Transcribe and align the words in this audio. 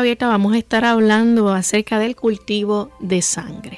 Abierta 0.00 0.28
vamos 0.28 0.54
a 0.54 0.58
estar 0.58 0.86
hablando 0.86 1.50
acerca 1.50 1.98
del 1.98 2.16
cultivo 2.16 2.90
de 3.00 3.20
sangre. 3.20 3.69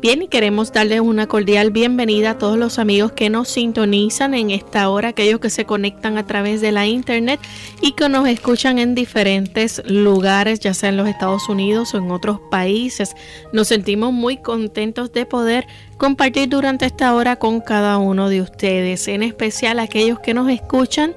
Bien, 0.00 0.22
y 0.22 0.28
queremos 0.28 0.72
darles 0.72 1.00
una 1.00 1.26
cordial 1.26 1.72
bienvenida 1.72 2.30
a 2.30 2.38
todos 2.38 2.56
los 2.56 2.78
amigos 2.78 3.10
que 3.10 3.30
nos 3.30 3.48
sintonizan 3.48 4.32
en 4.32 4.52
esta 4.52 4.88
hora, 4.90 5.08
aquellos 5.08 5.40
que 5.40 5.50
se 5.50 5.64
conectan 5.64 6.18
a 6.18 6.24
través 6.24 6.60
de 6.60 6.70
la 6.70 6.86
internet 6.86 7.40
y 7.80 7.92
que 7.92 8.08
nos 8.08 8.28
escuchan 8.28 8.78
en 8.78 8.94
diferentes 8.94 9.82
lugares, 9.86 10.60
ya 10.60 10.72
sea 10.72 10.90
en 10.90 10.98
los 10.98 11.08
Estados 11.08 11.48
Unidos 11.48 11.94
o 11.94 11.98
en 11.98 12.12
otros 12.12 12.38
países. 12.48 13.16
Nos 13.52 13.66
sentimos 13.66 14.12
muy 14.12 14.36
contentos 14.36 15.12
de 15.12 15.26
poder 15.26 15.66
compartir 15.96 16.48
durante 16.48 16.86
esta 16.86 17.12
hora 17.16 17.34
con 17.34 17.60
cada 17.60 17.98
uno 17.98 18.28
de 18.28 18.40
ustedes, 18.40 19.08
en 19.08 19.24
especial 19.24 19.80
aquellos 19.80 20.20
que 20.20 20.32
nos 20.32 20.48
escuchan 20.48 21.16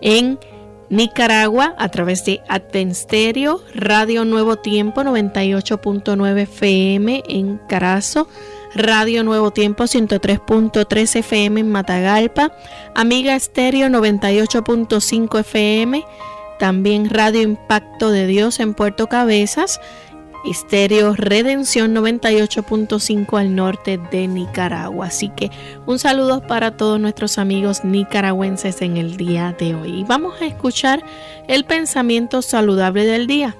en 0.00 0.38
Nicaragua 0.92 1.74
a 1.78 1.88
través 1.88 2.22
de 2.26 2.42
Advensterio, 2.50 3.62
Radio 3.74 4.26
Nuevo 4.26 4.56
Tiempo 4.56 5.00
98.9 5.00 6.40
FM 6.42 7.22
en 7.26 7.56
Carazo, 7.66 8.28
Radio 8.74 9.24
Nuevo 9.24 9.52
Tiempo 9.52 9.84
103.3 9.84 11.16
FM 11.16 11.60
en 11.60 11.70
Matagalpa, 11.70 12.52
Amiga 12.94 13.34
Estéreo 13.34 13.88
98.5 13.88 15.40
FM, 15.40 16.04
también 16.58 17.08
Radio 17.08 17.40
Impacto 17.40 18.10
de 18.10 18.26
Dios 18.26 18.60
en 18.60 18.74
Puerto 18.74 19.06
Cabezas 19.08 19.80
Estéreo 20.44 21.14
Redención 21.14 21.94
98.5 21.94 23.38
al 23.38 23.54
norte 23.54 23.98
de 24.10 24.26
Nicaragua. 24.26 25.06
Así 25.06 25.30
que 25.36 25.50
un 25.86 25.98
saludo 25.98 26.44
para 26.46 26.76
todos 26.76 26.98
nuestros 26.98 27.38
amigos 27.38 27.84
nicaragüenses 27.84 28.82
en 28.82 28.96
el 28.96 29.16
día 29.16 29.54
de 29.58 29.74
hoy. 29.74 30.00
Y 30.00 30.04
vamos 30.04 30.40
a 30.40 30.46
escuchar 30.46 31.02
el 31.46 31.64
pensamiento 31.64 32.42
saludable 32.42 33.04
del 33.04 33.26
día. 33.26 33.56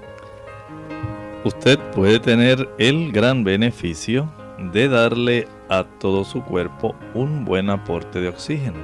Usted 1.45 1.79
puede 1.95 2.19
tener 2.19 2.69
el 2.79 3.13
gran 3.13 3.45
beneficio 3.45 4.33
de 4.73 4.89
darle 4.89 5.49
a 5.69 5.85
todo 5.85 6.25
su 6.25 6.43
cuerpo 6.43 6.95
un 7.15 7.45
buen 7.45 7.71
aporte 7.71 8.21
de 8.21 8.29
oxígeno. 8.29 8.79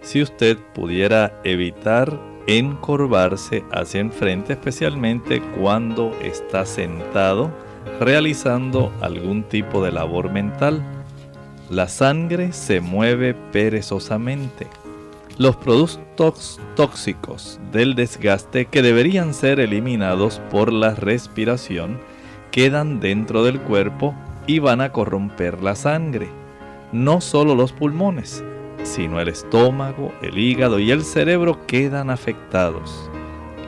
Si 0.00 0.20
usted 0.20 0.58
pudiera 0.74 1.40
evitar 1.44 2.20
encorvarse 2.46 3.64
hacia 3.72 4.00
enfrente, 4.00 4.54
especialmente 4.54 5.40
cuando 5.58 6.12
está 6.22 6.66
sentado 6.66 7.50
realizando 8.00 8.92
algún 9.00 9.42
tipo 9.44 9.84
de 9.84 9.92
labor 9.92 10.30
mental. 10.30 10.82
La 11.70 11.88
sangre 11.88 12.52
se 12.52 12.80
mueve 12.80 13.34
perezosamente. 13.34 14.66
Los 15.38 15.56
productos 15.56 16.60
tóxicos 16.76 17.58
del 17.72 17.94
desgaste 17.94 18.66
que 18.66 18.82
deberían 18.82 19.32
ser 19.32 19.60
eliminados 19.60 20.40
por 20.50 20.72
la 20.72 20.94
respiración 20.94 21.98
quedan 22.50 23.00
dentro 23.00 23.42
del 23.42 23.58
cuerpo 23.60 24.14
y 24.46 24.58
van 24.58 24.82
a 24.82 24.92
corromper 24.92 25.62
la 25.62 25.74
sangre. 25.74 26.28
No 26.92 27.22
solo 27.22 27.54
los 27.54 27.72
pulmones, 27.72 28.44
sino 28.82 29.20
el 29.20 29.28
estómago, 29.28 30.12
el 30.22 30.38
hígado 30.38 30.78
y 30.78 30.90
el 30.90 31.02
cerebro 31.02 31.66
quedan 31.66 32.10
afectados. 32.10 33.10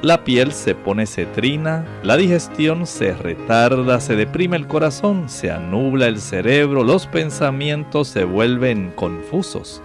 La 0.02 0.22
piel 0.22 0.52
se 0.52 0.74
pone 0.74 1.06
cetrina, 1.06 1.86
la 2.02 2.18
digestión 2.18 2.86
se 2.86 3.14
retarda, 3.14 4.00
se 4.00 4.16
deprime 4.16 4.58
el 4.58 4.66
corazón, 4.66 5.30
se 5.30 5.50
anubla 5.50 6.08
el 6.08 6.20
cerebro, 6.20 6.84
los 6.84 7.06
pensamientos 7.06 8.08
se 8.08 8.24
vuelven 8.24 8.92
confusos, 8.94 9.80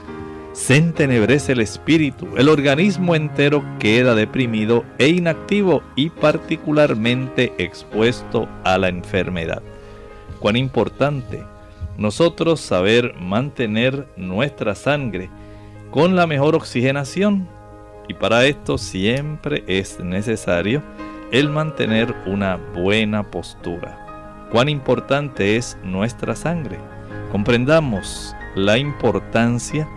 se 0.52 0.76
entenebrece 0.76 1.54
el 1.54 1.62
espíritu, 1.62 2.28
el 2.36 2.50
organismo 2.50 3.16
entero 3.16 3.64
queda 3.80 4.14
deprimido 4.14 4.84
e 4.98 5.08
inactivo 5.08 5.84
y 5.96 6.10
particularmente 6.10 7.54
expuesto 7.58 8.50
a 8.66 8.78
la 8.78 8.90
enfermedad. 8.90 9.62
Cuán 10.40 10.58
importante 10.58 11.46
nosotros 12.00 12.62
saber 12.62 13.14
mantener 13.20 14.08
nuestra 14.16 14.74
sangre 14.74 15.30
con 15.92 16.16
la 16.16 16.26
mejor 16.26 16.56
oxigenación. 16.56 17.48
Y 18.08 18.14
para 18.14 18.46
esto 18.46 18.78
siempre 18.78 19.64
es 19.68 20.00
necesario 20.00 20.82
el 21.32 21.50
mantener 21.50 22.16
una 22.26 22.56
buena 22.56 23.30
postura. 23.30 24.48
Cuán 24.50 24.70
importante 24.70 25.58
es 25.58 25.78
nuestra 25.84 26.36
sangre. 26.36 26.80
Comprendamos 27.32 28.34
la 28.56 28.78
importancia 28.78 29.88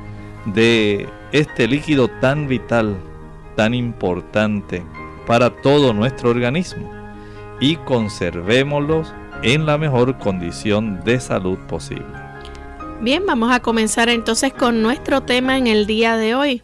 de 0.45 1.09
este 1.31 1.69
líquido 1.69 2.09
tan 2.21 2.49
vital, 2.49 2.97
tan 3.55 3.75
importante 3.75 4.83
para 5.27 5.51
todo 5.51 5.95
nuestro 5.95 6.31
organismo 6.31 6.91
y 7.61 7.77
conservémoslos 7.77 9.15
en 9.43 9.67
la 9.67 9.77
mejor 9.79 10.19
condición 10.19 11.01
de 11.05 11.21
salud 11.21 11.59
posible. 11.69 12.05
Bien, 13.01 13.27
vamos 13.27 13.53
a 13.53 13.61
comenzar 13.61 14.09
entonces 14.09 14.53
con 14.53 14.83
nuestro 14.83 15.23
tema 15.23 15.59
en 15.59 15.67
el 15.67 15.87
día 15.87 16.17
de 16.17 16.35
hoy. 16.35 16.63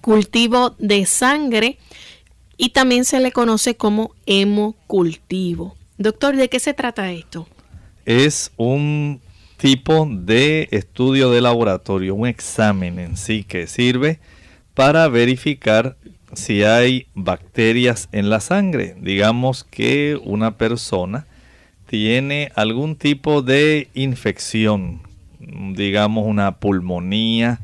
Cultivo 0.00 0.74
de 0.78 1.04
sangre 1.04 1.78
y 2.56 2.70
también 2.70 3.04
se 3.04 3.20
le 3.20 3.32
conoce 3.32 3.76
como 3.76 4.14
hemocultivo. 4.24 5.76
Doctor, 5.98 6.36
¿de 6.36 6.48
qué 6.48 6.58
se 6.58 6.72
trata 6.72 7.12
esto? 7.12 7.46
Es 8.06 8.50
un 8.56 9.20
tipo 9.58 10.08
de 10.10 10.68
estudio 10.70 11.30
de 11.30 11.40
laboratorio, 11.40 12.14
un 12.14 12.26
examen 12.26 12.98
en 12.98 13.16
sí 13.16 13.44
que 13.44 13.66
sirve 13.66 14.18
para 14.74 15.06
verificar 15.08 15.96
si 16.32 16.64
hay 16.64 17.06
bacterias 17.14 18.08
en 18.12 18.30
la 18.30 18.40
sangre. 18.40 18.96
Digamos 18.98 19.64
que 19.64 20.18
una 20.24 20.56
persona 20.56 21.26
tiene 21.92 22.50
algún 22.54 22.96
tipo 22.96 23.42
de 23.42 23.90
infección, 23.92 25.02
digamos 25.74 26.24
una 26.26 26.52
pulmonía 26.52 27.60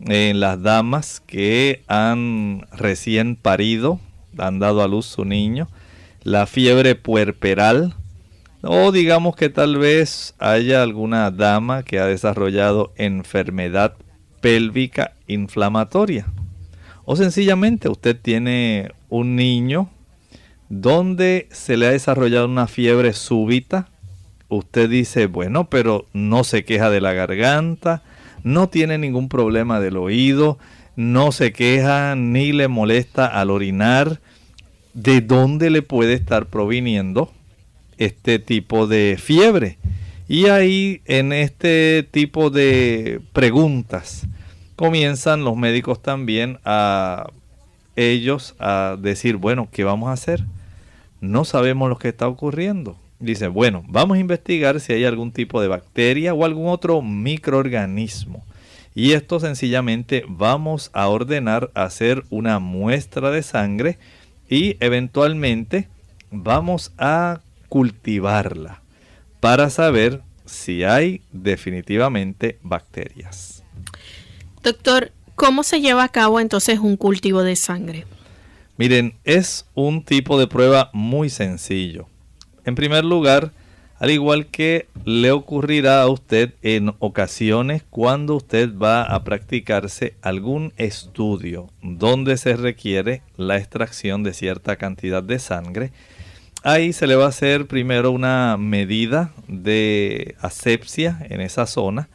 en 0.00 0.38
las 0.38 0.62
damas 0.62 1.22
que 1.26 1.80
han 1.86 2.66
recién 2.72 3.36
parido, 3.36 3.98
han 4.36 4.58
dado 4.58 4.82
a 4.82 4.86
luz 4.86 5.06
su 5.06 5.24
niño, 5.24 5.66
la 6.24 6.46
fiebre 6.46 6.94
puerperal, 6.94 7.94
o 8.60 8.92
digamos 8.92 9.34
que 9.34 9.48
tal 9.48 9.78
vez 9.78 10.34
haya 10.38 10.82
alguna 10.82 11.30
dama 11.30 11.82
que 11.82 12.00
ha 12.00 12.04
desarrollado 12.04 12.92
enfermedad 12.96 13.94
pélvica 14.42 15.14
inflamatoria. 15.26 16.26
O 17.06 17.16
sencillamente 17.16 17.88
usted 17.88 18.14
tiene 18.20 18.92
un 19.08 19.36
niño 19.36 19.88
donde 20.70 21.48
se 21.50 21.76
le 21.76 21.88
ha 21.88 21.90
desarrollado 21.90 22.46
una 22.46 22.68
fiebre 22.68 23.12
súbita. 23.12 23.88
Usted 24.48 24.88
dice, 24.88 25.26
bueno, 25.26 25.68
pero 25.68 26.06
no 26.12 26.44
se 26.44 26.64
queja 26.64 26.90
de 26.90 27.00
la 27.00 27.12
garganta, 27.12 28.02
no 28.44 28.68
tiene 28.68 28.96
ningún 28.96 29.28
problema 29.28 29.80
del 29.80 29.96
oído, 29.96 30.58
no 30.96 31.32
se 31.32 31.52
queja 31.52 32.14
ni 32.14 32.52
le 32.52 32.68
molesta 32.68 33.26
al 33.26 33.50
orinar. 33.50 34.20
¿De 34.94 35.20
dónde 35.20 35.70
le 35.70 35.82
puede 35.82 36.14
estar 36.14 36.46
proviniendo 36.46 37.32
este 37.98 38.38
tipo 38.38 38.86
de 38.86 39.18
fiebre? 39.20 39.78
Y 40.28 40.46
ahí 40.46 41.02
en 41.06 41.32
este 41.32 42.06
tipo 42.08 42.50
de 42.50 43.20
preguntas 43.32 44.26
comienzan 44.76 45.44
los 45.44 45.56
médicos 45.56 46.00
también 46.00 46.58
a 46.64 47.26
ellos 47.96 48.54
a 48.60 48.96
decir, 49.00 49.36
bueno, 49.36 49.68
¿qué 49.72 49.82
vamos 49.82 50.08
a 50.08 50.12
hacer? 50.12 50.44
No 51.20 51.44
sabemos 51.44 51.88
lo 51.88 51.98
que 51.98 52.08
está 52.08 52.28
ocurriendo. 52.28 52.96
Dice, 53.18 53.48
bueno, 53.48 53.84
vamos 53.86 54.16
a 54.16 54.20
investigar 54.20 54.80
si 54.80 54.94
hay 54.94 55.04
algún 55.04 55.32
tipo 55.32 55.60
de 55.60 55.68
bacteria 55.68 56.32
o 56.32 56.44
algún 56.44 56.68
otro 56.68 57.02
microorganismo. 57.02 58.44
Y 58.94 59.12
esto 59.12 59.38
sencillamente 59.38 60.24
vamos 60.26 60.90
a 60.94 61.06
ordenar 61.08 61.70
hacer 61.74 62.24
una 62.30 62.58
muestra 62.58 63.30
de 63.30 63.42
sangre 63.42 63.98
y 64.48 64.76
eventualmente 64.80 65.88
vamos 66.30 66.92
a 66.98 67.40
cultivarla 67.68 68.82
para 69.38 69.70
saber 69.70 70.22
si 70.44 70.82
hay 70.82 71.22
definitivamente 71.30 72.58
bacterias. 72.62 73.62
Doctor, 74.62 75.12
¿cómo 75.36 75.62
se 75.62 75.80
lleva 75.80 76.04
a 76.04 76.08
cabo 76.08 76.40
entonces 76.40 76.78
un 76.80 76.96
cultivo 76.96 77.42
de 77.42 77.56
sangre? 77.56 78.06
Miren, 78.80 79.12
es 79.24 79.66
un 79.74 80.06
tipo 80.06 80.40
de 80.40 80.46
prueba 80.46 80.88
muy 80.94 81.28
sencillo. 81.28 82.08
En 82.64 82.74
primer 82.74 83.04
lugar, 83.04 83.52
al 83.98 84.10
igual 84.10 84.46
que 84.46 84.86
le 85.04 85.32
ocurrirá 85.32 86.00
a 86.00 86.08
usted 86.08 86.54
en 86.62 86.94
ocasiones 86.98 87.82
cuando 87.90 88.36
usted 88.36 88.74
va 88.74 89.02
a 89.02 89.22
practicarse 89.22 90.14
algún 90.22 90.72
estudio 90.78 91.68
donde 91.82 92.38
se 92.38 92.56
requiere 92.56 93.20
la 93.36 93.58
extracción 93.58 94.22
de 94.22 94.32
cierta 94.32 94.76
cantidad 94.76 95.22
de 95.22 95.40
sangre, 95.40 95.92
ahí 96.62 96.94
se 96.94 97.06
le 97.06 97.16
va 97.16 97.26
a 97.26 97.28
hacer 97.28 97.66
primero 97.66 98.10
una 98.10 98.56
medida 98.58 99.30
de 99.46 100.36
asepsia 100.40 101.18
en 101.28 101.42
esa 101.42 101.66
zona 101.66 102.08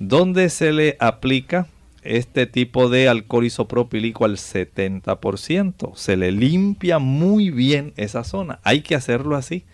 donde 0.00 0.50
se 0.50 0.72
le 0.72 0.96
aplica 0.98 1.68
este 2.02 2.46
tipo 2.46 2.88
de 2.88 3.08
alcohol 3.08 3.44
isopropílico 3.44 4.24
al 4.24 4.36
70%. 4.36 5.94
Se 5.94 6.16
le 6.16 6.32
limpia 6.32 6.98
muy 6.98 7.50
bien 7.50 7.92
esa 7.96 8.24
zona. 8.24 8.60
Hay 8.62 8.82
que 8.82 8.94
hacerlo 8.94 9.36
así 9.36 9.64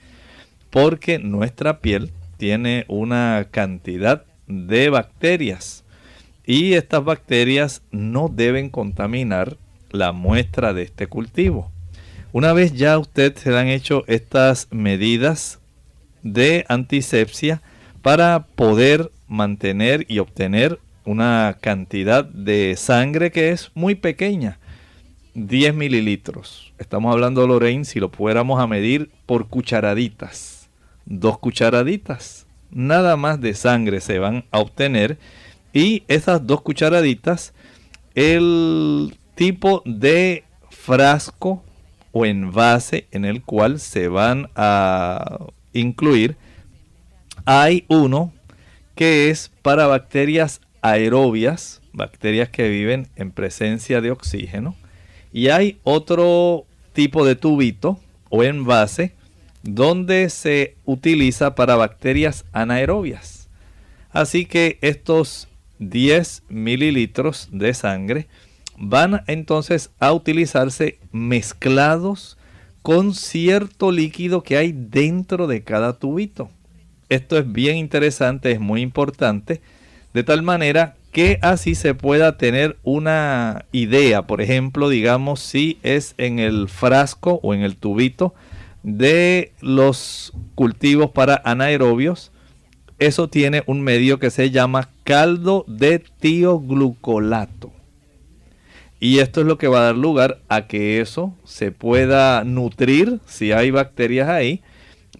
porque 0.70 1.18
nuestra 1.18 1.80
piel 1.80 2.10
tiene 2.36 2.84
una 2.88 3.46
cantidad 3.50 4.24
de 4.46 4.90
bacterias 4.90 5.84
y 6.44 6.74
estas 6.74 7.04
bacterias 7.04 7.82
no 7.90 8.28
deben 8.28 8.68
contaminar 8.70 9.56
la 9.90 10.12
muestra 10.12 10.74
de 10.74 10.82
este 10.82 11.06
cultivo. 11.06 11.70
Una 12.32 12.52
vez 12.52 12.72
ya 12.72 12.98
usted 12.98 13.36
se 13.36 13.56
han 13.56 13.68
hecho 13.68 14.04
estas 14.08 14.66
medidas 14.72 15.60
de 16.22 16.64
antisepsia 16.68 17.62
para 18.02 18.46
poder 18.56 19.12
mantener 19.28 20.04
y 20.08 20.18
obtener 20.18 20.80
una 21.04 21.56
cantidad 21.60 22.24
de 22.24 22.74
sangre 22.76 23.30
que 23.30 23.50
es 23.50 23.70
muy 23.74 23.94
pequeña, 23.94 24.58
10 25.34 25.74
mililitros. 25.74 26.72
Estamos 26.78 27.12
hablando, 27.12 27.46
Lorraine, 27.46 27.84
si 27.84 28.00
lo 28.00 28.08
fuéramos 28.08 28.60
a 28.60 28.66
medir 28.66 29.10
por 29.26 29.48
cucharaditas 29.48 30.64
dos 31.06 31.38
cucharaditas. 31.38 32.46
Nada 32.70 33.16
más 33.16 33.40
de 33.40 33.54
sangre 33.54 34.00
se 34.00 34.18
van 34.18 34.44
a 34.50 34.58
obtener. 34.58 35.18
Y 35.72 36.04
esas 36.08 36.46
dos 36.46 36.62
cucharaditas, 36.62 37.52
el 38.14 39.16
tipo 39.34 39.82
de 39.84 40.44
frasco 40.70 41.62
o 42.12 42.26
envase 42.26 43.06
en 43.10 43.24
el 43.24 43.42
cual 43.42 43.80
se 43.80 44.08
van 44.08 44.48
a 44.54 45.38
incluir, 45.72 46.36
hay 47.44 47.84
uno 47.88 48.32
que 48.94 49.30
es 49.30 49.50
para 49.62 49.86
bacterias 49.86 50.60
aerobias, 50.84 51.80
bacterias 51.94 52.50
que 52.50 52.68
viven 52.68 53.08
en 53.16 53.30
presencia 53.30 54.02
de 54.02 54.10
oxígeno. 54.10 54.76
Y 55.32 55.48
hay 55.48 55.78
otro 55.82 56.66
tipo 56.92 57.24
de 57.24 57.36
tubito 57.36 57.98
o 58.28 58.44
envase 58.44 59.14
donde 59.62 60.28
se 60.28 60.76
utiliza 60.84 61.54
para 61.54 61.76
bacterias 61.76 62.44
anaerobias. 62.52 63.48
Así 64.10 64.44
que 64.44 64.78
estos 64.82 65.48
10 65.78 66.42
mililitros 66.50 67.48
de 67.50 67.72
sangre 67.72 68.28
van 68.76 69.22
entonces 69.26 69.90
a 69.98 70.12
utilizarse 70.12 70.98
mezclados 71.12 72.36
con 72.82 73.14
cierto 73.14 73.90
líquido 73.90 74.42
que 74.42 74.58
hay 74.58 74.72
dentro 74.72 75.46
de 75.46 75.62
cada 75.62 75.98
tubito. 75.98 76.50
Esto 77.08 77.38
es 77.38 77.50
bien 77.50 77.78
interesante, 77.78 78.52
es 78.52 78.60
muy 78.60 78.82
importante, 78.82 79.62
de 80.14 80.22
tal 80.22 80.42
manera 80.42 80.94
que 81.12 81.38
así 81.42 81.74
se 81.74 81.94
pueda 81.94 82.38
tener 82.38 82.76
una 82.82 83.66
idea, 83.72 84.22
por 84.22 84.40
ejemplo, 84.40 84.88
digamos 84.88 85.40
si 85.40 85.78
es 85.82 86.14
en 86.18 86.38
el 86.38 86.68
frasco 86.68 87.40
o 87.42 87.52
en 87.52 87.62
el 87.62 87.76
tubito 87.76 88.34
de 88.82 89.52
los 89.60 90.32
cultivos 90.54 91.10
para 91.10 91.42
anaerobios, 91.44 92.32
eso 92.98 93.28
tiene 93.28 93.64
un 93.66 93.82
medio 93.82 94.18
que 94.18 94.30
se 94.30 94.50
llama 94.50 94.88
caldo 95.02 95.64
de 95.66 95.98
tioglucolato. 95.98 97.72
Y 99.00 99.18
esto 99.18 99.40
es 99.40 99.46
lo 99.46 99.58
que 99.58 99.68
va 99.68 99.80
a 99.80 99.84
dar 99.84 99.96
lugar 99.96 100.40
a 100.48 100.66
que 100.66 101.00
eso 101.00 101.34
se 101.44 101.72
pueda 101.72 102.44
nutrir, 102.44 103.20
si 103.26 103.52
hay 103.52 103.70
bacterias 103.70 104.28
ahí, 104.28 104.62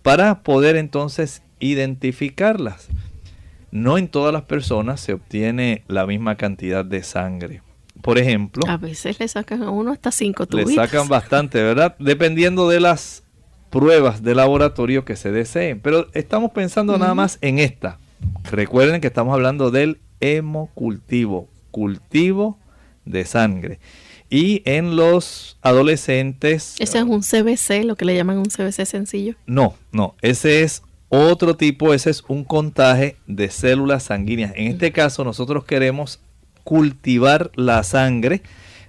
para 0.02 0.42
poder 0.42 0.76
entonces 0.76 1.42
identificarlas. 1.58 2.88
No 3.74 3.98
en 3.98 4.06
todas 4.06 4.32
las 4.32 4.42
personas 4.42 5.00
se 5.00 5.14
obtiene 5.14 5.82
la 5.88 6.06
misma 6.06 6.36
cantidad 6.36 6.84
de 6.84 7.02
sangre. 7.02 7.60
Por 8.02 8.18
ejemplo, 8.18 8.62
a 8.68 8.76
veces 8.76 9.18
le 9.18 9.26
sacan 9.26 9.64
a 9.64 9.70
uno 9.70 9.90
hasta 9.90 10.12
cinco 10.12 10.46
tubitos. 10.46 10.70
Le 10.70 10.76
sacan 10.76 11.08
bastante, 11.08 11.60
¿verdad? 11.60 11.96
Dependiendo 11.98 12.68
de 12.68 12.78
las 12.78 13.24
pruebas 13.70 14.22
de 14.22 14.36
laboratorio 14.36 15.04
que 15.04 15.16
se 15.16 15.32
deseen. 15.32 15.80
Pero 15.80 16.06
estamos 16.12 16.52
pensando 16.52 16.96
nada 16.98 17.16
más 17.16 17.38
en 17.40 17.58
esta. 17.58 17.98
Recuerden 18.48 19.00
que 19.00 19.08
estamos 19.08 19.34
hablando 19.34 19.72
del 19.72 19.98
hemocultivo, 20.20 21.48
cultivo 21.72 22.60
de 23.04 23.24
sangre. 23.24 23.80
Y 24.30 24.62
en 24.66 24.94
los 24.94 25.58
adolescentes... 25.62 26.76
¿Ese 26.78 26.98
es 26.98 27.04
un 27.04 27.22
CBC, 27.22 27.84
lo 27.84 27.96
que 27.96 28.04
le 28.04 28.14
llaman 28.14 28.38
un 28.38 28.44
CBC 28.44 28.86
sencillo? 28.86 29.34
No, 29.46 29.74
no, 29.90 30.14
ese 30.22 30.62
es 30.62 30.83
otro 31.14 31.56
tipo, 31.56 31.94
ese 31.94 32.10
es 32.10 32.24
un 32.28 32.44
contaje 32.44 33.16
de 33.26 33.50
células 33.50 34.04
sanguíneas. 34.04 34.52
En 34.56 34.68
este 34.68 34.92
caso 34.92 35.24
nosotros 35.24 35.64
queremos 35.64 36.20
cultivar 36.64 37.50
la 37.54 37.82
sangre, 37.82 38.42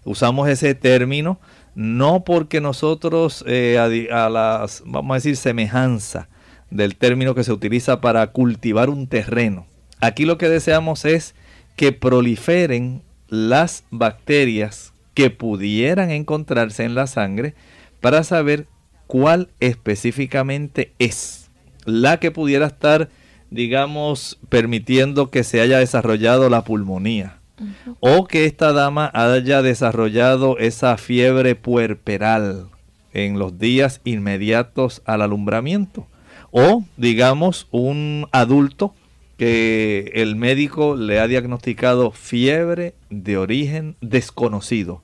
usamos 0.03 0.47
ese 0.49 0.75
término 0.75 1.39
no 1.75 2.23
porque 2.23 2.61
nosotros 2.61 3.43
eh, 3.47 4.07
a, 4.11 4.29
las, 4.29 4.81
vamos 4.85 5.13
a 5.13 5.15
decir, 5.15 5.35
semejanza 5.35 6.29
del 6.71 6.95
término 6.95 7.35
que 7.35 7.43
se 7.43 7.51
utiliza 7.51 8.01
para 8.01 8.25
cultivar 8.27 8.89
un 8.89 9.07
terreno. 9.07 9.67
Aquí 9.99 10.25
lo 10.25 10.37
que 10.37 10.49
deseamos 10.49 11.05
es 11.05 11.35
que 11.75 11.91
proliferen 11.91 13.03
las 13.27 13.83
bacterias 13.91 14.93
que 15.13 15.29
pudieran 15.29 16.11
encontrarse 16.11 16.83
en 16.85 16.95
la 16.95 17.07
sangre 17.07 17.55
para 17.99 18.23
saber 18.23 18.67
cuál 19.07 19.49
específicamente 19.59 20.93
es 20.97 21.44
la 21.85 22.19
que 22.19 22.31
pudiera 22.31 22.67
estar, 22.67 23.09
digamos, 23.49 24.39
permitiendo 24.49 25.29
que 25.29 25.43
se 25.43 25.61
haya 25.61 25.79
desarrollado 25.79 26.49
la 26.49 26.63
pulmonía 26.63 27.39
o 27.99 28.27
que 28.27 28.45
esta 28.45 28.73
dama 28.73 29.09
haya 29.13 29.61
desarrollado 29.61 30.57
esa 30.57 30.97
fiebre 30.97 31.55
puerperal 31.55 32.67
en 33.13 33.39
los 33.39 33.57
días 33.57 34.01
inmediatos 34.03 35.01
al 35.05 35.21
alumbramiento. 35.21 36.07
O, 36.51 36.83
digamos, 36.97 37.67
un 37.71 38.27
adulto 38.31 38.93
que 39.37 40.11
el 40.15 40.35
médico 40.35 40.95
le 40.95 41.19
ha 41.19 41.27
diagnosticado 41.27 42.11
fiebre 42.11 42.95
de 43.09 43.37
origen 43.37 43.95
desconocido. 44.01 45.01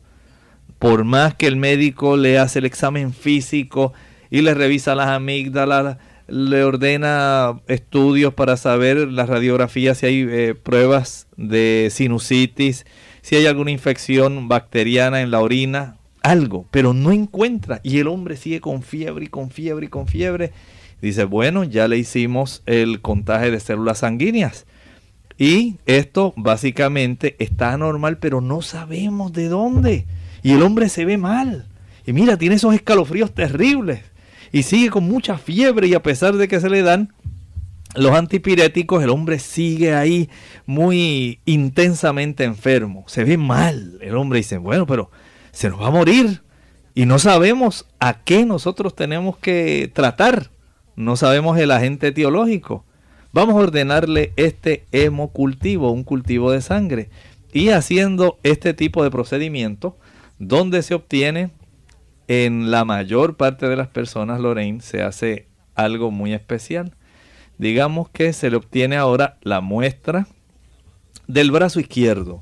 Por 0.79 1.03
más 1.03 1.35
que 1.35 1.47
el 1.47 1.57
médico 1.57 2.17
le 2.17 2.39
hace 2.39 2.59
el 2.59 2.65
examen 2.65 3.13
físico 3.13 3.93
y 4.29 4.41
le 4.41 4.53
revisa 4.53 4.95
las 4.95 5.09
amígdalas, 5.09 5.97
le 6.31 6.63
ordena 6.63 7.59
estudios 7.67 8.33
para 8.33 8.55
saber 8.55 9.09
las 9.09 9.27
radiografías 9.27 9.97
si 9.97 10.05
hay 10.05 10.27
eh, 10.29 10.55
pruebas 10.55 11.27
de 11.35 11.89
sinusitis, 11.91 12.85
si 13.21 13.35
hay 13.35 13.45
alguna 13.45 13.71
infección 13.71 14.47
bacteriana 14.47 15.21
en 15.21 15.29
la 15.29 15.41
orina, 15.41 15.97
algo, 16.23 16.65
pero 16.71 16.93
no 16.93 17.11
encuentra. 17.11 17.81
Y 17.83 18.00
el 18.00 18.07
hombre 18.07 18.38
sigue 18.38 18.61
con 18.61 18.81
fiebre 18.81 19.25
y 19.25 19.27
con 19.27 19.51
fiebre 19.51 19.88
y 19.88 19.89
con 19.89 20.07
fiebre. 20.07 20.53
Dice, 21.01 21.25
bueno, 21.25 21.65
ya 21.65 21.88
le 21.88 21.97
hicimos 21.97 22.63
el 22.65 23.01
contagio 23.01 23.51
de 23.51 23.59
células 23.59 24.00
sanguíneas. 24.00 24.65
Y 25.38 25.77
esto 25.85 26.33
básicamente 26.38 27.35
está 27.39 27.73
anormal, 27.73 28.19
pero 28.19 28.39
no 28.39 28.61
sabemos 28.61 29.33
de 29.33 29.50
dónde. 29.50 30.05
Y 30.43 30.53
el 30.53 30.61
hombre 30.61 30.88
se 30.88 31.03
ve 31.03 31.17
mal. 31.17 31.65
Y 32.05 32.13
mira, 32.13 32.38
tiene 32.38 32.55
esos 32.55 32.73
escalofríos 32.73 33.33
terribles. 33.33 34.01
Y 34.51 34.63
sigue 34.63 34.89
con 34.89 35.05
mucha 35.05 35.38
fiebre 35.38 35.88
y 35.88 35.93
a 35.93 36.03
pesar 36.03 36.36
de 36.36 36.48
que 36.48 36.60
se 36.60 36.70
le 36.70 36.81
dan 36.81 37.13
los 37.96 38.13
antipiréticos, 38.13 39.03
el 39.03 39.10
hombre 39.10 39.39
sigue 39.39 39.93
ahí 39.93 40.29
muy 40.65 41.39
intensamente 41.46 42.43
enfermo. 42.43 43.03
Se 43.08 43.24
ve 43.24 43.38
mal. 43.38 43.98
El 44.01 44.15
hombre 44.15 44.38
dice, 44.38 44.58
bueno, 44.58 44.86
pero 44.86 45.12
se 45.51 45.70
nos 45.70 45.81
va 45.81 45.88
a 45.88 45.91
morir. 45.91 46.41
Y 46.93 47.05
no 47.05 47.20
sabemos 47.20 47.88
a 48.00 48.24
qué 48.24 48.46
nosotros 48.46 48.96
tenemos 48.96 49.38
que 49.38 49.91
tratar. 49.93 50.51
No 50.96 51.15
sabemos 51.15 51.58
el 51.58 51.72
agente 51.72 52.08
etiológico. 52.08 52.86
Vamos 53.34 53.55
a 53.55 53.60
ordenarle 53.60 54.34
este 54.36 54.86
hemocultivo, 54.91 55.91
un 55.91 56.03
cultivo 56.03 56.51
de 56.51 56.62
sangre. 56.62 57.10
Y 57.53 57.70
haciendo 57.70 58.39
este 58.43 58.74
tipo 58.74 59.03
de 59.03 59.12
procedimiento, 59.12 59.98
donde 60.39 60.81
se 60.81 60.93
obtiene 60.93 61.51
en 62.31 62.71
la 62.71 62.85
mayor 62.85 63.35
parte 63.35 63.67
de 63.67 63.75
las 63.75 63.89
personas, 63.89 64.39
Lorraine, 64.39 64.79
se 64.79 65.01
hace 65.01 65.47
algo 65.75 66.11
muy 66.11 66.33
especial. 66.33 66.95
Digamos 67.57 68.07
que 68.07 68.31
se 68.31 68.50
le 68.50 68.55
obtiene 68.55 68.95
ahora 68.95 69.38
la 69.41 69.59
muestra 69.59 70.27
del 71.27 71.51
brazo 71.51 71.81
izquierdo. 71.81 72.41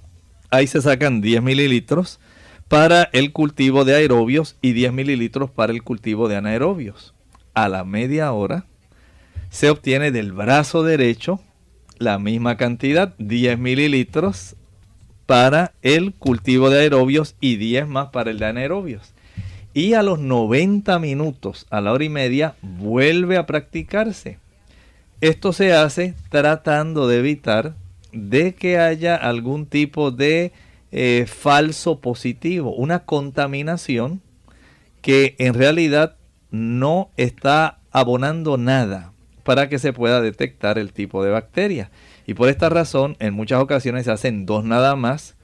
Ahí 0.52 0.68
se 0.68 0.80
sacan 0.80 1.22
10 1.22 1.42
mililitros 1.42 2.20
para 2.68 3.10
el 3.14 3.32
cultivo 3.32 3.84
de 3.84 3.96
aerobios 3.96 4.58
y 4.62 4.74
10 4.74 4.94
mililitros 4.94 5.50
para 5.50 5.74
el 5.74 5.82
cultivo 5.82 6.28
de 6.28 6.36
anaerobios. 6.36 7.16
A 7.56 7.68
la 7.68 7.84
media 7.84 8.32
hora 8.32 8.66
se 9.50 9.72
obtiene 9.72 10.12
del 10.12 10.34
brazo 10.34 10.84
derecho 10.84 11.40
la 11.98 12.20
misma 12.20 12.58
cantidad, 12.58 13.16
10 13.18 13.58
mililitros 13.58 14.56
para 15.26 15.74
el 15.82 16.14
cultivo 16.14 16.70
de 16.70 16.82
aerobios 16.82 17.36
y 17.42 17.56
10 17.56 17.88
más 17.88 18.10
para 18.10 18.30
el 18.30 18.38
de 18.38 18.46
anaerobios. 18.46 19.16
Y 19.74 19.94
a 19.94 20.04
los 20.04 20.20
90 20.20 20.98
minutos, 21.00 21.68
a 21.70 21.82
la 21.82 21.94
hora 21.94 22.04
y 22.04 22.10
media, 22.10 22.56
vuelve 22.62 23.38
a 23.38 23.46
practicarse. 23.46 24.40
Esto 25.22 25.54
se 25.54 25.74
hace 25.74 26.16
tratando 26.30 27.08
de 27.08 27.20
evitar 27.20 27.76
de 28.12 28.56
que 28.56 28.80
haya 28.80 29.16
algún 29.16 29.66
tipo 29.66 30.12
de 30.12 30.52
eh, 30.92 31.26
falso 31.28 32.00
positivo, 32.00 32.74
una 32.74 33.00
contaminación 33.00 34.22
que 35.02 35.36
en 35.38 35.54
realidad 35.54 36.16
no 36.52 37.10
está 37.18 37.80
abonando 37.92 38.58
nada 38.58 39.12
para 39.44 39.70
que 39.70 39.80
se 39.80 39.94
pueda 39.94 40.22
detectar 40.22 40.78
el 40.78 40.94
tipo 40.94 41.24
de 41.24 41.32
bacteria. 41.32 41.92
Y 42.26 42.34
por 42.34 42.50
esta 42.50 42.70
razón, 42.70 43.18
en 43.20 43.34
muchas 43.34 43.62
ocasiones 43.62 44.06
se 44.06 44.12
hacen 44.12 44.46
dos 44.46 44.64
nada 44.64 44.96
más, 44.96 45.36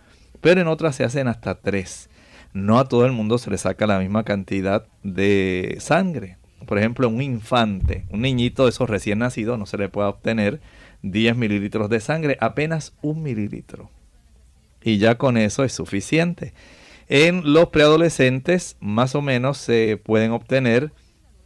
pero 0.42 0.62
en 0.62 0.68
otras 0.68 0.96
se 0.96 1.04
hacen 1.04 1.28
hasta 1.28 1.56
tres. 1.56 2.10
No 2.56 2.80
a 2.80 2.88
todo 2.88 3.06
el 3.06 3.12
mundo 3.12 3.38
se 3.38 3.52
le 3.52 3.58
saca 3.58 3.86
la 3.86 4.00
misma 4.00 4.24
cantidad 4.24 4.88
de 5.04 5.76
sangre. 5.80 6.38
Por 6.66 6.80
ejemplo, 6.80 7.10
un 7.10 7.22
infante, 7.22 8.06
un 8.10 8.22
niñito 8.22 8.64
de 8.64 8.70
esos 8.70 8.90
recién 8.90 9.20
nacidos, 9.20 9.60
no 9.60 9.66
se 9.66 9.78
le 9.78 9.90
puede 9.90 10.08
obtener 10.08 10.62
10 11.04 11.36
mililitros 11.36 11.90
de 11.90 12.00
sangre, 12.00 12.38
apenas 12.40 12.94
un 13.02 13.22
mililitro 13.22 13.92
y 14.86 15.00
ya 15.00 15.18
con 15.18 15.36
eso 15.36 15.66
es 15.66 15.74
suficiente. 15.74 16.54
En 17.10 17.54
los 17.54 17.70
preadolescentes 17.70 18.78
más 18.80 19.16
o 19.16 19.22
menos 19.22 19.58
se 19.58 19.98
pueden 19.98 20.32
obtener 20.32 20.92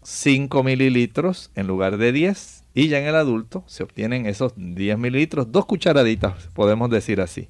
5 0.03 0.61
mililitros 0.61 1.49
en 1.55 1.65
lugar 1.65 1.97
de 1.97 2.11
10 2.11 2.65
y 2.75 2.89
ya 2.89 2.99
en 2.99 3.07
el 3.07 3.15
adulto 3.15 3.63
se 3.65 3.81
obtienen 3.81 4.27
esos 4.27 4.53
10 4.57 4.99
mililitros, 4.99 5.51
dos 5.51 5.65
cucharaditas 5.65 6.49
podemos 6.53 6.91
decir 6.91 7.19
así, 7.19 7.47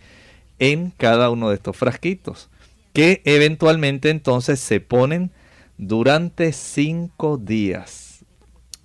en 0.59 0.91
cada 0.91 1.29
uno 1.29 1.49
de 1.49 1.55
estos 1.55 1.75
frasquitos 1.75 2.49
que 2.93 3.21
eventualmente 3.25 4.09
entonces 4.09 4.59
se 4.59 4.79
ponen 4.79 5.31
durante 5.77 6.51
5 6.51 7.37
días 7.37 8.25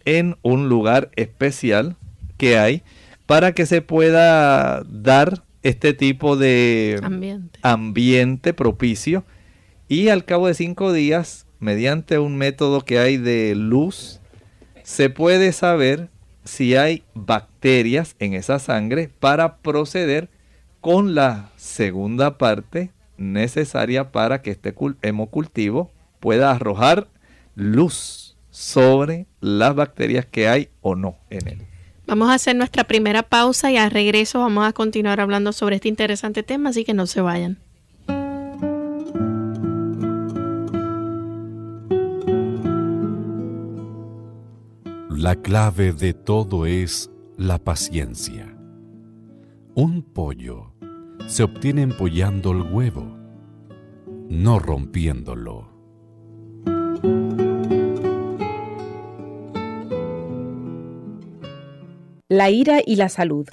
en 0.05 0.37
un 0.43 0.69
lugar 0.69 1.11
especial 1.17 1.97
que 2.37 2.59
hay 2.59 2.83
para 3.27 3.53
que 3.53 3.67
se 3.67 3.83
pueda 3.83 4.83
dar 4.85 5.45
este 5.63 5.95
tipo 5.95 6.37
de 6.37 7.01
ambiente. 7.63 8.53
propicio 8.53 9.25
y 9.89 10.09
al 10.09 10.25
cabo 10.25 10.47
de 10.47 10.55
cinco 10.55 10.93
días, 10.93 11.47
mediante 11.59 12.19
un 12.19 12.37
método 12.37 12.83
que 12.83 12.99
hay 12.99 13.17
de 13.17 13.55
luz, 13.55 14.21
se 14.83 15.11
puede 15.11 15.53
saber 15.53 16.09
si 16.45 16.77
hay 16.77 17.03
bacterias 17.15 18.17
en 18.19 18.35
esa 18.35 18.59
sangre 18.59 19.11
para 19.21 19.59
proceder 19.59 20.29
con 20.81 21.15
la 21.15 21.51
segunda 21.57 22.39
parte 22.39 22.91
necesaria 23.17 24.13
para 24.13 24.43
que 24.43 24.51
este 24.51 24.75
hemocultivo 25.03 25.91
pueda 26.21 26.51
arrojar 26.51 27.09
luz 27.55 28.37
sobre 28.51 29.27
las 29.41 29.75
bacterias 29.75 30.27
que 30.27 30.49
hay 30.49 30.69
o 30.81 30.95
no 30.95 31.17
en 31.31 31.49
él. 31.49 31.59
Vamos 32.07 32.29
a 32.29 32.35
hacer 32.35 32.55
nuestra 32.55 32.85
primera 32.85 33.23
pausa 33.23 33.71
y 33.73 33.79
al 33.79 33.91
regreso 33.91 34.41
vamos 34.41 34.67
a 34.67 34.73
continuar 34.73 35.21
hablando 35.21 35.53
sobre 35.53 35.77
este 35.77 35.89
interesante 35.89 36.43
tema, 36.43 36.71
así 36.71 36.85
que 36.85 36.93
no 36.93 37.07
se 37.07 37.21
vayan. 37.21 37.59
La 45.09 45.37
clave 45.37 45.93
de 45.93 46.13
todo 46.13 46.67
es 46.67 47.11
la 47.39 47.59
paciencia. 47.59 48.55
Un 49.75 50.03
pollo 50.03 50.74
se 51.27 51.43
obtiene 51.43 51.83
empollando 51.83 52.53
el 52.53 52.63
huevo, 52.63 53.17
no 54.29 54.59
rompiéndolo. 54.59 55.73
La 62.29 62.51
ira 62.51 62.81
y 62.85 62.97
la 62.97 63.09
salud. 63.09 63.47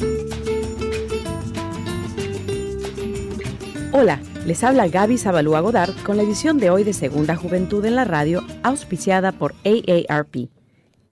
Hola, 3.93 4.21
les 4.45 4.63
habla 4.63 4.87
Gaby 4.87 5.17
Zabalúa 5.17 5.59
Godard 5.61 5.93
con 6.03 6.17
la 6.17 6.23
edición 6.23 6.57
de 6.57 6.69
hoy 6.69 6.83
de 6.83 6.93
Segunda 6.93 7.35
Juventud 7.35 7.85
en 7.85 7.95
la 7.95 8.05
Radio, 8.05 8.41
auspiciada 8.63 9.31
por 9.31 9.53
AARP. 9.65 10.49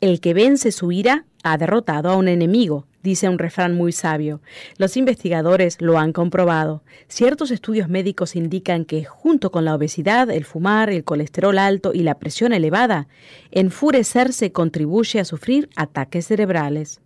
El 0.02 0.20
que 0.20 0.34
vence 0.34 0.72
su 0.72 0.92
ira 0.92 1.26
ha 1.44 1.58
derrotado 1.58 2.10
a 2.10 2.16
un 2.16 2.28
enemigo, 2.28 2.88
dice 3.04 3.30
un 3.30 3.40
refrán 3.40 3.76
muy 3.76 3.92
sabio. 3.92 4.42
Los 4.78 4.98
investigadores 4.98 5.82
lo 5.82 5.98
han 5.98 6.14
comprobado. 6.14 6.84
Ciertos 7.08 7.52
estudios 7.52 7.90
médicos 7.90 8.36
indican 8.36 8.86
que, 8.86 9.06
junto 9.06 9.52
con 9.52 9.66
la 9.66 9.76
obesidad, 9.76 10.30
el 10.30 10.46
fumar, 10.46 10.90
el 10.90 11.04
colesterol 11.04 11.58
alto 11.58 11.92
y 11.94 12.04
la 12.04 12.20
presión 12.20 12.54
elevada, 12.54 13.08
enfurecerse 13.52 14.52
contribuye 14.52 15.20
a 15.20 15.26
sufrir 15.26 15.70
ataques 15.76 16.28
cerebrales. 16.28 17.02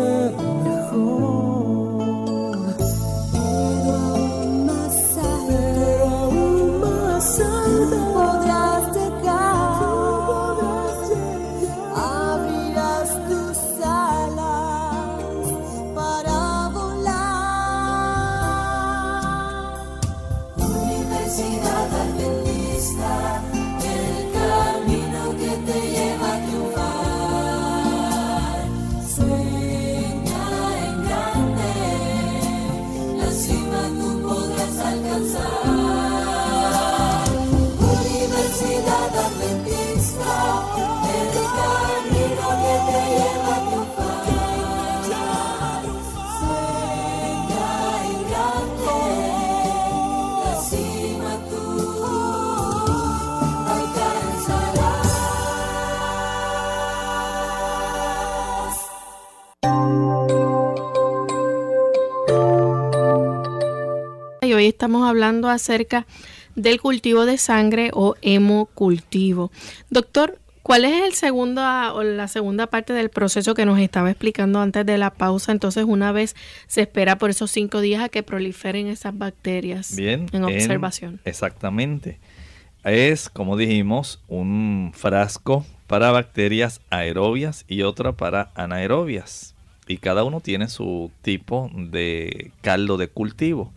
hoy 64.69 64.73
estamos 64.73 65.09
hablando 65.09 65.49
acerca 65.49 66.07
del 66.55 66.79
cultivo 66.79 67.25
de 67.25 67.39
sangre 67.39 67.91
o 67.95 68.17
hemocultivo. 68.21 69.51
Doctor, 69.89 70.39
¿cuál 70.63 70.85
es 70.85 71.05
el 71.05 71.15
segundo 71.15 71.63
o 71.95 72.03
la 72.03 72.29
segunda 72.29 72.67
parte 72.67 72.93
del 72.93 73.09
proceso 73.09 73.55
que 73.55 73.65
nos 73.65 73.79
estaba 73.79 74.11
explicando 74.11 74.61
antes 74.61 74.85
de 74.85 74.99
la 74.99 75.09
pausa? 75.15 75.53
Entonces, 75.53 75.87
una 75.89 76.13
vez 76.13 76.37
se 76.67 76.83
espera 76.83 77.17
por 77.17 77.31
esos 77.31 77.51
cinco 77.51 77.81
días 77.81 78.03
a 78.03 78.11
que 78.11 78.23
proliferen 78.23 78.89
esas 78.89 79.17
bacterias 79.17 79.97
Bien, 79.97 80.27
en 80.33 80.45
observación. 80.45 81.21
exactamente. 81.25 82.19
Es, 82.85 83.31
como 83.31 83.57
dijimos, 83.57 84.21
un 84.29 84.93
frasco 84.95 85.65
para 85.87 86.11
bacterias 86.11 86.83
aerobias 86.91 87.65
y 87.69 87.83
otra 87.83 88.13
para 88.13 88.51
anaerobias. 88.55 89.55
Y 89.87 89.97
cada 89.97 90.25
uno 90.25 90.41
tiene 90.41 90.69
su 90.69 91.11
tipo 91.23 91.71
de 91.75 92.53
caldo 92.61 92.99
de 92.99 93.09
cultivo. 93.09 93.73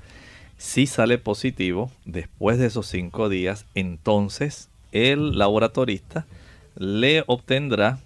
Si 0.61 0.85
sale 0.85 1.17
positivo 1.17 1.91
después 2.05 2.59
de 2.59 2.67
esos 2.67 2.85
cinco 2.85 3.29
días, 3.29 3.65
entonces 3.73 4.69
el 4.91 5.39
laboratorista 5.39 6.27
le 6.75 7.23
obtendrá 7.25 7.97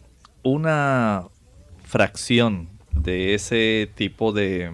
una 0.42 1.26
fracción 1.84 2.70
de 2.92 3.34
ese 3.34 3.90
tipo 3.96 4.32
de 4.32 4.72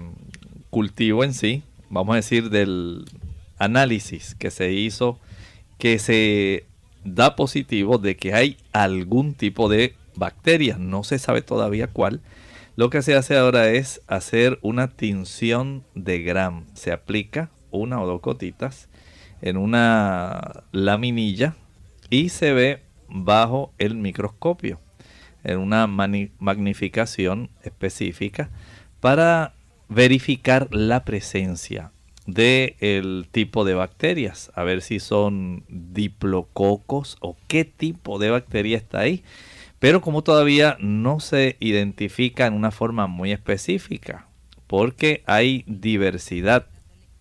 cultivo 0.69 1.23
en 1.23 1.33
sí, 1.33 1.63
vamos 1.89 2.13
a 2.13 2.17
decir 2.17 2.51
del 2.51 3.03
análisis 3.57 4.35
que 4.35 4.51
se 4.51 4.71
hizo, 4.71 5.17
que 5.79 5.97
se 5.97 6.65
da 7.03 7.35
positivo 7.35 7.97
de 7.97 8.15
que 8.15 8.35
hay 8.35 8.57
algún 8.73 9.33
tipo 9.33 9.69
de 9.69 9.95
bacteria, 10.15 10.77
no 10.77 11.03
se 11.03 11.17
sabe 11.17 11.41
todavía 11.41 11.87
cuál. 11.87 12.21
Lo 12.75 12.91
que 12.91 13.01
se 13.01 13.15
hace 13.15 13.37
ahora 13.37 13.71
es 13.71 14.01
hacer 14.05 14.59
una 14.61 14.87
tinción 14.87 15.83
de 15.95 16.21
Gram. 16.21 16.67
Se 16.75 16.91
aplica 16.91 17.49
una 17.71 18.01
o 18.01 18.07
dos 18.07 18.21
gotitas 18.21 18.89
en 19.41 19.57
una 19.57 20.63
laminilla 20.71 21.55
y 22.09 22.29
se 22.29 22.53
ve 22.53 22.83
bajo 23.07 23.73
el 23.77 23.95
microscopio 23.95 24.79
en 25.43 25.57
una 25.57 25.87
magnificación 25.87 27.49
específica 27.63 28.49
para 28.99 29.55
verificar 29.89 30.67
la 30.71 31.03
presencia 31.03 31.91
del 32.27 33.27
tipo 33.31 33.65
de 33.65 33.73
bacterias, 33.73 34.51
a 34.55 34.63
ver 34.63 34.81
si 34.81 34.99
son 34.99 35.63
diplococos 35.67 37.17
o 37.19 37.35
qué 37.47 37.65
tipo 37.65 38.19
de 38.19 38.29
bacteria 38.29 38.77
está 38.77 38.99
ahí. 38.99 39.23
Pero 39.79 40.01
como 40.01 40.21
todavía 40.21 40.77
no 40.79 41.19
se 41.19 41.57
identifica 41.59 42.45
en 42.45 42.53
una 42.53 42.69
forma 42.69 43.07
muy 43.07 43.31
específica, 43.31 44.27
porque 44.67 45.23
hay 45.25 45.63
diversidad 45.65 46.67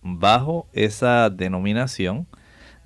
bajo 0.01 0.67
esa 0.73 1.29
denominación 1.29 2.27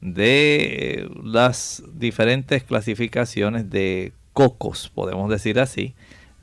de 0.02 1.10
las 1.24 1.84
diferentes 1.94 2.64
clasificaciones 2.64 3.70
de 3.70 4.14
cocos, 4.34 4.92
podemos 4.94 5.30
decir 5.30 5.60
así, 5.60 5.96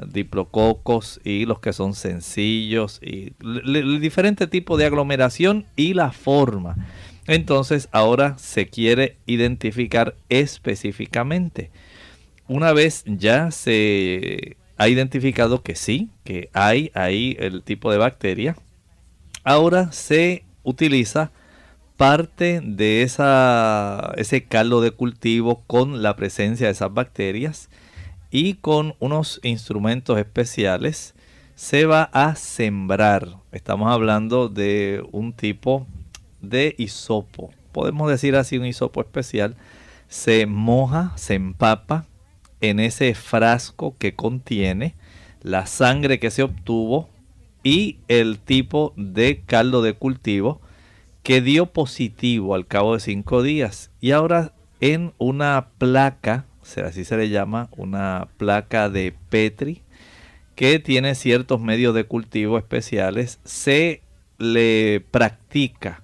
diplococos 0.09 1.21
y 1.25 1.45
los 1.45 1.61
que 1.61 1.73
son 1.73 1.95
sencillos 1.95 2.99
y 3.03 3.35
el 3.43 4.01
diferente 4.01 4.47
tipo 4.47 4.77
de 4.77 4.87
aglomeración 4.87 5.67
y 5.77 5.95
la 5.95 6.13
forma. 6.13 6.77
Entonces 7.27 7.89
ahora 7.93 8.37
se 8.39 8.69
quiere 8.69 9.17
identificar 9.27 10.17
específicamente. 10.29 11.71
Una 12.49 12.73
vez 12.73 13.05
ya 13.07 13.51
se 13.51 14.57
ha 14.77 14.89
identificado 14.89 15.63
que 15.63 15.77
sí, 15.77 16.11
que 16.25 16.51
hay 16.53 16.91
ahí 16.95 17.37
el 17.39 17.63
tipo 17.63 17.93
de 17.93 17.99
bacteria, 17.99 18.57
ahora 19.45 19.93
se 19.93 20.45
utiliza 20.63 21.31
parte 21.97 22.61
de 22.63 23.03
esa, 23.03 24.13
ese 24.17 24.45
caldo 24.45 24.81
de 24.81 24.91
cultivo 24.91 25.63
con 25.67 26.03
la 26.03 26.17
presencia 26.17 26.67
de 26.67 26.73
esas 26.73 26.93
bacterias 26.93 27.69
y 28.31 28.55
con 28.55 28.95
unos 28.99 29.41
instrumentos 29.43 30.19
especiales 30.19 31.15
se 31.55 31.85
va 31.87 32.05
a 32.13 32.35
sembrar. 32.35 33.37
Estamos 33.53 33.93
hablando 33.93 34.49
de 34.49 35.05
un 35.13 35.33
tipo 35.33 35.87
de 36.41 36.75
hisopo. 36.79 37.51
Podemos 37.73 38.11
decir 38.11 38.37
así 38.37 38.59
un 38.59 38.67
hisopo 38.67 39.01
especial. 39.01 39.57
Se 40.09 40.47
moja, 40.47 41.13
se 41.17 41.35
empapa 41.35 42.07
en 42.61 42.81
ese 42.81 43.15
frasco 43.15 43.97
que 43.99 44.15
contiene 44.15 44.95
la 45.43 45.67
sangre 45.67 46.19
que 46.19 46.31
se 46.31 46.43
obtuvo 46.43 47.09
y 47.63 47.99
el 48.09 48.39
tipo 48.39 48.93
de 48.97 49.43
caldo 49.45 49.83
de 49.83 49.95
cultivo 49.95 50.61
que 51.23 51.41
dio 51.41 51.67
positivo 51.67 52.55
al 52.55 52.67
cabo 52.67 52.95
de 52.95 53.01
cinco 53.01 53.43
días. 53.43 53.91
Y 54.01 54.11
ahora 54.11 54.53
en 54.81 55.13
una 55.19 55.69
placa, 55.79 56.47
así 56.85 57.05
se 57.05 57.17
le 57.17 57.29
llama, 57.29 57.69
una 57.77 58.29
placa 58.37 58.91
de 58.91 59.15
Petri, 59.29 59.83
que 60.57 60.79
tiene 60.81 61.15
ciertos 61.15 61.61
medios 61.61 61.95
de 61.95 62.05
cultivo 62.05 62.59
especiales, 62.59 63.39
se 63.45 64.03
le 64.39 65.05
practica 65.11 66.03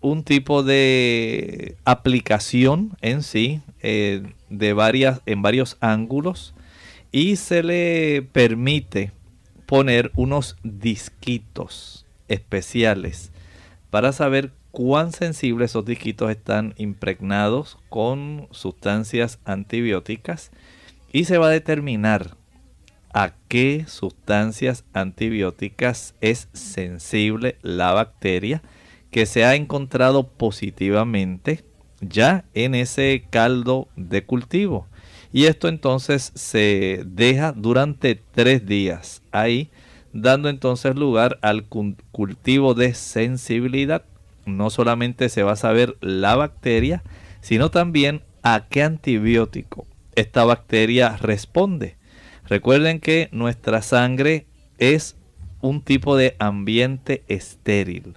un 0.00 0.22
tipo 0.22 0.62
de 0.62 1.76
aplicación 1.84 2.96
en 3.00 3.22
sí 3.22 3.60
eh, 3.82 4.22
de 4.50 4.72
varias, 4.72 5.20
en 5.26 5.42
varios 5.42 5.76
ángulos 5.80 6.54
y 7.10 7.36
se 7.36 7.62
le 7.62 8.22
permite 8.32 9.10
poner 9.66 10.12
unos 10.14 10.56
disquitos 10.62 12.06
especiales 12.28 13.30
para 13.90 14.12
saber 14.12 14.52
cuán 14.70 15.12
sensibles 15.12 15.70
esos 15.70 15.84
disquitos 15.84 16.30
están 16.30 16.74
impregnados 16.76 17.78
con 17.88 18.48
sustancias 18.50 19.38
antibióticas 19.44 20.50
y 21.12 21.24
se 21.24 21.38
va 21.38 21.46
a 21.46 21.50
determinar 21.50 22.36
a 23.14 23.32
qué 23.48 23.84
sustancias 23.88 24.84
antibióticas 24.92 26.14
es 26.20 26.48
sensible 26.52 27.56
la 27.62 27.92
bacteria 27.92 28.62
que 29.10 29.24
se 29.24 29.44
ha 29.44 29.54
encontrado 29.54 30.28
positivamente 30.28 31.64
ya 32.02 32.44
en 32.52 32.74
ese 32.74 33.24
caldo 33.30 33.88
de 33.96 34.24
cultivo. 34.24 34.86
Y 35.36 35.44
esto 35.44 35.68
entonces 35.68 36.32
se 36.34 37.02
deja 37.04 37.52
durante 37.52 38.14
tres 38.14 38.64
días 38.64 39.20
ahí, 39.32 39.68
dando 40.14 40.48
entonces 40.48 40.96
lugar 40.96 41.38
al 41.42 41.66
cultivo 41.66 42.72
de 42.72 42.94
sensibilidad. 42.94 44.02
No 44.46 44.70
solamente 44.70 45.28
se 45.28 45.42
va 45.42 45.52
a 45.52 45.56
saber 45.56 45.98
la 46.00 46.36
bacteria, 46.36 47.02
sino 47.42 47.70
también 47.70 48.22
a 48.42 48.64
qué 48.70 48.82
antibiótico 48.82 49.86
esta 50.14 50.42
bacteria 50.46 51.18
responde. 51.18 51.98
Recuerden 52.48 52.98
que 52.98 53.28
nuestra 53.30 53.82
sangre 53.82 54.46
es 54.78 55.16
un 55.60 55.82
tipo 55.82 56.16
de 56.16 56.34
ambiente 56.38 57.24
estéril. 57.28 58.14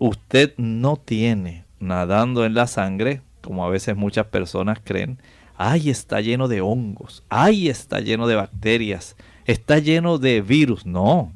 Usted 0.00 0.52
no 0.56 0.96
tiene 0.96 1.64
nadando 1.78 2.44
en 2.44 2.54
la 2.54 2.66
sangre, 2.66 3.20
como 3.40 3.64
a 3.64 3.70
veces 3.70 3.94
muchas 3.94 4.26
personas 4.26 4.80
creen, 4.82 5.20
ay, 5.56 5.90
está 5.90 6.20
lleno 6.20 6.48
de 6.48 6.60
hongos, 6.60 7.22
ay, 7.28 7.68
está 7.68 8.00
lleno 8.00 8.26
de 8.26 8.36
bacterias, 8.36 9.16
está 9.44 9.78
lleno 9.78 10.18
de 10.18 10.40
virus. 10.42 10.86
No, 10.86 11.32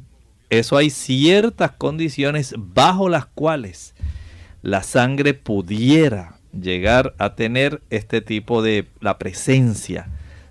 eso 0.50 0.76
hay 0.76 0.90
ciertas 0.90 1.72
condiciones 1.72 2.54
bajo 2.56 3.08
las 3.08 3.26
cuales 3.26 3.94
la 4.62 4.82
sangre 4.82 5.34
pudiera 5.34 6.36
llegar 6.52 7.14
a 7.18 7.34
tener 7.34 7.82
este 7.90 8.20
tipo 8.20 8.62
de 8.62 8.86
la 9.00 9.18
presencia 9.18 10.08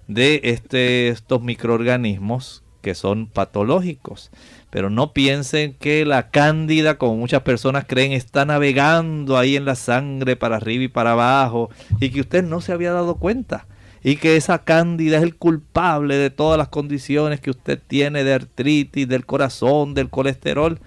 de 0.07 0.41
este, 0.43 1.09
estos 1.09 1.41
microorganismos 1.41 2.63
que 2.81 2.95
son 2.95 3.27
patológicos. 3.27 4.31
Pero 4.69 4.89
no 4.89 5.13
piensen 5.13 5.73
que 5.73 6.05
la 6.05 6.29
cándida, 6.29 6.97
como 6.97 7.15
muchas 7.15 7.41
personas 7.41 7.85
creen, 7.87 8.11
está 8.11 8.45
navegando 8.45 9.37
ahí 9.37 9.55
en 9.55 9.65
la 9.65 9.75
sangre 9.75 10.35
para 10.35 10.57
arriba 10.57 10.83
y 10.83 10.87
para 10.87 11.13
abajo 11.13 11.69
y 11.99 12.09
que 12.09 12.21
usted 12.21 12.43
no 12.43 12.61
se 12.61 12.71
había 12.71 12.91
dado 12.91 13.15
cuenta. 13.15 13.65
Y 14.03 14.15
que 14.15 14.37
esa 14.37 14.63
cándida 14.63 15.17
es 15.17 15.23
el 15.23 15.35
culpable 15.35 16.15
de 16.15 16.29
todas 16.29 16.57
las 16.57 16.69
condiciones 16.69 17.41
que 17.41 17.49
usted 17.49 17.79
tiene 17.85 18.23
de 18.23 18.33
artritis, 18.33 19.07
del 19.07 19.25
corazón, 19.25 19.93
del 19.93 20.09
colesterol. 20.09 20.79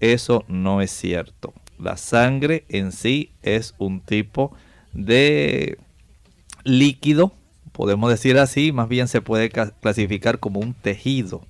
Eso 0.00 0.44
no 0.48 0.80
es 0.80 0.90
cierto. 0.90 1.52
La 1.78 1.96
sangre 1.96 2.64
en 2.68 2.90
sí 2.90 3.30
es 3.42 3.74
un 3.78 4.00
tipo 4.00 4.52
de 4.92 5.78
líquido, 6.64 7.32
podemos 7.78 8.10
decir 8.10 8.36
así, 8.38 8.72
más 8.72 8.88
bien 8.88 9.06
se 9.06 9.20
puede 9.20 9.50
clasificar 9.50 10.40
como 10.40 10.58
un 10.58 10.74
tejido 10.74 11.42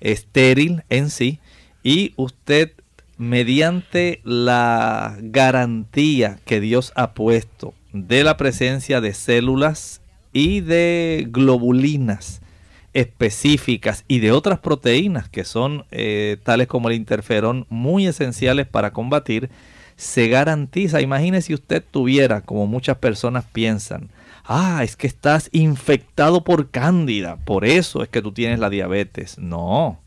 estéril 0.00 0.82
en 0.88 1.10
sí 1.10 1.40
y 1.82 2.14
usted 2.16 2.72
mediante 3.18 4.22
la 4.24 5.18
garantía 5.20 6.38
que 6.46 6.60
Dios 6.60 6.92
ha 6.94 7.12
puesto 7.12 7.74
de 7.92 8.24
la 8.24 8.38
presencia 8.38 9.02
de 9.02 9.12
células 9.12 10.00
y 10.32 10.60
de 10.62 11.26
globulinas 11.28 12.40
específicas 12.94 14.06
y 14.08 14.20
de 14.20 14.32
otras 14.32 14.60
proteínas 14.60 15.28
que 15.28 15.44
son 15.44 15.84
eh, 15.90 16.38
tales 16.44 16.66
como 16.66 16.88
el 16.88 16.96
interferón 16.96 17.66
muy 17.68 18.06
esenciales 18.06 18.66
para 18.66 18.94
combatir, 18.94 19.50
se 19.96 20.28
garantiza, 20.28 21.02
imagínese 21.02 21.48
si 21.48 21.54
usted 21.54 21.84
tuviera, 21.90 22.40
como 22.40 22.66
muchas 22.66 22.96
personas 22.96 23.44
piensan, 23.52 24.08
ah, 24.48 24.82
es 24.82 24.96
que 24.96 25.06
estás 25.06 25.50
infectado 25.52 26.42
por 26.42 26.70
cándida, 26.70 27.36
por 27.36 27.64
eso 27.64 28.02
es 28.02 28.08
que 28.08 28.22
tú 28.22 28.32
tienes 28.32 28.58
la 28.58 28.70
diabetes. 28.70 29.38
No, 29.38 30.00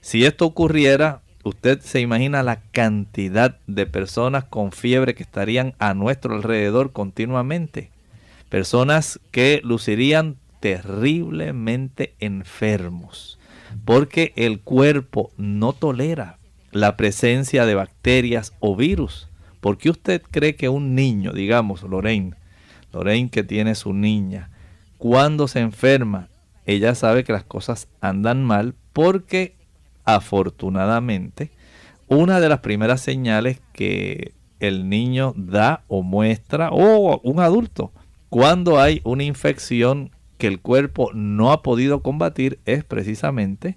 si 0.00 0.24
esto 0.24 0.46
ocurriera, 0.46 1.22
usted 1.44 1.80
se 1.80 2.00
imagina 2.00 2.42
la 2.42 2.62
cantidad 2.72 3.58
de 3.66 3.86
personas 3.86 4.44
con 4.44 4.72
fiebre 4.72 5.14
que 5.14 5.22
estarían 5.22 5.74
a 5.78 5.94
nuestro 5.94 6.34
alrededor 6.34 6.92
continuamente. 6.92 7.90
Personas 8.48 9.20
que 9.30 9.60
lucirían 9.62 10.36
terriblemente 10.60 12.14
enfermos, 12.20 13.38
porque 13.84 14.32
el 14.36 14.60
cuerpo 14.60 15.30
no 15.36 15.74
tolera 15.74 16.38
la 16.70 16.96
presencia 16.96 17.66
de 17.66 17.74
bacterias 17.74 18.54
o 18.60 18.76
virus. 18.76 19.28
¿Por 19.60 19.78
qué 19.78 19.90
usted 19.90 20.22
cree 20.30 20.56
que 20.56 20.68
un 20.68 20.94
niño, 20.94 21.32
digamos, 21.32 21.82
Lorraine, 21.82 22.34
Lorraine 22.94 23.28
que 23.28 23.42
tiene 23.42 23.74
su 23.74 23.92
niña, 23.92 24.50
cuando 24.98 25.48
se 25.48 25.60
enferma, 25.60 26.28
ella 26.64 26.94
sabe 26.94 27.24
que 27.24 27.32
las 27.32 27.44
cosas 27.44 27.88
andan 28.00 28.42
mal 28.42 28.74
porque 28.92 29.56
afortunadamente 30.04 31.50
una 32.08 32.40
de 32.40 32.48
las 32.48 32.60
primeras 32.60 33.00
señales 33.00 33.60
que 33.72 34.32
el 34.60 34.88
niño 34.88 35.34
da 35.36 35.82
o 35.88 36.02
muestra 36.02 36.70
o 36.70 37.20
un 37.22 37.40
adulto 37.40 37.92
cuando 38.30 38.80
hay 38.80 39.00
una 39.04 39.24
infección 39.24 40.10
que 40.38 40.46
el 40.46 40.60
cuerpo 40.60 41.10
no 41.14 41.52
ha 41.52 41.62
podido 41.62 42.00
combatir 42.00 42.58
es 42.64 42.84
precisamente 42.84 43.76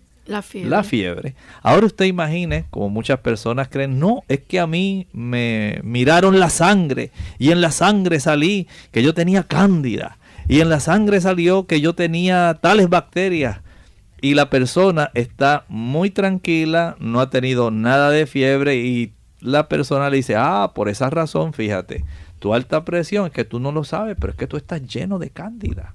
la 0.69 0.83
fiebre. 0.83 1.35
Ahora 1.61 1.85
usted 1.85 2.05
imagine, 2.05 2.65
como 2.69 2.89
muchas 2.89 3.19
personas 3.19 3.67
creen, 3.69 3.99
no, 3.99 4.23
es 4.27 4.41
que 4.41 4.59
a 4.59 4.67
mí 4.67 5.07
me 5.13 5.79
miraron 5.83 6.39
la 6.39 6.49
sangre 6.49 7.11
y 7.39 7.51
en 7.51 7.61
la 7.61 7.71
sangre 7.71 8.19
salí 8.19 8.67
que 8.91 9.03
yo 9.03 9.13
tenía 9.13 9.43
cándida 9.43 10.17
y 10.47 10.61
en 10.61 10.69
la 10.69 10.79
sangre 10.79 11.21
salió 11.21 11.67
que 11.67 11.81
yo 11.81 11.93
tenía 11.95 12.57
tales 12.61 12.89
bacterias 12.89 13.61
y 14.21 14.33
la 14.33 14.49
persona 14.49 15.11
está 15.13 15.65
muy 15.67 16.09
tranquila, 16.09 16.95
no 16.99 17.19
ha 17.19 17.29
tenido 17.29 17.71
nada 17.71 18.09
de 18.09 18.25
fiebre 18.25 18.77
y 18.77 19.13
la 19.39 19.67
persona 19.69 20.09
le 20.09 20.17
dice, 20.17 20.35
ah, 20.35 20.71
por 20.73 20.89
esa 20.89 21.09
razón, 21.09 21.53
fíjate, 21.53 22.03
tu 22.39 22.53
alta 22.53 22.83
presión 22.85 23.27
es 23.27 23.31
que 23.31 23.45
tú 23.45 23.59
no 23.59 23.71
lo 23.71 23.83
sabes, 23.83 24.15
pero 24.19 24.31
es 24.31 24.37
que 24.37 24.47
tú 24.47 24.57
estás 24.57 24.81
lleno 24.81 25.19
de 25.19 25.29
cándida. 25.29 25.93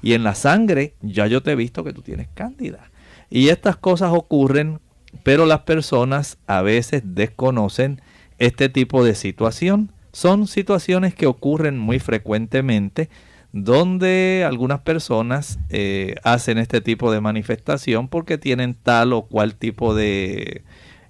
Y 0.00 0.14
en 0.14 0.22
la 0.22 0.34
sangre 0.34 0.94
ya 1.02 1.26
yo 1.26 1.42
te 1.42 1.52
he 1.52 1.56
visto 1.56 1.84
que 1.84 1.92
tú 1.92 2.02
tienes 2.02 2.28
cándida. 2.34 2.90
Y 3.30 3.48
estas 3.48 3.76
cosas 3.76 4.12
ocurren, 4.12 4.80
pero 5.22 5.46
las 5.46 5.60
personas 5.60 6.38
a 6.46 6.62
veces 6.62 7.02
desconocen 7.04 8.00
este 8.38 8.68
tipo 8.68 9.04
de 9.04 9.14
situación. 9.14 9.92
Son 10.12 10.46
situaciones 10.46 11.14
que 11.14 11.26
ocurren 11.26 11.78
muy 11.78 11.98
frecuentemente 11.98 13.08
donde 13.52 14.44
algunas 14.46 14.80
personas 14.80 15.58
eh, 15.70 16.16
hacen 16.22 16.58
este 16.58 16.80
tipo 16.80 17.10
de 17.10 17.20
manifestación 17.20 18.08
porque 18.08 18.38
tienen 18.38 18.74
tal 18.74 19.12
o 19.12 19.22
cual 19.22 19.54
tipo 19.54 19.94
de 19.94 20.62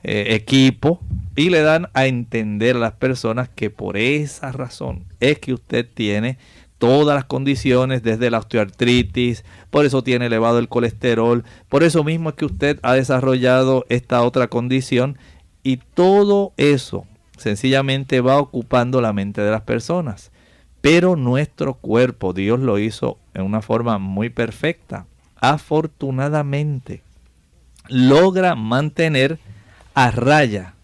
eh, 0.04 0.35
equipo 0.35 1.00
y 1.35 1.50
le 1.50 1.62
dan 1.62 1.88
a 1.94 2.07
entender 2.07 2.76
a 2.76 2.81
las 2.81 2.92
personas 2.92 3.48
que 3.48 3.70
por 3.70 3.96
esa 3.96 4.52
razón 4.52 5.04
es 5.20 5.38
que 5.40 5.52
usted 5.52 5.87
tiene 5.92 6.38
todas 6.78 7.16
las 7.16 7.24
condiciones, 7.24 8.04
desde 8.04 8.31
la 8.31 8.38
osteoartritis, 8.38 9.44
por 9.70 9.85
eso 9.85 10.02
tiene 10.02 10.26
elevado 10.26 10.59
el 10.59 10.68
colesterol, 10.68 11.44
por 11.68 11.83
eso 11.83 12.04
mismo 12.04 12.31
es 12.31 12.35
que 12.37 12.46
usted 12.46 12.78
ha 12.83 12.94
desarrollado 12.94 13.85
esta 13.88 14.22
otra 14.22 14.48
condición 14.48 15.18
y 15.62 15.76
todo 15.76 16.52
eso 16.57 17.07
sencillamente 17.37 18.20
va 18.20 18.38
ocupando 18.38 19.00
la 19.00 19.12
mente 19.12 19.40
de 19.40 19.50
las 19.50 19.62
personas. 19.62 20.31
Pero 20.81 21.16
nuestro 21.16 21.74
cuerpo, 21.74 22.33
Dios 22.33 22.61
lo 22.61 22.78
hizo 22.78 23.18
en 23.35 23.42
una 23.42 23.62
forma 23.62 23.98
muy 23.98 24.31
perfecta. 24.31 25.07
Afortunadamente, 25.37 27.02
logra 27.88 28.54
mantener 28.54 29.38
a 29.94 30.11
raya 30.11 30.74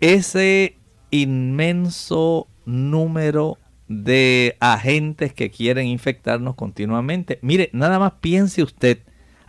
ese 0.00 0.76
inmenso 1.10 2.48
número 2.64 3.58
de 3.92 4.56
agentes 4.60 5.32
que 5.32 5.50
quieren 5.50 5.86
infectarnos 5.86 6.54
continuamente. 6.54 7.38
Mire, 7.42 7.70
nada 7.72 7.98
más 7.98 8.14
piense 8.20 8.62
usted, 8.62 8.98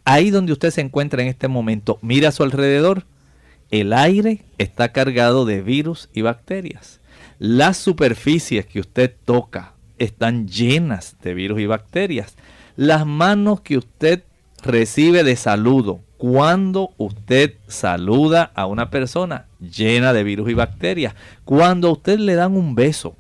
ahí 0.03 0.29
donde 0.29 0.53
usted 0.53 0.71
se 0.71 0.82
encuentra 0.82 1.21
en 1.21 1.29
este 1.29 1.47
momento, 1.47 1.99
mira 2.01 2.29
a 2.29 2.32
su 2.32 2.43
alrededor, 2.43 3.06
el 3.71 3.93
aire 3.93 4.43
está 4.58 4.91
cargado 4.91 5.45
de 5.45 5.62
virus 5.62 6.10
y 6.13 6.21
bacterias. 6.21 6.99
Las 7.39 7.77
superficies 7.77 8.65
que 8.65 8.79
usted 8.79 9.15
toca 9.25 9.73
están 9.97 10.47
llenas 10.47 11.15
de 11.23 11.34
virus 11.34 11.60
y 11.60 11.65
bacterias. 11.65 12.36
Las 12.75 13.06
manos 13.06 13.62
que 13.62 13.77
usted 13.77 14.23
recibe 14.62 15.23
de 15.23 15.36
saludo, 15.36 16.01
cuando 16.17 16.91
usted 16.97 17.56
saluda 17.67 18.51
a 18.56 18.65
una 18.65 18.89
persona 18.89 19.47
llena 19.60 20.13
de 20.13 20.23
virus 20.23 20.49
y 20.49 20.53
bacterias, 20.53 21.15
cuando 21.43 21.91
usted 21.91 22.19
le 22.19 22.36
dan 22.36 22.56
un 22.56 22.75
beso, 22.75 23.17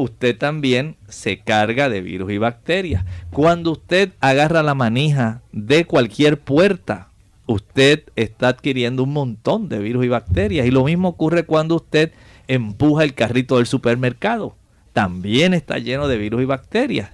usted 0.00 0.36
también 0.36 0.96
se 1.08 1.38
carga 1.38 1.88
de 1.88 2.00
virus 2.00 2.32
y 2.32 2.38
bacterias. 2.38 3.04
Cuando 3.30 3.72
usted 3.72 4.12
agarra 4.20 4.62
la 4.62 4.74
manija 4.74 5.42
de 5.52 5.84
cualquier 5.84 6.40
puerta, 6.40 7.08
usted 7.46 8.04
está 8.16 8.48
adquiriendo 8.48 9.04
un 9.04 9.12
montón 9.12 9.68
de 9.68 9.78
virus 9.78 10.04
y 10.04 10.08
bacterias. 10.08 10.66
Y 10.66 10.70
lo 10.70 10.84
mismo 10.84 11.08
ocurre 11.08 11.44
cuando 11.44 11.76
usted 11.76 12.12
empuja 12.48 13.04
el 13.04 13.14
carrito 13.14 13.56
del 13.56 13.66
supermercado. 13.66 14.56
También 14.92 15.54
está 15.54 15.78
lleno 15.78 16.08
de 16.08 16.18
virus 16.18 16.42
y 16.42 16.46
bacterias. 16.46 17.10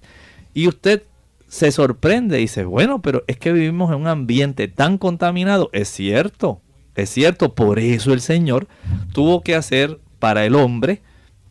Y 0.55 0.69
usted 0.69 1.03
se 1.49 1.73
sorprende 1.73 2.39
y 2.39 2.43
dice, 2.43 2.65
bueno, 2.65 3.03
pero 3.03 3.25
es 3.27 3.37
que 3.39 3.53
vivimos 3.53 3.91
en 3.91 4.01
un 4.01 4.07
ambiente 4.07 4.69
tan 4.69 4.99
contaminado. 4.99 5.71
Es 5.73 5.89
cierto, 5.89 6.61
es 6.95 7.11
cierto. 7.11 7.55
Por 7.55 7.79
eso 7.79 8.13
el 8.13 8.21
Señor 8.21 8.67
tuvo 9.13 9.43
que 9.43 9.55
hacer 9.55 9.99
para 10.19 10.45
el 10.45 10.55
hombre 10.55 11.03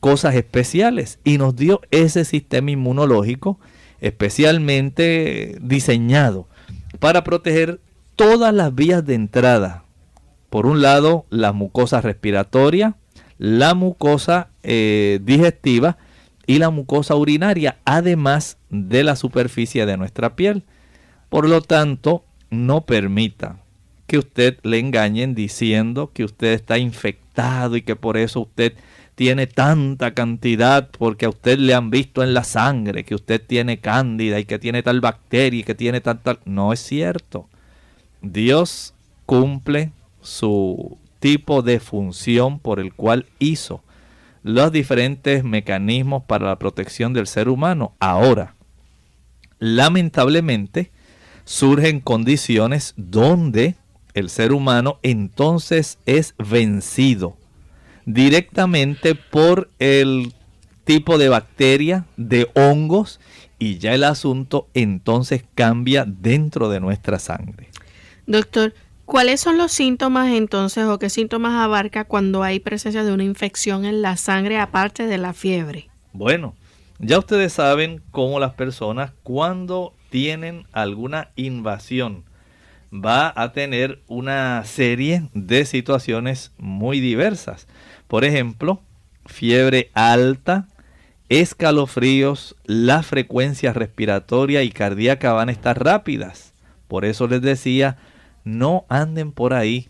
cosas 0.05 0.35
especiales 0.35 1.17
y 1.23 1.39
nos 1.39 1.55
dio 1.55 1.81
ese 1.89 2.25
sistema 2.25 2.69
inmunológico 2.69 3.59
especialmente 4.01 5.57
diseñado 5.61 6.47
para 6.99 7.23
proteger 7.23 7.79
todas 8.15 8.53
las 8.53 8.75
vías 8.75 9.03
de 9.03 9.15
entrada. 9.15 9.83
Por 10.51 10.67
un 10.67 10.83
lado, 10.83 11.25
la 11.31 11.53
mucosa 11.53 12.01
respiratoria, 12.01 12.97
la 13.39 13.73
mucosa 13.73 14.49
eh, 14.61 15.21
digestiva 15.23 15.97
y 16.45 16.59
la 16.59 16.69
mucosa 16.69 17.15
urinaria, 17.15 17.79
además 17.83 18.59
de 18.69 19.03
la 19.03 19.15
superficie 19.15 19.87
de 19.87 19.97
nuestra 19.97 20.35
piel. 20.35 20.65
Por 21.29 21.49
lo 21.49 21.61
tanto, 21.61 22.23
no 22.51 22.81
permita 22.81 23.57
que 24.05 24.19
usted 24.19 24.59
le 24.61 24.77
engañen 24.77 25.33
diciendo 25.33 26.11
que 26.13 26.23
usted 26.23 26.53
está 26.53 26.77
infectado 26.77 27.75
y 27.75 27.81
que 27.81 27.95
por 27.95 28.17
eso 28.17 28.41
usted 28.41 28.75
tiene 29.15 29.47
tanta 29.47 30.13
cantidad 30.13 30.89
porque 30.89 31.25
a 31.25 31.29
usted 31.29 31.57
le 31.57 31.73
han 31.73 31.89
visto 31.89 32.21
en 32.21 32.33
la 32.33 32.43
sangre 32.43 33.05
que 33.05 33.15
usted 33.15 33.41
tiene 33.41 33.79
cándida 33.79 34.39
y 34.39 34.45
que 34.45 34.59
tiene 34.59 34.83
tal 34.83 34.99
bacteria 34.99 35.61
y 35.61 35.63
que 35.63 35.73
tiene 35.73 36.01
tal 36.01 36.19
No 36.43 36.73
es 36.73 36.81
cierto. 36.81 37.47
Dios 38.21 38.93
cumple 39.25 39.91
su 40.21 40.97
tipo 41.19 41.61
de 41.61 41.79
función 41.79 42.59
por 42.59 42.79
el 42.79 42.93
cual 42.93 43.25
hizo 43.39 43.81
los 44.43 44.71
diferentes 44.71 45.43
mecanismos 45.43 46.23
para 46.23 46.47
la 46.47 46.59
protección 46.59 47.13
del 47.13 47.25
ser 47.25 47.49
humano. 47.49 47.93
Ahora, 47.99 48.55
lamentablemente, 49.59 50.91
surgen 51.45 52.01
condiciones 52.01 52.93
donde 52.97 53.75
el 54.13 54.29
ser 54.29 54.51
humano 54.51 54.99
entonces 55.03 55.99
es 56.05 56.35
vencido 56.37 57.37
directamente 58.05 59.15
por 59.15 59.69
el 59.79 60.33
tipo 60.83 61.17
de 61.17 61.29
bacteria, 61.29 62.05
de 62.17 62.47
hongos, 62.53 63.19
y 63.59 63.77
ya 63.77 63.93
el 63.93 64.03
asunto 64.03 64.67
entonces 64.73 65.43
cambia 65.55 66.05
dentro 66.05 66.69
de 66.69 66.79
nuestra 66.79 67.19
sangre. 67.19 67.69
Doctor, 68.27 68.73
¿cuáles 69.05 69.39
son 69.41 69.57
los 69.57 69.71
síntomas 69.71 70.31
entonces 70.31 70.85
o 70.85 70.99
qué 70.99 71.09
síntomas 71.09 71.53
abarca 71.53 72.05
cuando 72.05 72.43
hay 72.43 72.59
presencia 72.59 73.03
de 73.03 73.13
una 73.13 73.23
infección 73.23 73.85
en 73.85 74.01
la 74.01 74.17
sangre 74.17 74.59
aparte 74.59 75.07
de 75.07 75.17
la 75.17 75.33
fiebre? 75.33 75.89
Bueno, 76.13 76.55
ya 76.99 77.19
ustedes 77.19 77.53
saben 77.53 78.01
cómo 78.11 78.39
las 78.39 78.53
personas 78.53 79.11
cuando 79.23 79.93
tienen 80.09 80.65
alguna 80.71 81.31
invasión 81.35 82.23
va 82.93 83.33
a 83.35 83.51
tener 83.51 84.01
una 84.07 84.63
serie 84.63 85.29
de 85.33 85.65
situaciones 85.65 86.51
muy 86.57 86.99
diversas. 86.99 87.67
Por 88.07 88.23
ejemplo, 88.23 88.81
fiebre 89.25 89.89
alta, 89.93 90.67
escalofríos, 91.29 92.55
la 92.65 93.01
frecuencia 93.01 93.73
respiratoria 93.73 94.63
y 94.63 94.69
cardíaca 94.69 95.33
van 95.33 95.49
a 95.49 95.51
estar 95.51 95.83
rápidas. 95.83 96.53
Por 96.87 97.05
eso 97.05 97.27
les 97.27 97.41
decía, 97.41 97.97
no 98.43 98.85
anden 98.89 99.31
por 99.31 99.53
ahí, 99.53 99.89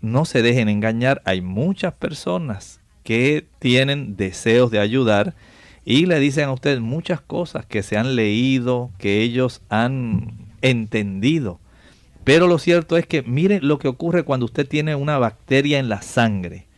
no 0.00 0.24
se 0.24 0.42
dejen 0.42 0.68
engañar. 0.68 1.20
Hay 1.24 1.40
muchas 1.40 1.94
personas 1.94 2.80
que 3.02 3.46
tienen 3.58 4.16
deseos 4.16 4.70
de 4.70 4.78
ayudar 4.78 5.34
y 5.84 6.06
le 6.06 6.20
dicen 6.20 6.44
a 6.44 6.52
ustedes 6.52 6.80
muchas 6.80 7.20
cosas 7.20 7.66
que 7.66 7.82
se 7.82 7.96
han 7.96 8.14
leído, 8.14 8.90
que 8.98 9.20
ellos 9.22 9.62
han 9.68 10.52
entendido. 10.60 11.58
Pero 12.22 12.46
lo 12.46 12.58
cierto 12.58 12.96
es 12.96 13.04
que 13.04 13.22
miren 13.22 13.66
lo 13.66 13.80
que 13.80 13.88
ocurre 13.88 14.22
cuando 14.22 14.46
usted 14.46 14.68
tiene 14.68 14.94
una 14.94 15.18
bacteria 15.18 15.80
en 15.80 15.88
la 15.88 16.02
sangre 16.02 16.68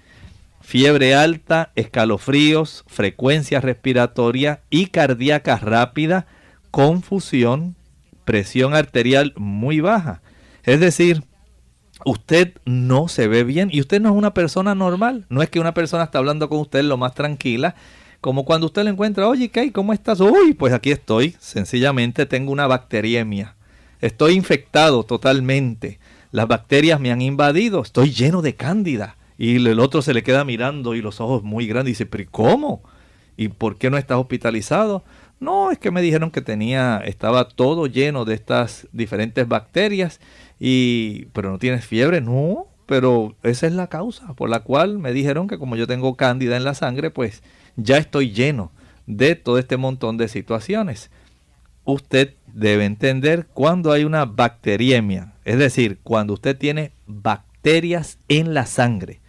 fiebre 0.65 1.15
alta, 1.15 1.71
escalofríos, 1.77 2.85
frecuencia 2.87 3.61
respiratoria 3.61 4.63
y 4.71 4.87
cardíaca 4.87 5.59
rápida, 5.59 6.27
confusión, 6.71 7.77
presión 8.25 8.75
arterial 8.75 9.35
muy 9.37 9.81
baja. 9.81 10.23
Es 10.65 10.81
decir, 10.81 11.23
usted 12.07 12.55
no 12.65 13.09
se 13.09 13.29
ve 13.29 13.45
bien 13.45 13.69
y 13.71 13.81
usted 13.81 14.01
no 14.01 14.09
es 14.09 14.17
una 14.17 14.33
persona 14.33 14.75
normal. 14.75 15.27
No 15.29 15.43
es 15.43 15.51
que 15.51 15.61
una 15.61 15.75
persona 15.75 16.05
está 16.05 16.19
hablando 16.19 16.49
con 16.49 16.61
usted 16.61 16.83
lo 16.83 16.97
más 16.97 17.15
tranquila, 17.15 17.75
como 18.23 18.47
cuando 18.47 18.67
usted 18.67 18.85
le 18.85 18.91
encuentra, 18.91 19.29
oye, 19.29 19.51
¿qué? 19.51 19.71
¿Cómo 19.71 19.93
estás? 19.93 20.19
Uy, 20.21 20.55
pues 20.55 20.73
aquí 20.73 20.91
estoy. 20.91 21.37
Sencillamente 21.39 22.25
tengo 22.25 22.51
una 22.51 22.67
bacteriemia. 22.67 23.55
Estoy 24.01 24.33
infectado 24.33 25.05
totalmente. 25.05 25.99
Las 26.33 26.49
bacterias 26.49 26.99
me 27.01 27.13
han 27.13 27.21
invadido. 27.21 27.83
Estoy 27.83 28.13
lleno 28.13 28.41
de 28.41 28.55
cándida. 28.55 29.17
Y 29.37 29.57
el 29.57 29.81
otro 29.81 30.03
se 30.03 30.15
le 30.15 30.23
queda 30.23 30.45
mirando 30.45 30.95
y 30.95 31.03
los 31.03 31.21
ojos 31.21 31.43
muy 31.43 31.67
grandes 31.67 31.91
y 31.91 31.93
dice, 31.93 32.07
pero 32.07 32.25
¿cómo? 32.31 32.83
¿Y 33.37 33.49
por 33.49 33.77
qué 33.77 33.91
no 33.91 33.99
estás 33.99 34.19
hospitalizado? 34.19 35.03
No, 35.41 35.71
es 35.71 35.79
que 35.79 35.91
me 35.91 36.03
dijeron 36.03 36.31
que 36.31 36.41
tenía, 36.41 37.03
estaba 37.05 37.49
todo 37.49 37.87
lleno 37.87 38.25
de 38.25 38.35
estas 38.35 38.87
diferentes 38.93 39.47
bacterias 39.49 40.21
y, 40.61 41.27
pero 41.33 41.51
no 41.51 41.59
tienes 41.59 41.85
fiebre, 41.85 42.21
no, 42.21 42.69
pero 42.87 43.35
esa 43.43 43.67
es 43.67 43.73
la 43.73 43.89
causa 43.89 44.35
por 44.35 44.49
la 44.49 44.61
cual 44.61 44.99
me 44.99 45.13
dijeron 45.13 45.49
que 45.49 45.59
como 45.59 45.77
yo 45.77 45.87
tengo 45.87 46.17
cándida 46.17 46.57
en 46.57 46.65
la 46.65 46.75
sangre, 46.75 47.11
pues 47.11 47.43
ya 47.77 47.99
estoy 47.99 48.31
lleno 48.31 48.71
de 49.07 49.35
todo 49.35 49.59
este 49.59 49.77
montón 49.77 50.17
de 50.17 50.29
situaciones. 50.29 51.11
Usted 51.85 52.35
debe 52.47 52.85
entender 52.85 53.47
cuando 53.53 53.91
hay 53.91 54.05
una 54.05 54.25
bacteriemia, 54.27 55.35
es 55.45 55.59
decir, 55.59 55.99
cuando 56.03 56.35
usted 56.35 56.57
tiene 56.57 56.93
bacterias 57.07 58.19
en 58.29 58.55
la 58.55 58.65
sangre 58.65 59.21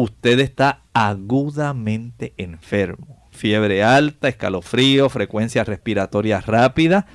usted 0.00 0.38
está 0.40 0.82
agudamente 0.92 2.32
enfermo. 2.36 3.28
Fiebre 3.30 3.84
alta, 3.84 4.28
escalofrío, 4.28 5.08
frecuencia 5.08 5.64
respiratoria 5.64 6.40
rápida, 6.40 7.06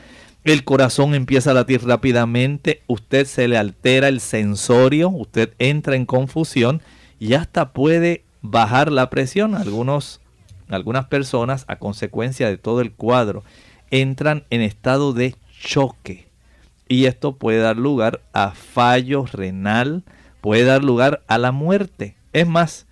el 0.44 0.66
corazón 0.66 1.16
empieza 1.16 1.52
a 1.52 1.54
latir 1.54 1.86
rápidamente, 1.86 2.82
usted 2.88 3.26
se 3.26 3.48
le 3.48 3.58
altera 3.58 4.10
el 4.10 4.20
sensorio, 4.20 5.10
usted 5.10 5.54
entra 5.58 5.96
en 5.96 6.06
confusión 6.06 6.82
y 7.18 7.36
hasta 7.36 7.72
puede 7.72 8.26
bajar 8.42 8.92
la 8.92 9.10
presión. 9.10 9.56
Algunos, 9.56 10.20
algunas 10.68 11.06
personas, 11.06 11.64
a 11.70 11.78
consecuencia 11.78 12.50
de 12.50 12.58
todo 12.58 12.82
el 12.82 12.92
cuadro, 12.92 13.46
entran 13.90 14.44
en 14.50 14.60
estado 14.60 15.14
de 15.14 15.36
choque. 15.62 16.28
Y 16.90 17.06
esto 17.06 17.38
puede 17.38 17.60
dar 17.60 17.78
lugar 17.78 18.20
a 18.34 18.52
fallo 18.52 19.26
renal, 19.26 20.04
puede 20.42 20.66
dar 20.66 20.84
lugar 20.84 21.24
a 21.28 21.38
la 21.38 21.54
muerte. 21.54 22.18
Es 22.34 22.48
más, 22.48 22.88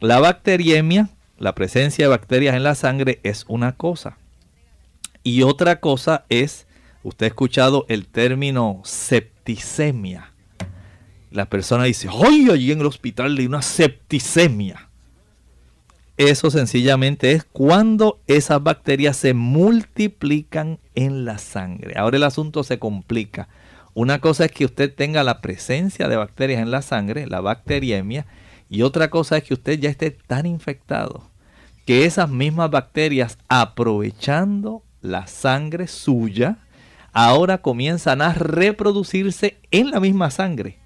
la 0.00 0.18
bacteriemia, 0.18 1.08
la 1.38 1.54
presencia 1.54 2.04
de 2.04 2.08
bacterias 2.10 2.56
en 2.56 2.64
la 2.64 2.74
sangre 2.74 3.20
es 3.22 3.44
una 3.48 3.76
cosa. 3.76 4.18
Y 5.22 5.42
otra 5.42 5.78
cosa 5.80 6.24
es, 6.28 6.66
usted 7.04 7.26
ha 7.26 7.28
escuchado 7.28 7.86
el 7.88 8.06
término 8.06 8.80
septicemia. 8.84 10.32
La 11.30 11.46
persona 11.46 11.84
dice, 11.84 12.08
¡ay, 12.12 12.48
allí 12.50 12.72
en 12.72 12.80
el 12.80 12.86
hospital 12.86 13.36
hay 13.38 13.46
una 13.46 13.62
septicemia! 13.62 14.88
Eso 16.18 16.50
sencillamente 16.50 17.32
es 17.32 17.44
cuando 17.44 18.20
esas 18.26 18.62
bacterias 18.62 19.16
se 19.16 19.32
multiplican 19.32 20.78
en 20.94 21.24
la 21.24 21.38
sangre. 21.38 21.94
Ahora 21.96 22.18
el 22.18 22.24
asunto 22.24 22.64
se 22.64 22.78
complica. 22.78 23.48
Una 23.94 24.20
cosa 24.20 24.44
es 24.44 24.52
que 24.52 24.64
usted 24.64 24.94
tenga 24.94 25.22
la 25.22 25.40
presencia 25.40 26.08
de 26.08 26.16
bacterias 26.16 26.60
en 26.60 26.70
la 26.70 26.82
sangre, 26.82 27.26
la 27.26 27.40
bacteriemia, 27.40 28.26
y 28.72 28.80
otra 28.80 29.10
cosa 29.10 29.36
es 29.36 29.44
que 29.44 29.52
usted 29.52 29.78
ya 29.78 29.90
esté 29.90 30.10
tan 30.10 30.46
infectado 30.46 31.28
que 31.84 32.06
esas 32.06 32.30
mismas 32.30 32.70
bacterias, 32.70 33.36
aprovechando 33.50 34.82
la 35.02 35.26
sangre 35.26 35.86
suya, 35.88 36.56
ahora 37.12 37.58
comienzan 37.58 38.22
a 38.22 38.32
reproducirse 38.32 39.58
en 39.72 39.90
la 39.90 40.00
misma 40.00 40.30
sangre. 40.30 40.78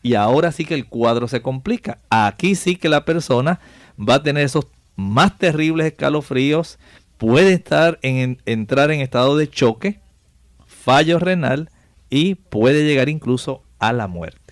Y 0.00 0.14
ahora 0.14 0.52
sí 0.52 0.64
que 0.64 0.72
el 0.72 0.86
cuadro 0.86 1.28
se 1.28 1.42
complica. 1.42 1.98
Aquí 2.08 2.54
sí 2.54 2.76
que 2.76 2.88
la 2.88 3.04
persona 3.04 3.60
va 3.98 4.14
a 4.14 4.22
tener 4.22 4.46
esos 4.46 4.66
más 4.96 5.36
terribles 5.36 5.88
escalofríos, 5.88 6.78
puede 7.18 7.52
estar 7.52 7.98
en, 8.00 8.40
entrar 8.46 8.90
en 8.90 9.02
estado 9.02 9.36
de 9.36 9.50
choque, 9.50 10.00
fallo 10.64 11.18
renal 11.18 11.68
y 12.08 12.36
puede 12.36 12.86
llegar 12.86 13.10
incluso 13.10 13.62
a 13.78 13.92
la 13.92 14.06
muerte. 14.06 14.43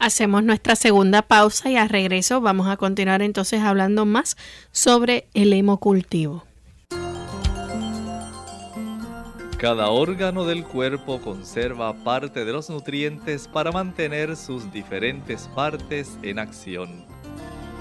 Hacemos 0.00 0.42
nuestra 0.42 0.76
segunda 0.76 1.20
pausa 1.20 1.70
y 1.70 1.76
al 1.76 1.90
regreso 1.90 2.40
vamos 2.40 2.68
a 2.68 2.78
continuar 2.78 3.20
entonces 3.20 3.60
hablando 3.60 4.06
más 4.06 4.38
sobre 4.72 5.28
el 5.34 5.52
hemocultivo. 5.52 6.42
Cada 9.58 9.90
órgano 9.90 10.46
del 10.46 10.64
cuerpo 10.64 11.20
conserva 11.20 11.92
parte 12.02 12.46
de 12.46 12.52
los 12.52 12.70
nutrientes 12.70 13.46
para 13.46 13.72
mantener 13.72 14.36
sus 14.36 14.72
diferentes 14.72 15.50
partes 15.54 16.16
en 16.22 16.38
acción. 16.38 17.04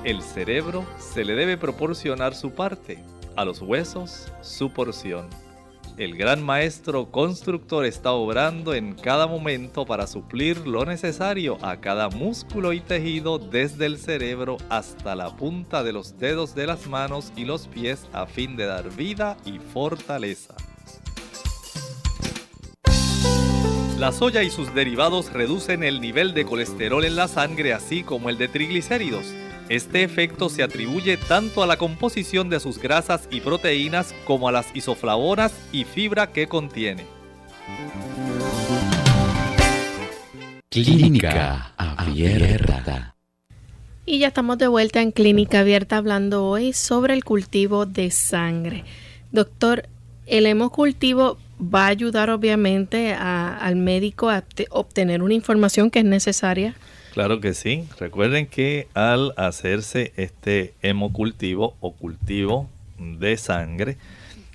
El 0.04 0.22
cerebro 0.22 0.86
se 0.98 1.24
le 1.24 1.36
debe 1.36 1.56
proporcionar 1.56 2.36
su 2.36 2.52
parte, 2.52 3.02
a 3.38 3.46
los 3.46 3.62
huesos 3.62 4.30
su 4.42 4.72
porción 4.72 5.30
el 6.00 6.16
gran 6.16 6.42
maestro 6.42 7.12
constructor 7.12 7.86
está 7.86 8.14
obrando 8.14 8.74
en 8.74 8.94
cada 8.94 9.28
momento 9.28 9.86
para 9.86 10.08
suplir 10.08 10.66
lo 10.66 10.86
necesario 10.86 11.58
a 11.62 11.82
cada 11.82 12.08
músculo 12.08 12.72
y 12.72 12.80
tejido 12.80 13.38
desde 13.38 13.86
el 13.86 13.98
cerebro 13.98 14.56
hasta 14.70 15.14
la 15.14 15.36
punta 15.36 15.84
de 15.84 15.92
los 15.92 16.18
dedos 16.18 16.56
de 16.56 16.68
las 16.68 16.88
manos 16.88 17.34
y 17.36 17.44
los 17.44 17.68
pies 17.68 18.08
a 18.14 18.26
fin 18.26 18.56
de 18.56 18.66
dar 18.66 18.90
vida 18.96 19.36
y 19.46 19.60
fortaleza. 19.60 20.56
La 24.00 24.12
soya 24.12 24.44
y 24.44 24.50
sus 24.50 24.74
derivados 24.74 25.32
reducen 25.32 25.84
el 25.84 26.02
nivel 26.02 26.34
de 26.34 26.46
colesterol 26.46 27.06
en 27.06 27.16
la 27.16 27.28
sangre 27.28 27.74
así 27.74 28.04
como 28.04 28.30
el 28.30 28.38
de 28.38 28.48
triglicéridos 28.48 29.26
este 29.70 30.02
efecto 30.02 30.50
se 30.50 30.64
atribuye 30.64 31.16
tanto 31.16 31.62
a 31.62 31.68
la 31.68 31.78
composición 31.78 32.50
de 32.50 32.60
sus 32.60 32.80
grasas 32.80 33.28
y 33.30 33.40
proteínas 33.40 34.16
como 34.26 34.50
a 34.50 34.52
las 34.52 34.76
isoflavonas 34.76 35.54
y 35.72 35.84
fibra 35.84 36.32
que 36.32 36.48
contiene. 36.48 37.06
Clínica 40.70 41.76
Abierta. 41.78 43.16
Y 44.08 44.18
ya 44.18 44.30
estamos 44.30 44.58
de 44.58 44.68
vuelta 44.68 45.04
en 45.04 45.12
Clínica 45.12 45.60
Abierta 45.60 45.98
hablando 45.98 46.48
hoy 46.48 46.74
sobre 46.74 47.14
el 47.14 47.24
cultivo 47.24 47.86
de 47.86 48.10
sangre. 48.10 48.86
Doctor, 49.32 49.88
el 50.26 50.48
hemocultivo 50.48 51.38
va 51.62 51.86
a 51.86 51.88
ayudar 51.88 52.30
obviamente 52.30 53.14
al 53.14 53.76
médico 53.76 54.30
a 54.30 54.44
obtener 54.70 55.22
una 55.22 55.34
información 55.34 55.92
que 55.92 56.00
es 56.00 56.06
necesaria. 56.06 56.76
Claro 57.14 57.42
que 57.42 57.54
sí. 57.54 57.86
Recuerden 58.00 58.48
que 58.48 58.88
al 58.94 59.34
hacerse 59.36 60.14
este 60.16 60.74
hemocultivo 60.82 61.76
o 61.80 61.94
cultivo 61.94 62.70
de 62.98 63.38
sangre, 63.38 63.98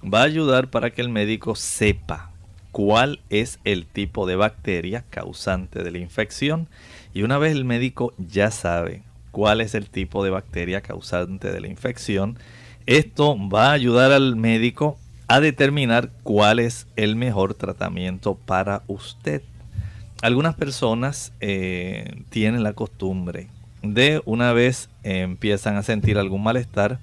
va 0.02 0.20
a 0.20 0.24
ayudar 0.24 0.68
para 0.68 0.90
que 0.90 1.00
el 1.00 1.08
médico 1.08 1.54
sepa 1.54 2.30
cuál 2.72 3.20
es 3.30 3.58
el 3.64 3.86
tipo 3.86 4.26
de 4.26 4.36
bacteria 4.36 5.04
causante 5.10 5.82
de 5.82 5.90
la 5.90 5.98
infección. 5.98 6.68
Y 7.12 7.22
una 7.22 7.38
vez 7.38 7.52
el 7.52 7.64
médico 7.64 8.12
ya 8.18 8.50
sabe 8.50 9.02
cuál 9.30 9.60
es 9.60 9.74
el 9.74 9.88
tipo 9.88 10.24
de 10.24 10.30
bacteria 10.30 10.80
causante 10.80 11.52
de 11.52 11.60
la 11.60 11.68
infección, 11.68 12.38
esto 12.86 13.36
va 13.48 13.70
a 13.70 13.72
ayudar 13.72 14.12
al 14.12 14.36
médico 14.36 14.98
a 15.26 15.40
determinar 15.40 16.10
cuál 16.22 16.58
es 16.58 16.86
el 16.96 17.16
mejor 17.16 17.54
tratamiento 17.54 18.34
para 18.34 18.82
usted. 18.86 19.42
Algunas 20.22 20.54
personas 20.54 21.32
eh, 21.40 22.22
tienen 22.30 22.62
la 22.62 22.72
costumbre 22.72 23.48
de 23.82 24.22
una 24.24 24.52
vez 24.52 24.88
empiezan 25.02 25.76
a 25.76 25.82
sentir 25.82 26.16
algún 26.18 26.42
malestar, 26.42 26.98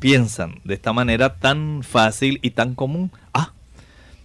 piensan 0.00 0.60
de 0.64 0.74
esta 0.74 0.92
manera 0.92 1.36
tan 1.36 1.82
fácil 1.84 2.40
y 2.42 2.50
tan 2.50 2.74
común, 2.74 3.12
ah, 3.32 3.52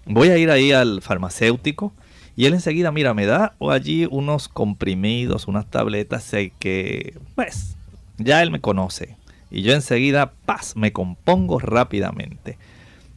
Voy 0.06 0.30
a 0.30 0.38
ir 0.38 0.50
ahí 0.50 0.72
al 0.72 1.02
farmacéutico 1.02 1.94
y 2.36 2.46
él 2.46 2.54
enseguida, 2.54 2.92
mira, 2.92 3.14
me 3.14 3.26
da 3.26 3.54
allí 3.70 4.08
unos 4.10 4.48
comprimidos, 4.48 5.48
unas 5.48 5.70
tabletas, 5.70 6.24
sé 6.24 6.52
que, 6.58 7.18
pues, 7.36 7.76
ya 8.18 8.42
él 8.42 8.52
me 8.52 8.62
conoce. 8.62 9.16
Y 9.52 9.62
yo 9.62 9.74
enseguida, 9.74 10.32
paz, 10.46 10.76
me 10.76 10.92
compongo 10.92 11.60
rápidamente. 11.60 12.58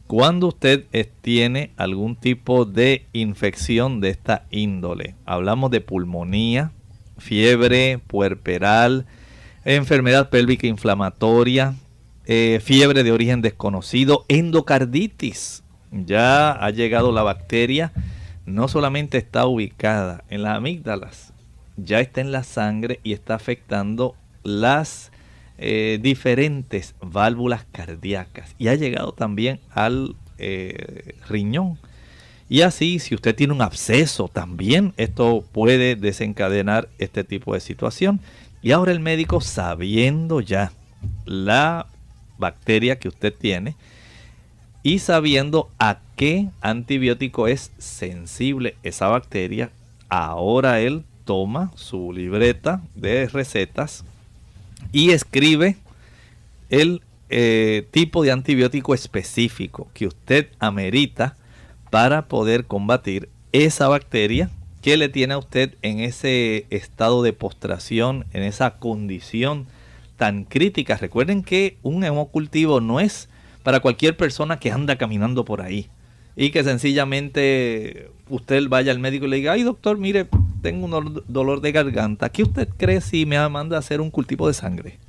Cuando 0.07 0.47
usted 0.49 0.85
tiene 1.21 1.71
algún 1.77 2.15
tipo 2.15 2.65
de 2.65 3.07
infección 3.11 4.01
de 4.01 4.09
esta 4.09 4.45
índole, 4.51 5.15
hablamos 5.25 5.71
de 5.71 5.81
pulmonía, 5.81 6.71
fiebre 7.17 7.99
puerperal, 8.05 9.07
enfermedad 9.63 10.29
pélvica 10.29 10.67
inflamatoria, 10.67 11.73
eh, 12.27 12.59
fiebre 12.63 13.03
de 13.03 13.11
origen 13.11 13.41
desconocido, 13.41 14.25
endocarditis, 14.27 15.63
ya 15.91 16.51
ha 16.51 16.69
llegado 16.69 17.11
la 17.11 17.23
bacteria, 17.23 17.91
no 18.45 18.67
solamente 18.67 19.17
está 19.17 19.47
ubicada 19.47 20.23
en 20.29 20.43
las 20.43 20.55
amígdalas, 20.55 21.33
ya 21.77 21.99
está 21.99 22.21
en 22.21 22.31
la 22.31 22.43
sangre 22.43 22.99
y 23.03 23.13
está 23.13 23.33
afectando 23.33 24.15
las 24.43 25.11
eh, 25.57 25.99
diferentes 26.01 26.95
válvulas 27.01 27.65
cardíacas 27.71 28.55
y 28.57 28.67
ha 28.67 28.75
llegado 28.75 29.13
también 29.13 29.59
al 29.71 30.15
eh, 30.37 31.15
riñón. 31.29 31.77
Y 32.47 32.61
así, 32.61 32.99
si 32.99 33.15
usted 33.15 33.33
tiene 33.35 33.53
un 33.53 33.61
absceso, 33.61 34.27
también 34.27 34.93
esto 34.97 35.43
puede 35.51 35.95
desencadenar 35.95 36.89
este 36.99 37.23
tipo 37.23 37.53
de 37.53 37.59
situación. 37.59 38.19
Y 38.61 38.71
ahora 38.71 38.91
el 38.91 38.99
médico, 38.99 39.41
sabiendo 39.41 40.41
ya 40.41 40.71
la 41.25 41.87
bacteria 42.37 42.99
que 42.99 43.07
usted 43.07 43.33
tiene, 43.33 43.75
y 44.83 44.99
sabiendo 44.99 45.71
a 45.79 45.99
qué 46.15 46.49
antibiótico 46.61 47.47
es 47.47 47.71
sensible 47.79 48.75
esa 48.83 49.07
bacteria, 49.07 49.71
ahora 50.09 50.79
él 50.79 51.03
toma 51.23 51.71
su 51.75 52.13
libreta 52.13 52.83
de 52.93 53.27
recetas 53.27 54.05
y 54.95 55.11
escribe 55.11 55.75
el 56.69 57.01
eh, 57.29 57.85
tipo 57.91 58.23
de 58.23 58.31
antibiótico 58.31 58.93
específico 58.93 59.89
que 59.93 60.07
usted 60.07 60.47
amerita 60.57 61.35
para 61.89 62.29
poder 62.29 62.63
combatir 62.63 63.27
esa 63.51 63.89
bacteria 63.89 64.49
que 64.81 64.95
le 64.95 65.09
tiene 65.09 65.33
a 65.33 65.37
usted 65.37 65.75
en 65.81 65.99
ese 65.99 66.65
estado 66.69 67.23
de 67.23 67.33
postración, 67.33 68.25
en 68.31 68.43
esa 68.43 68.77
condición 68.77 69.67
tan 70.15 70.45
crítica. 70.45 70.95
Recuerden 70.95 71.43
que 71.43 71.75
un 71.83 72.05
hemocultivo 72.05 72.79
no 72.79 73.01
es 73.01 73.27
para 73.63 73.81
cualquier 73.81 74.15
persona 74.15 74.59
que 74.59 74.71
anda 74.71 74.95
caminando 74.95 75.43
por 75.43 75.61
ahí 75.61 75.89
y 76.37 76.51
que 76.51 76.63
sencillamente 76.63 78.11
usted 78.29 78.67
vaya 78.67 78.91
al 78.91 78.99
médico 78.99 79.25
y 79.25 79.29
le 79.29 79.35
diga, 79.37 79.53
ay 79.53 79.63
doctor, 79.63 79.97
mire, 79.97 80.27
tengo 80.61 80.85
un 80.85 81.23
dolor 81.27 81.61
de 81.61 81.71
garganta, 81.71 82.29
¿qué 82.29 82.43
usted 82.43 82.67
cree 82.77 83.01
si 83.01 83.25
me 83.25 83.37
manda 83.49 83.75
a 83.75 83.79
hacer 83.79 84.01
un 84.01 84.11
cultivo 84.11 84.47
de 84.47 84.53
sangre? 84.53 84.99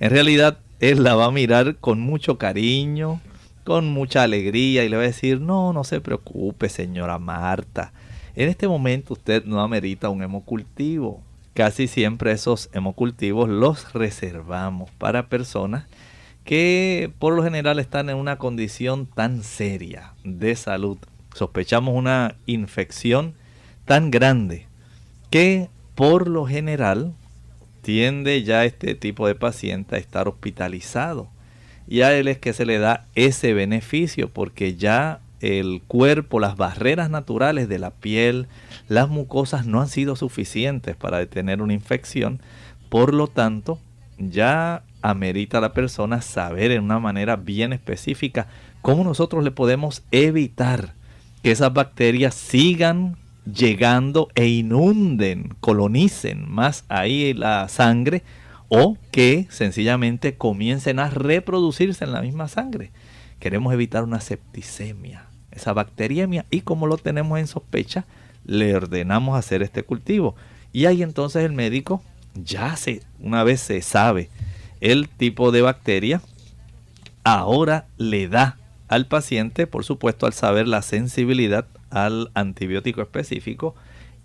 En 0.00 0.10
realidad, 0.10 0.58
él 0.80 1.04
la 1.04 1.14
va 1.14 1.26
a 1.26 1.30
mirar 1.30 1.76
con 1.76 2.00
mucho 2.00 2.38
cariño, 2.38 3.20
con 3.64 3.86
mucha 3.92 4.24
alegría 4.24 4.84
y 4.84 4.88
le 4.88 4.96
va 4.96 5.02
a 5.02 5.06
decir, 5.06 5.40
no, 5.40 5.72
no 5.72 5.84
se 5.84 6.00
preocupe, 6.00 6.68
señora 6.68 7.18
Marta. 7.18 7.92
En 8.34 8.48
este 8.48 8.66
momento 8.66 9.12
usted 9.14 9.44
no 9.44 9.60
amerita 9.60 10.08
un 10.08 10.22
hemocultivo. 10.22 11.22
Casi 11.54 11.86
siempre 11.86 12.32
esos 12.32 12.70
hemocultivos 12.72 13.48
los 13.48 13.92
reservamos 13.92 14.90
para 14.92 15.28
personas 15.28 15.84
que 16.44 17.12
por 17.18 17.34
lo 17.34 17.44
general 17.44 17.78
están 17.78 18.08
en 18.08 18.16
una 18.16 18.38
condición 18.38 19.06
tan 19.06 19.42
seria 19.42 20.14
de 20.24 20.56
salud. 20.56 20.98
Sospechamos 21.34 21.94
una 21.94 22.36
infección 22.46 23.34
tan 23.84 24.10
grande 24.10 24.66
que 25.30 25.68
por 25.94 26.28
lo 26.28 26.46
general 26.46 27.14
tiende 27.82 28.42
ya 28.42 28.64
este 28.64 28.94
tipo 28.94 29.26
de 29.26 29.34
paciente 29.34 29.96
a 29.96 29.98
estar 29.98 30.28
hospitalizado. 30.28 31.28
Y 31.88 32.02
a 32.02 32.14
él 32.14 32.28
es 32.28 32.38
que 32.38 32.52
se 32.52 32.64
le 32.64 32.78
da 32.78 33.06
ese 33.14 33.54
beneficio 33.54 34.28
porque 34.28 34.76
ya 34.76 35.20
el 35.40 35.82
cuerpo, 35.86 36.38
las 36.38 36.56
barreras 36.56 37.10
naturales 37.10 37.68
de 37.68 37.80
la 37.80 37.90
piel, 37.90 38.46
las 38.88 39.08
mucosas 39.08 39.66
no 39.66 39.80
han 39.80 39.88
sido 39.88 40.14
suficientes 40.14 40.94
para 40.94 41.18
detener 41.18 41.60
una 41.60 41.74
infección. 41.74 42.40
Por 42.88 43.12
lo 43.12 43.26
tanto, 43.26 43.80
ya 44.18 44.84
amerita 45.02 45.58
a 45.58 45.60
la 45.60 45.72
persona 45.72 46.22
saber 46.22 46.70
en 46.70 46.84
una 46.84 47.00
manera 47.00 47.34
bien 47.34 47.72
específica 47.72 48.46
cómo 48.80 49.02
nosotros 49.02 49.42
le 49.42 49.50
podemos 49.50 50.04
evitar 50.12 50.94
que 51.42 51.50
esas 51.50 51.72
bacterias 51.72 52.34
sigan 52.34 53.16
llegando 53.44 54.28
e 54.34 54.46
inunden, 54.46 55.54
colonicen 55.60 56.48
más 56.48 56.84
ahí 56.88 57.34
la 57.34 57.68
sangre 57.68 58.22
o 58.68 58.96
que 59.10 59.46
sencillamente 59.50 60.36
comiencen 60.36 60.98
a 60.98 61.10
reproducirse 61.10 62.04
en 62.04 62.12
la 62.12 62.22
misma 62.22 62.48
sangre. 62.48 62.92
Queremos 63.40 63.74
evitar 63.74 64.04
una 64.04 64.20
septicemia, 64.20 65.26
esa 65.50 65.72
bacteriemia 65.72 66.46
y 66.50 66.60
como 66.60 66.86
lo 66.86 66.96
tenemos 66.96 67.38
en 67.38 67.48
sospecha, 67.48 68.06
le 68.44 68.74
ordenamos 68.74 69.36
hacer 69.36 69.62
este 69.62 69.82
cultivo. 69.82 70.36
Y 70.72 70.86
ahí 70.86 71.02
entonces 71.02 71.44
el 71.44 71.52
médico 71.52 72.02
ya 72.34 72.76
se, 72.76 73.02
una 73.20 73.44
vez 73.44 73.60
se 73.60 73.82
sabe 73.82 74.30
el 74.80 75.08
tipo 75.08 75.52
de 75.52 75.62
bacteria, 75.62 76.22
ahora 77.24 77.86
le 77.98 78.28
da 78.28 78.58
al 78.92 79.06
paciente, 79.06 79.66
por 79.66 79.84
supuesto 79.84 80.26
al 80.26 80.34
saber 80.34 80.68
la 80.68 80.82
sensibilidad 80.82 81.64
al 81.88 82.30
antibiótico 82.34 83.00
específico, 83.00 83.74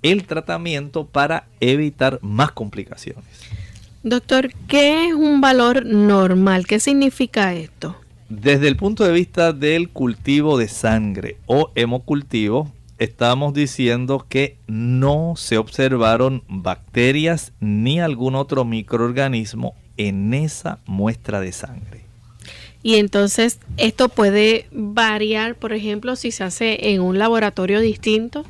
el 0.03 0.25
tratamiento 0.25 1.05
para 1.05 1.47
evitar 1.61 2.19
más 2.21 2.51
complicaciones. 2.51 3.23
Doctor, 4.03 4.51
¿qué 4.67 5.07
es 5.07 5.13
un 5.13 5.39
valor 5.39 5.85
normal? 5.85 6.67
¿Qué 6.67 6.81
significa 6.81 7.53
esto? 7.53 7.95
Desde 8.27 8.67
el 8.67 8.75
punto 8.75 9.05
de 9.05 9.13
vista 9.13 9.53
del 9.53 9.87
cultivo 9.87 10.57
de 10.57 10.67
sangre 10.67 11.37
o 11.45 11.71
hemocultivo, 11.75 12.69
estamos 12.99 13.53
diciendo 13.53 14.25
que 14.27 14.57
no 14.67 15.35
se 15.37 15.57
observaron 15.57 16.43
bacterias 16.49 17.53
ni 17.61 18.01
algún 18.01 18.35
otro 18.35 18.65
microorganismo 18.65 19.75
en 19.95 20.33
esa 20.33 20.79
muestra 20.85 21.39
de 21.39 21.53
sangre. 21.53 22.06
Y 22.83 22.95
entonces 22.95 23.59
esto 23.77 24.09
puede 24.09 24.67
variar, 24.71 25.55
por 25.55 25.73
ejemplo, 25.73 26.15
si 26.15 26.31
se 26.31 26.43
hace 26.43 26.89
en 26.93 27.01
un 27.01 27.19
laboratorio 27.19 27.79
distinto. 27.79 28.45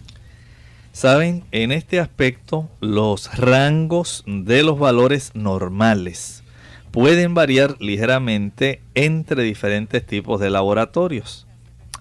Saben, 0.91 1.43
en 1.51 1.71
este 1.71 1.99
aspecto 1.99 2.69
los 2.79 3.37
rangos 3.37 4.23
de 4.25 4.63
los 4.63 4.79
valores 4.79 5.31
normales 5.35 6.43
pueden 6.91 7.35
variar 7.35 7.79
ligeramente 7.79 8.81
entre 8.95 9.43
diferentes 9.43 10.03
tipos 10.03 10.39
de 10.39 10.49
laboratorios. 10.49 11.45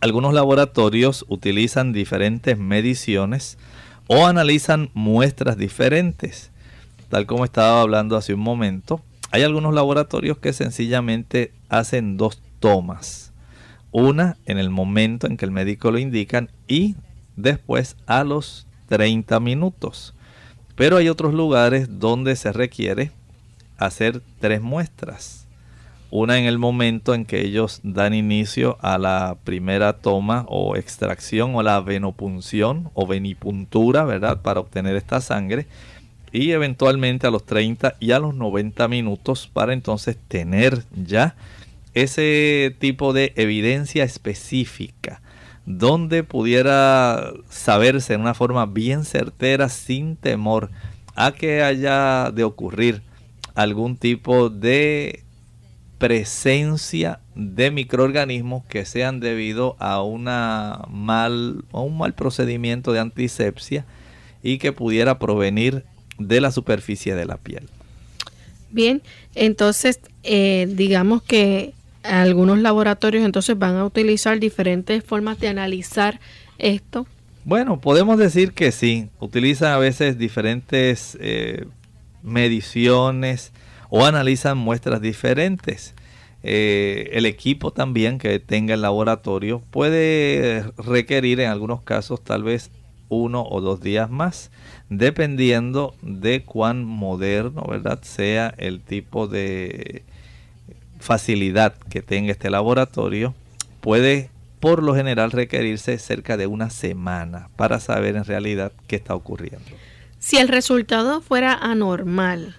Algunos 0.01 0.33
laboratorios 0.33 1.27
utilizan 1.29 1.93
diferentes 1.93 2.57
mediciones 2.57 3.59
o 4.07 4.27
analizan 4.27 4.91
muestras 4.95 5.59
diferentes. 5.59 6.51
Tal 7.09 7.27
como 7.27 7.45
estaba 7.45 7.83
hablando 7.83 8.17
hace 8.17 8.33
un 8.33 8.41
momento, 8.41 9.03
hay 9.37 9.43
algunos 9.43 9.75
laboratorios 9.75 10.39
que 10.39 10.55
sencillamente 10.55 11.53
hacen 11.69 12.17
dos 12.17 12.41
tomas. 12.59 13.35
Una 13.91 14.39
en 14.47 14.57
el 14.57 14.71
momento 14.71 15.27
en 15.27 15.37
que 15.37 15.45
el 15.45 15.51
médico 15.51 15.91
lo 15.91 15.99
indican 15.99 16.51
y 16.67 16.97
después 17.37 17.97
a 18.07 18.25
los 18.25 18.67
30 18.89 19.39
minutos. 19.41 20.15
Pero 20.75 20.97
hay 20.97 21.11
otros 21.11 21.35
lugares 21.35 21.99
donde 21.99 22.35
se 22.35 22.51
requiere 22.51 23.11
hacer 23.77 24.23
tres 24.41 24.63
muestras. 24.63 25.47
Una 26.11 26.39
en 26.39 26.47
el 26.47 26.57
momento 26.57 27.13
en 27.13 27.27
que 27.27 27.45
ellos 27.45 27.81
dan 27.83 28.15
inicio 28.15 28.79
a 28.81 28.97
la 28.97 29.37
primera 29.45 29.93
toma 29.99 30.47
o 30.49 30.77
extracción 30.77 31.55
o 31.57 31.63
la 31.63 31.79
venopunción 31.81 32.91
o 32.95 33.07
venipuntura, 33.07 34.05
¿verdad? 34.05 34.41
Para 34.41 34.61
obtener 34.61 34.97
esta 34.97 35.21
sangre. 35.21 35.67
Y 36.37 36.53
eventualmente 36.53 37.27
a 37.27 37.31
los 37.31 37.47
30 37.47 37.97
y 37.99 38.11
a 38.11 38.19
los 38.19 38.35
90 38.35 38.89
minutos 38.89 39.49
para 39.51 39.73
entonces 39.73 40.19
tener 40.29 40.85
ya 40.95 41.35
ese 41.95 42.77
tipo 42.79 43.15
de 43.15 43.33
evidencia 43.37 44.05
específica 44.05 45.23
donde 45.65 46.25
pudiera 46.25 47.33
saberse 47.49 48.13
en 48.13 48.21
una 48.21 48.35
forma 48.35 48.67
bien 48.67 49.07
certera 49.07 49.71
sin 49.71 50.15
temor 50.17 50.71
a 51.15 51.33
que 51.33 51.63
haya 51.63 52.31
de 52.31 52.45
ocurrir 52.45 53.01
algún 53.55 53.97
tipo 53.97 54.51
de 54.51 55.25
presencia 55.97 57.21
de 57.35 57.71
microorganismos 57.71 58.63
que 58.67 58.85
sean 58.85 59.21
debido 59.21 59.75
a 59.79 60.03
una 60.03 60.83
mal 60.91 61.65
a 61.73 61.81
un 61.81 61.97
mal 61.97 62.13
procedimiento 62.13 62.93
de 62.93 63.01
antisepsia 63.01 63.87
y 64.43 64.59
que 64.59 64.73
pudiera 64.73 65.19
provenir 65.19 65.87
de 66.19 66.41
la 66.41 66.51
superficie 66.51 67.15
de 67.15 67.27
la 67.27 67.37
piel. 67.37 67.69
Bien, 68.71 69.03
entonces 69.35 70.01
eh, 70.23 70.67
digamos 70.71 71.23
que 71.23 71.73
algunos 72.03 72.59
laboratorios 72.59 73.25
entonces 73.25 73.59
van 73.59 73.77
a 73.77 73.85
utilizar 73.85 74.39
diferentes 74.39 75.03
formas 75.05 75.41
de 75.41 75.49
analizar 75.49 76.21
esto. 76.59 77.07
Bueno, 77.45 77.81
podemos 77.81 78.19
decir 78.19 78.53
que 78.53 78.73
sí, 78.73 79.09
utilizan 79.21 79.73
a 79.73 79.79
veces 79.79 80.19
diferentes 80.19 81.17
eh, 81.21 81.67
mediciones 82.23 83.53
o 83.89 84.05
analizan 84.05 84.59
muestras 84.59 85.01
diferentes. 85.01 85.95
Eh, 86.43 87.11
el 87.13 87.27
equipo 87.27 87.73
también 87.73 88.19
que 88.19 88.39
tenga 88.39 88.75
el 88.75 88.83
laboratorio 88.83 89.63
puede 89.71 90.65
requerir 90.77 91.41
en 91.41 91.51
algunos 91.51 91.83
casos 91.83 92.23
tal 92.23 92.43
vez 92.43 92.71
uno 93.09 93.45
o 93.49 93.61
dos 93.61 93.81
días 93.81 94.11
más, 94.11 94.51
dependiendo 94.89 95.95
de 96.03 96.43
cuán 96.45 96.85
moderno, 96.85 97.65
¿verdad? 97.69 98.01
Sea 98.03 98.55
el 98.59 98.81
tipo 98.81 99.27
de 99.27 100.05
facilidad 101.01 101.75
que 101.91 102.03
tenga 102.03 102.33
este 102.33 102.51
laboratorio. 102.51 103.35
Puede 103.81 104.31
por 104.61 104.83
lo 104.83 104.95
general 104.95 105.31
requerirse 105.31 105.99
cerca 105.99 106.37
de 106.37 106.47
una 106.47 106.71
semana 106.71 107.49
para 107.57 107.79
saber 107.81 108.17
en 108.17 108.25
realidad 108.25 108.73
qué 108.87 108.97
está 108.97 109.15
ocurriendo. 109.15 109.65
Si 110.19 110.39
el 110.39 110.49
resultado 110.49 111.21
fuera 111.21 111.55
anormal, 111.55 112.57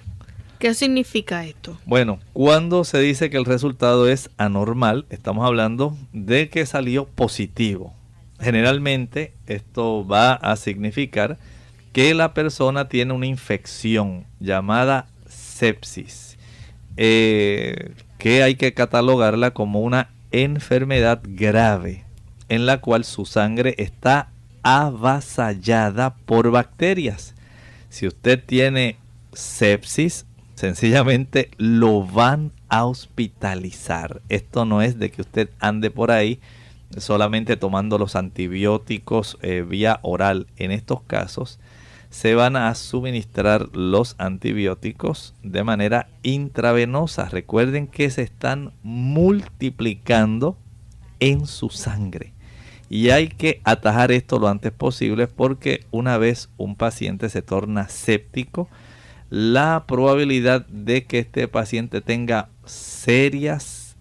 ¿qué 0.59 0.73
significa 0.73 1.45
esto? 1.45 1.77
Bueno, 1.85 2.19
cuando 2.33 2.83
se 2.83 2.99
dice 2.99 3.29
que 3.29 3.37
el 3.37 3.45
resultado 3.45 4.07
es 4.07 4.29
anormal, 4.37 5.05
estamos 5.09 5.45
hablando 5.45 5.97
de 6.13 6.49
que 6.49 6.65
salió 6.65 7.05
positivo. 7.05 7.93
Generalmente 8.39 9.33
esto 9.47 10.05
va 10.07 10.33
a 10.33 10.55
significar 10.55 11.37
que 11.97 12.13
la 12.13 12.35
persona 12.35 12.89
tiene 12.89 13.11
una 13.13 13.25
infección 13.25 14.27
llamada 14.39 15.07
sepsis, 15.27 16.37
eh, 16.95 17.91
que 18.19 18.43
hay 18.43 18.53
que 18.53 18.75
catalogarla 18.75 19.49
como 19.49 19.79
una 19.79 20.11
enfermedad 20.31 21.21
grave 21.23 22.05
en 22.49 22.67
la 22.67 22.81
cual 22.81 23.03
su 23.03 23.25
sangre 23.25 23.73
está 23.79 24.29
avasallada 24.61 26.13
por 26.13 26.51
bacterias. 26.51 27.33
Si 27.89 28.05
usted 28.05 28.43
tiene 28.45 28.97
sepsis, 29.33 30.27
sencillamente 30.53 31.49
lo 31.57 32.05
van 32.05 32.51
a 32.69 32.85
hospitalizar. 32.85 34.21
Esto 34.29 34.65
no 34.65 34.83
es 34.83 34.99
de 34.99 35.09
que 35.09 35.21
usted 35.21 35.49
ande 35.59 35.89
por 35.89 36.11
ahí 36.11 36.39
solamente 36.95 37.57
tomando 37.57 37.97
los 37.97 38.15
antibióticos 38.15 39.39
eh, 39.41 39.65
vía 39.67 39.97
oral. 40.03 40.45
En 40.57 40.69
estos 40.69 41.01
casos 41.01 41.59
se 42.09 42.35
van 42.35 42.55
a 42.55 42.73
suministrar 42.75 43.69
los 43.75 44.15
antibióticos 44.17 45.33
de 45.43 45.63
manera 45.63 46.07
intravenosa. 46.23 47.25
Recuerden 47.29 47.87
que 47.87 48.09
se 48.09 48.21
están 48.21 48.73
multiplicando 48.83 50.57
en 51.19 51.47
su 51.47 51.69
sangre. 51.69 52.33
Y 52.89 53.09
hay 53.09 53.27
que 53.27 53.59
atajar 53.63 54.11
esto 54.11 54.39
lo 54.39 54.47
antes 54.47 54.71
posible 54.71 55.27
porque 55.27 55.85
una 55.91 56.17
vez 56.17 56.49
un 56.57 56.75
paciente 56.75 57.29
se 57.29 57.41
torna 57.41 57.89
séptico, 57.89 58.69
la 59.29 59.83
probabilidad 59.87 60.65
de 60.67 61.03
que 61.03 61.19
este 61.19 61.49
paciente 61.49 61.99
tenga 61.99 62.47
serias 62.65 63.97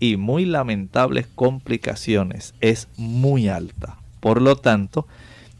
y 0.00 0.16
muy 0.16 0.46
lamentables 0.46 1.26
complicaciones 1.34 2.54
es 2.60 2.88
muy 2.96 3.48
alta. 3.48 3.98
Por 4.20 4.40
lo 4.40 4.56
tanto, 4.56 5.06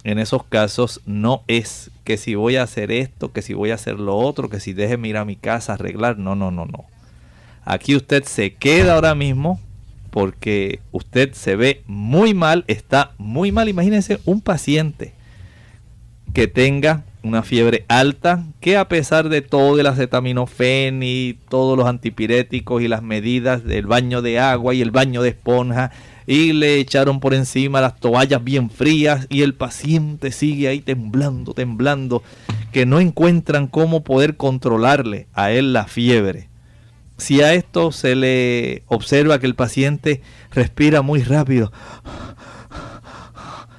en 0.05 0.19
esos 0.19 0.45
casos 0.45 1.01
no 1.07 1.43
es 1.47 1.91
que 2.05 2.17
si 2.17 2.35
voy 2.35 2.57
a 2.57 2.65
hacer 2.65 2.91
esto, 2.91 3.33
que 3.33 3.43
si 3.43 3.55
voy 3.55 3.71
a 3.71 3.75
hacer 3.75 4.01
lo 4.01 4.17
otro, 4.17 4.49
que 4.49 4.61
si 4.61 4.73
deje 4.73 4.99
ir 5.07 5.17
a 5.17 5.25
mi 5.25 5.37
casa 5.37 5.73
a 5.73 5.75
arreglar. 5.77 6.19
No, 6.19 6.35
no, 6.35 6.51
no, 6.51 6.67
no. 6.67 6.85
Aquí 7.65 7.95
usted 7.95 8.25
se 8.25 8.55
queda 8.55 8.95
ahora 8.95 9.15
mismo 9.15 9.61
porque 10.11 10.81
usted 10.91 11.33
se 11.33 11.57
ve 11.57 11.83
muy 11.87 12.35
mal, 12.35 12.65
está 12.67 13.13
muy 13.19 13.53
mal. 13.53 13.69
Imagínense 13.69 14.19
un 14.25 14.41
paciente 14.41 15.15
que 16.35 16.49
tenga 16.49 17.05
una 17.23 17.45
fiebre 17.45 17.85
alta, 17.87 18.45
que 18.61 18.77
a 18.77 18.89
pesar 18.89 19.29
de 19.29 19.43
todo 19.43 19.79
el 19.79 19.87
acetaminofén 19.87 21.03
y 21.05 21.39
todos 21.49 21.79
los 21.79 21.87
antipiréticos 21.87 22.83
y 22.83 22.89
las 22.89 23.03
medidas 23.03 23.65
del 23.65 23.87
baño 23.87 24.23
de 24.23 24.41
agua 24.41 24.75
y 24.75 24.83
el 24.83 24.91
baño 24.91 25.23
de 25.23 25.31
esponja, 25.31 25.93
y 26.27 26.53
le 26.53 26.79
echaron 26.79 27.21
por 27.21 27.35
encima 27.35 27.81
las 27.81 27.99
toallas 27.99 28.43
bien 28.43 28.71
frías 28.71 29.27
y 29.29 29.43
el 29.43 29.55
paciente 29.55 30.33
sigue 30.33 30.69
ahí 30.69 30.81
temblando, 30.81 31.55
temblando, 31.55 32.23
que 32.73 32.87
no 32.87 33.01
encuentran 33.01 33.67
cómo 33.67 34.03
poder 34.03 34.37
controlarle 34.37 35.29
a 35.33 35.51
él 35.51 35.73
la 35.73 35.87
fiebre. 35.87 36.49
Si 37.19 37.41
a 37.41 37.55
esto 37.55 37.93
se 37.93 38.17
le 38.17 38.83
observa 38.87 39.39
que 39.39 39.47
el 39.47 39.55
paciente 39.55 40.23
respira 40.51 41.03
muy 41.03 41.23
rápido, 41.23 41.71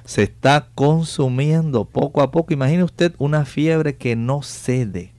se 0.04 0.22
está 0.22 0.68
consumiendo 0.74 1.86
poco 1.86 2.22
a 2.22 2.30
poco. 2.30 2.52
Imagine 2.52 2.84
usted 2.84 3.14
una 3.18 3.44
fiebre 3.44 3.96
que 3.96 4.16
no 4.16 4.42
cede. 4.42 5.12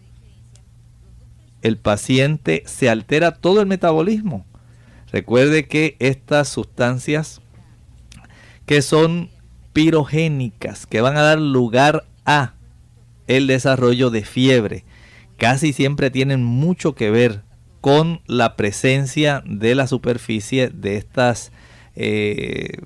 El 1.61 1.77
paciente 1.77 2.63
se 2.65 2.89
altera 2.89 3.31
todo 3.31 3.59
el 3.59 3.67
metabolismo. 3.67 4.45
Recuerde 5.11 5.67
que 5.67 5.95
estas 5.99 6.49
sustancias 6.49 7.41
que 8.65 8.81
son 8.81 9.29
pirogénicas, 9.73 10.85
que 10.85 11.01
van 11.01 11.17
a 11.17 11.21
dar 11.21 11.39
lugar 11.39 12.05
a 12.25 12.53
el 13.27 13.47
desarrollo 13.47 14.09
de 14.09 14.23
fiebre, 14.23 14.83
casi 15.37 15.73
siempre 15.73 16.09
tienen 16.09 16.43
mucho 16.43 16.95
que 16.95 17.11
ver 17.11 17.43
con 17.81 18.21
la 18.25 18.55
presencia 18.55 19.43
de 19.45 19.75
la 19.75 19.85
superficie 19.87 20.69
de 20.69 20.97
estas 20.97 21.51
eh, 21.95 22.79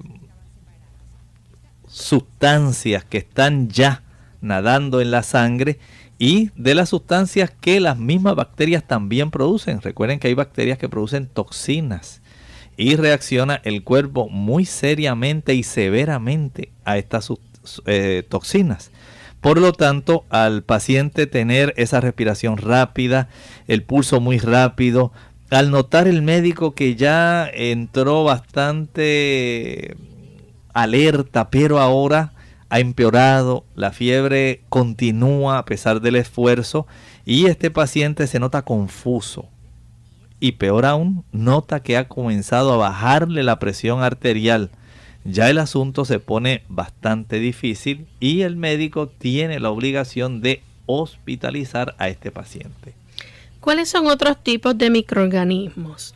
sustancias 1.88 3.05
que 3.05 3.20
están 3.20 3.70
ya 3.70 4.03
nadando 4.41 5.01
en 5.01 5.11
la 5.11 5.24
sangre 5.24 5.80
y 6.20 6.51
de 6.55 6.76
las 6.76 6.89
sustancias 6.89 7.49
que 7.49 7.80
las 7.80 7.97
mismas 7.97 8.36
bacterias 8.36 8.86
también 8.86 9.32
producen. 9.32 9.82
Recuerden 9.82 10.20
que 10.20 10.28
hay 10.28 10.34
bacterias 10.34 10.78
que 10.78 10.89
producen 10.89 11.28
toxinas 11.28 12.22
y 12.76 12.97
reacciona 12.97 13.61
el 13.63 13.84
cuerpo 13.84 14.28
muy 14.30 14.65
seriamente 14.65 15.55
y 15.55 15.63
severamente 15.63 16.74
a 16.84 16.97
estas 16.97 17.32
eh, 17.86 18.24
toxinas. 18.28 18.91
Por 19.39 19.59
lo 19.59 19.72
tanto, 19.72 20.26
al 20.30 20.63
paciente 20.63 21.26
tener 21.26 21.74
esa 21.78 22.01
respiración 22.01 22.57
rápida, 22.57 23.30
el 23.67 23.84
pulso 23.84 24.20
muy 24.20 24.38
rápido, 24.38 25.13
al 25.49 25.72
notar 25.72 26.09
el 26.09 26.22
médico 26.22 26.76
que 26.76 26.95
ya 26.95 27.49
entró 27.51 28.26
bastante 28.26 29.95
alerta, 30.74 31.49
pero 31.49 31.80
ahora 31.80 32.34
ha 32.70 32.80
empeorado, 32.80 33.65
la 33.76 33.91
fiebre 33.91 34.61
continúa 34.70 35.57
a 35.57 35.65
pesar 35.65 36.01
del 36.01 36.15
esfuerzo 36.15 36.88
y 37.26 37.47
este 37.47 37.72
paciente 37.72 38.28
se 38.28 38.39
nota 38.39 38.61
confuso. 38.61 39.47
Y 40.39 40.53
peor 40.53 40.86
aún, 40.86 41.26
nota 41.32 41.82
que 41.82 41.97
ha 41.97 42.07
comenzado 42.07 42.74
a 42.74 42.78
bajarle 42.78 43.43
la 43.43 43.59
presión 43.59 44.03
arterial 44.03 44.72
ya 45.26 45.49
el 45.49 45.57
asunto 45.57 46.05
se 46.05 46.20
pone 46.20 46.63
bastante 46.70 47.39
difícil 47.39 48.07
y 48.20 48.41
el 48.41 48.55
médico 48.55 49.07
tiene 49.07 49.59
la 49.59 49.70
obligación 49.70 50.41
de 50.41 50.63
hospitalizar 50.86 51.95
a 51.97 52.07
este 52.07 52.32
paciente. 52.32 52.95
¿Cuáles 53.59 53.89
son 53.89 54.07
otros 54.07 54.41
tipos 54.41 54.78
de 54.78 54.89
microorganismos? 54.89 56.13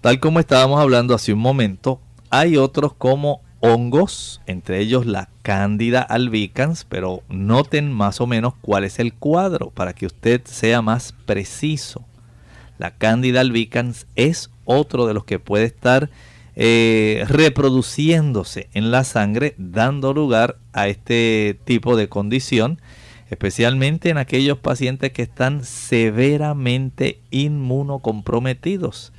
Tal 0.00 0.18
como 0.18 0.40
estábamos 0.40 0.80
hablando 0.80 1.14
hace 1.14 1.32
un 1.32 1.38
momento, 1.38 2.00
hay 2.30 2.56
otros 2.56 2.94
como 2.94 3.42
hongos, 3.60 4.40
entre 4.46 4.80
ellos 4.80 5.06
la 5.06 5.28
Cándida 5.42 6.00
albicans, 6.02 6.84
pero 6.88 7.22
noten 7.28 7.92
más 7.92 8.20
o 8.20 8.26
menos 8.26 8.54
cuál 8.60 8.84
es 8.84 8.98
el 8.98 9.14
cuadro 9.14 9.70
para 9.70 9.92
que 9.92 10.06
usted 10.06 10.42
sea 10.44 10.82
más 10.82 11.14
preciso. 11.26 12.04
La 12.78 12.92
Cándida 12.92 13.40
albicans 13.40 14.06
es 14.16 14.50
otro 14.64 15.06
de 15.06 15.14
los 15.14 15.24
que 15.24 15.38
puede 15.38 15.64
estar 15.64 16.10
eh, 16.56 17.24
reproduciéndose 17.28 18.68
en 18.72 18.90
la 18.90 19.04
sangre, 19.04 19.54
dando 19.58 20.12
lugar 20.12 20.56
a 20.72 20.88
este 20.88 21.58
tipo 21.64 21.96
de 21.96 22.08
condición, 22.08 22.80
especialmente 23.30 24.10
en 24.10 24.18
aquellos 24.18 24.58
pacientes 24.58 25.12
que 25.12 25.22
están 25.22 25.64
severamente 25.64 27.20
inmunocomprometidos. 27.30 29.12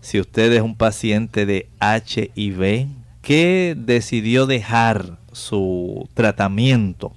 Si 0.00 0.20
usted 0.20 0.52
es 0.52 0.62
un 0.62 0.76
paciente 0.76 1.44
de 1.44 1.68
HIV 1.80 2.88
que 3.28 3.76
decidió 3.76 4.46
dejar 4.46 5.18
su 5.32 6.08
tratamiento 6.14 7.12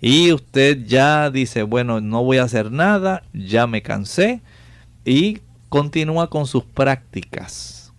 y 0.00 0.30
usted 0.30 0.86
ya 0.86 1.30
dice, 1.30 1.64
bueno, 1.64 2.00
no 2.00 2.22
voy 2.22 2.38
a 2.38 2.44
hacer 2.44 2.70
nada, 2.70 3.24
ya 3.32 3.66
me 3.66 3.82
cansé 3.82 4.40
y 5.04 5.40
continúa 5.68 6.30
con 6.30 6.46
sus 6.46 6.62
prácticas 6.62 7.92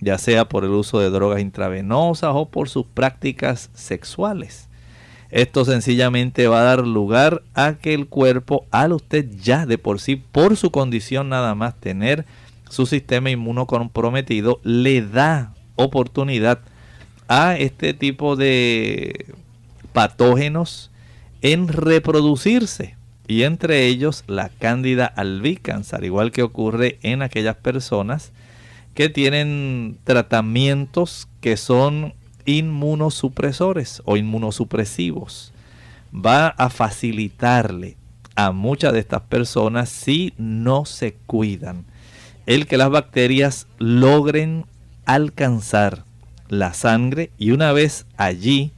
ya 0.00 0.18
sea 0.18 0.48
por 0.48 0.62
el 0.62 0.70
uso 0.70 1.00
de 1.00 1.10
drogas 1.10 1.40
intravenosas 1.40 2.30
o 2.32 2.48
por 2.48 2.68
sus 2.68 2.86
prácticas 2.86 3.70
sexuales. 3.74 4.68
Esto 5.30 5.64
sencillamente 5.64 6.46
va 6.46 6.60
a 6.60 6.76
dar 6.76 6.86
lugar 6.86 7.42
a 7.54 7.72
que 7.74 7.92
el 7.92 8.06
cuerpo, 8.06 8.66
al 8.70 8.92
usted 8.92 9.28
ya 9.42 9.66
de 9.66 9.78
por 9.78 9.98
sí, 9.98 10.14
por 10.14 10.56
su 10.56 10.70
condición 10.70 11.28
nada 11.28 11.56
más 11.56 11.74
tener 11.74 12.24
su 12.70 12.86
sistema 12.86 13.30
inmuno 13.30 13.66
comprometido, 13.66 14.60
le 14.62 15.02
da 15.02 15.56
oportunidad 15.78 16.60
a 17.28 17.56
este 17.56 17.94
tipo 17.94 18.36
de 18.36 19.26
patógenos 19.92 20.90
en 21.40 21.68
reproducirse 21.68 22.96
y 23.26 23.44
entre 23.44 23.86
ellos 23.86 24.24
la 24.26 24.48
cándida 24.48 25.06
albicans, 25.06 25.94
al 25.94 26.04
igual 26.04 26.32
que 26.32 26.42
ocurre 26.42 26.98
en 27.02 27.22
aquellas 27.22 27.56
personas 27.56 28.32
que 28.94 29.08
tienen 29.08 29.98
tratamientos 30.04 31.28
que 31.40 31.56
son 31.56 32.14
inmunosupresores 32.46 34.02
o 34.04 34.16
inmunosupresivos. 34.16 35.52
Va 36.14 36.48
a 36.48 36.70
facilitarle 36.70 37.96
a 38.34 38.50
muchas 38.52 38.92
de 38.94 39.00
estas 39.00 39.20
personas 39.22 39.90
si 39.90 40.32
no 40.38 40.84
se 40.84 41.14
cuidan 41.26 41.84
el 42.48 42.66
que 42.66 42.78
las 42.78 42.88
bacterias 42.88 43.66
logren 43.76 44.64
alcanzar 45.08 46.04
la 46.48 46.74
sangre 46.74 47.30
y 47.38 47.52
una 47.52 47.72
vez 47.72 48.04
allí 48.18 48.72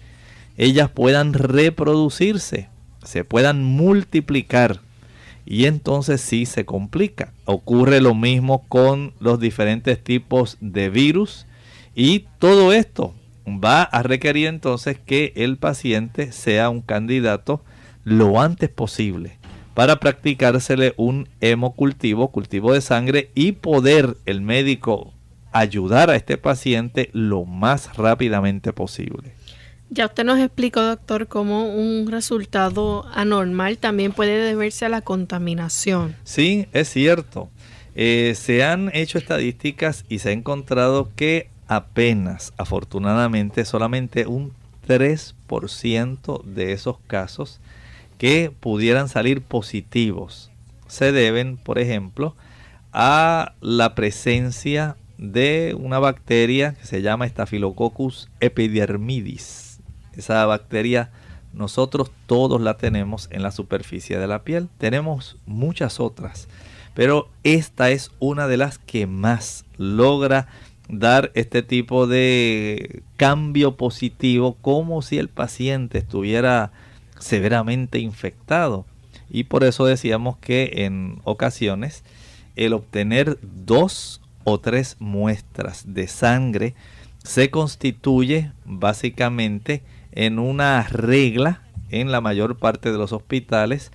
ellas 0.56 0.88
puedan 0.88 1.32
reproducirse, 1.32 2.68
se 3.02 3.24
puedan 3.24 3.64
multiplicar 3.64 4.80
y 5.44 5.64
entonces 5.64 6.20
sí 6.20 6.46
se 6.46 6.64
complica. 6.64 7.32
Ocurre 7.46 8.00
lo 8.00 8.14
mismo 8.14 8.64
con 8.68 9.12
los 9.18 9.40
diferentes 9.40 10.02
tipos 10.02 10.56
de 10.60 10.88
virus 10.88 11.46
y 11.96 12.26
todo 12.38 12.72
esto 12.72 13.12
va 13.46 13.82
a 13.82 14.04
requerir 14.04 14.46
entonces 14.46 15.00
que 15.04 15.32
el 15.34 15.56
paciente 15.56 16.30
sea 16.30 16.70
un 16.70 16.80
candidato 16.80 17.64
lo 18.04 18.40
antes 18.40 18.68
posible 18.68 19.38
para 19.74 19.98
practicársele 19.98 20.94
un 20.96 21.28
hemocultivo, 21.40 22.30
cultivo 22.30 22.72
de 22.72 22.82
sangre 22.82 23.30
y 23.34 23.52
poder 23.52 24.16
el 24.26 24.42
médico 24.42 25.12
ayudar 25.52 26.10
a 26.10 26.16
este 26.16 26.38
paciente 26.38 27.10
lo 27.12 27.44
más 27.44 27.96
rápidamente 27.96 28.72
posible. 28.72 29.32
Ya 29.90 30.06
usted 30.06 30.24
nos 30.24 30.38
explicó, 30.38 30.82
doctor, 30.82 31.26
cómo 31.26 31.74
un 31.74 32.06
resultado 32.10 33.06
anormal 33.12 33.78
también 33.78 34.12
puede 34.12 34.38
deberse 34.38 34.86
a 34.86 34.88
la 34.88 35.00
contaminación. 35.00 36.14
Sí, 36.22 36.68
es 36.72 36.88
cierto. 36.88 37.50
Eh, 37.96 38.34
se 38.36 38.62
han 38.62 38.90
hecho 38.94 39.18
estadísticas 39.18 40.04
y 40.08 40.20
se 40.20 40.28
ha 40.28 40.32
encontrado 40.32 41.10
que 41.16 41.48
apenas, 41.66 42.52
afortunadamente, 42.56 43.64
solamente 43.64 44.26
un 44.26 44.52
3% 44.86 46.44
de 46.44 46.72
esos 46.72 46.98
casos 47.08 47.60
que 48.16 48.52
pudieran 48.60 49.08
salir 49.08 49.42
positivos 49.42 50.50
se 50.90 51.12
deben, 51.12 51.56
por 51.56 51.78
ejemplo, 51.78 52.34
a 52.92 53.54
la 53.60 53.94
presencia 53.94 54.96
de 55.20 55.76
una 55.78 55.98
bacteria 55.98 56.74
que 56.74 56.86
se 56.86 57.02
llama 57.02 57.28
Staphylococcus 57.28 58.30
epidermidis 58.40 59.70
esa 60.16 60.44
bacteria 60.46 61.10
nosotros 61.52 62.10
todos 62.26 62.60
la 62.60 62.76
tenemos 62.76 63.28
en 63.32 63.42
la 63.42 63.50
superficie 63.50 64.18
de 64.18 64.26
la 64.26 64.44
piel. 64.44 64.68
Tenemos 64.78 65.36
muchas 65.46 65.98
otras, 65.98 66.48
pero 66.94 67.28
esta 67.42 67.90
es 67.90 68.12
una 68.20 68.46
de 68.46 68.56
las 68.56 68.78
que 68.78 69.06
más 69.06 69.64
logra 69.76 70.46
dar 70.88 71.30
este 71.34 71.62
tipo 71.62 72.06
de 72.06 73.02
cambio 73.16 73.76
positivo 73.76 74.56
como 74.60 75.02
si 75.02 75.18
el 75.18 75.28
paciente 75.28 75.98
estuviera 75.98 76.72
severamente 77.18 77.98
infectado. 77.98 78.86
Y 79.28 79.44
por 79.44 79.64
eso 79.64 79.84
decíamos 79.86 80.36
que 80.38 80.70
en 80.84 81.20
ocasiones 81.24 82.04
el 82.56 82.72
obtener 82.72 83.38
dos 83.42 84.19
o 84.44 84.58
tres 84.58 84.96
muestras 84.98 85.84
de 85.86 86.08
sangre 86.08 86.74
se 87.22 87.50
constituye 87.50 88.52
básicamente 88.64 89.82
en 90.12 90.38
una 90.38 90.82
regla 90.84 91.62
en 91.90 92.12
la 92.12 92.20
mayor 92.20 92.56
parte 92.56 92.92
de 92.92 92.98
los 92.98 93.12
hospitales 93.12 93.90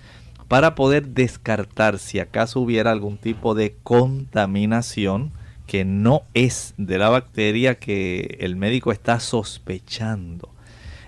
para 0.48 0.74
poder 0.74 1.08
descartar 1.08 1.98
si 1.98 2.20
acaso 2.20 2.60
hubiera 2.60 2.92
algún 2.92 3.18
tipo 3.18 3.54
de 3.54 3.74
contaminación 3.82 5.32
que 5.66 5.84
no 5.84 6.22
es 6.34 6.74
de 6.76 6.98
la 6.98 7.08
bacteria 7.08 7.78
que 7.78 8.38
el 8.40 8.54
médico 8.54 8.92
está 8.92 9.18
sospechando. 9.18 10.48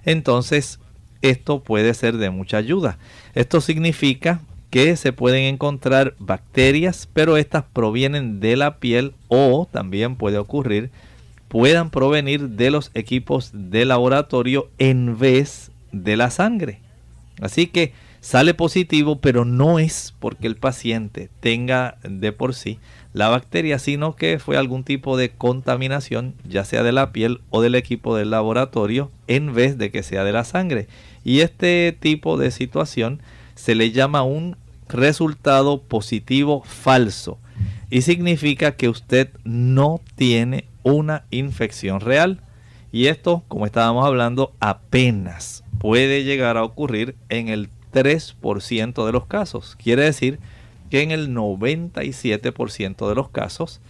Entonces, 0.04 0.80
esto 1.22 1.62
puede 1.62 1.94
ser 1.94 2.16
de 2.16 2.30
mucha 2.30 2.56
ayuda. 2.56 2.98
Esto 3.34 3.60
significa 3.60 4.40
que 4.70 4.96
se 4.96 5.12
pueden 5.12 5.44
encontrar 5.44 6.14
bacterias, 6.18 7.08
pero 7.12 7.36
estas 7.36 7.64
provienen 7.64 8.40
de 8.40 8.56
la 8.56 8.78
piel 8.78 9.14
o 9.28 9.66
también 9.70 10.16
puede 10.16 10.38
ocurrir 10.38 10.90
puedan 11.48 11.90
provenir 11.90 12.50
de 12.50 12.70
los 12.70 12.90
equipos 12.94 13.50
de 13.52 13.84
laboratorio 13.84 14.68
en 14.78 15.18
vez 15.18 15.70
de 15.92 16.16
la 16.16 16.30
sangre. 16.30 16.80
Así 17.40 17.66
que 17.66 17.92
sale 18.20 18.54
positivo, 18.54 19.20
pero 19.20 19.44
no 19.44 19.78
es 19.78 20.14
porque 20.18 20.46
el 20.46 20.56
paciente 20.56 21.30
tenga 21.40 21.96
de 22.02 22.32
por 22.32 22.54
sí 22.54 22.78
la 23.14 23.28
bacteria, 23.28 23.78
sino 23.78 24.14
que 24.14 24.38
fue 24.38 24.56
algún 24.56 24.84
tipo 24.84 25.16
de 25.16 25.30
contaminación, 25.30 26.34
ya 26.46 26.64
sea 26.64 26.82
de 26.82 26.92
la 26.92 27.10
piel 27.10 27.40
o 27.50 27.62
del 27.62 27.74
equipo 27.74 28.16
del 28.16 28.30
laboratorio, 28.30 29.10
en 29.26 29.54
vez 29.54 29.78
de 29.78 29.90
que 29.90 30.02
sea 30.02 30.24
de 30.24 30.32
la 30.32 30.44
sangre. 30.44 30.86
Y 31.24 31.40
este 31.40 31.96
tipo 31.98 32.36
de 32.36 32.50
situación 32.50 33.20
se 33.58 33.74
le 33.74 33.90
llama 33.90 34.22
un 34.22 34.56
resultado 34.88 35.82
positivo 35.82 36.62
falso 36.64 37.38
y 37.90 38.02
significa 38.02 38.76
que 38.76 38.88
usted 38.88 39.30
no 39.42 40.00
tiene 40.14 40.66
una 40.84 41.24
infección 41.30 42.00
real. 42.00 42.40
Y 42.92 43.06
esto, 43.06 43.42
como 43.48 43.66
estábamos 43.66 44.06
hablando, 44.06 44.52
apenas 44.60 45.64
puede 45.80 46.22
llegar 46.22 46.56
a 46.56 46.62
ocurrir 46.62 47.16
en 47.30 47.48
el 47.48 47.68
3% 47.92 49.04
de 49.04 49.12
los 49.12 49.26
casos. 49.26 49.76
Quiere 49.76 50.04
decir 50.04 50.38
que 50.88 51.02
en 51.02 51.10
el 51.10 51.34
97% 51.34 53.08
de 53.08 53.14
los 53.16 53.28
casos 53.28 53.80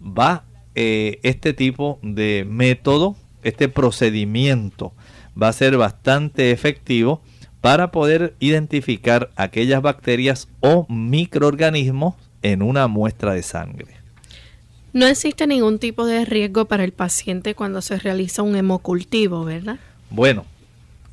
va 0.00 0.44
eh, 0.74 1.20
este 1.22 1.52
tipo 1.52 1.98
de 2.02 2.46
método, 2.48 3.14
este 3.42 3.68
procedimiento 3.68 4.94
va 5.40 5.48
a 5.48 5.52
ser 5.52 5.76
bastante 5.76 6.50
efectivo 6.50 7.20
para 7.60 7.90
poder 7.90 8.34
identificar 8.38 9.30
aquellas 9.36 9.82
bacterias 9.82 10.48
o 10.60 10.86
microorganismos 10.88 12.14
en 12.42 12.62
una 12.62 12.86
muestra 12.86 13.34
de 13.34 13.42
sangre. 13.42 13.98
No 14.92 15.06
existe 15.06 15.46
ningún 15.46 15.78
tipo 15.78 16.06
de 16.06 16.24
riesgo 16.24 16.64
para 16.64 16.84
el 16.84 16.92
paciente 16.92 17.54
cuando 17.54 17.82
se 17.82 17.98
realiza 17.98 18.42
un 18.42 18.56
hemocultivo, 18.56 19.44
¿verdad? 19.44 19.78
Bueno, 20.10 20.44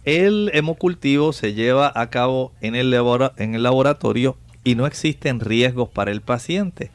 el 0.05 0.51
hemocultivo 0.53 1.33
se 1.33 1.53
lleva 1.53 1.91
a 1.93 2.09
cabo 2.09 2.51
en 2.61 2.75
el, 2.75 2.93
en 3.37 3.55
el 3.55 3.63
laboratorio 3.63 4.37
y 4.63 4.75
no 4.75 4.85
existen 4.87 5.39
riesgos 5.39 5.89
para 5.89 6.11
el 6.11 6.21
paciente. 6.21 6.91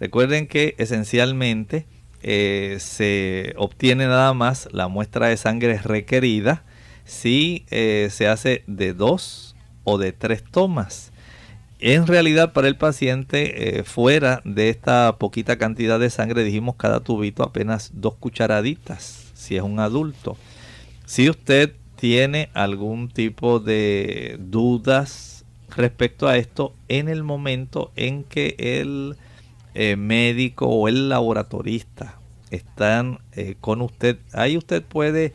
Recuerden 0.00 0.46
que 0.48 0.74
esencialmente 0.78 1.86
eh, 2.22 2.78
se 2.80 3.54
obtiene 3.56 4.06
nada 4.06 4.32
más 4.34 4.68
la 4.72 4.88
muestra 4.88 5.28
de 5.28 5.36
sangre 5.36 5.78
requerida 5.78 6.64
si 7.04 7.66
eh, 7.70 8.08
se 8.10 8.28
hace 8.28 8.64
de 8.66 8.94
dos 8.94 9.54
o 9.84 9.98
de 9.98 10.12
tres 10.12 10.42
tomas. 10.42 11.12
En 11.78 12.06
realidad 12.06 12.52
para 12.52 12.68
el 12.68 12.76
paciente, 12.76 13.78
eh, 13.78 13.84
fuera 13.84 14.40
de 14.44 14.70
esta 14.70 15.16
poquita 15.18 15.58
cantidad 15.58 16.00
de 16.00 16.08
sangre, 16.08 16.44
dijimos 16.44 16.76
cada 16.76 17.00
tubito 17.00 17.42
apenas 17.42 17.90
dos 17.94 18.14
cucharaditas, 18.14 19.32
si 19.34 19.56
es 19.56 19.62
un 19.62 19.80
adulto. 19.80 20.36
Si 21.04 21.28
usted 21.28 21.74
tiene 21.96 22.48
algún 22.54 23.08
tipo 23.08 23.60
de 23.60 24.36
dudas 24.40 25.44
respecto 25.76 26.26
a 26.26 26.38
esto 26.38 26.74
en 26.88 27.08
el 27.08 27.22
momento 27.22 27.92
en 27.96 28.24
que 28.24 28.54
el 28.58 29.16
eh, 29.74 29.96
médico 29.96 30.66
o 30.66 30.88
el 30.88 31.08
laboratorista 31.08 32.18
están 32.50 33.18
con 33.60 33.82
usted, 33.82 34.18
ahí 34.32 34.56
usted 34.56 34.82
puede 34.82 35.32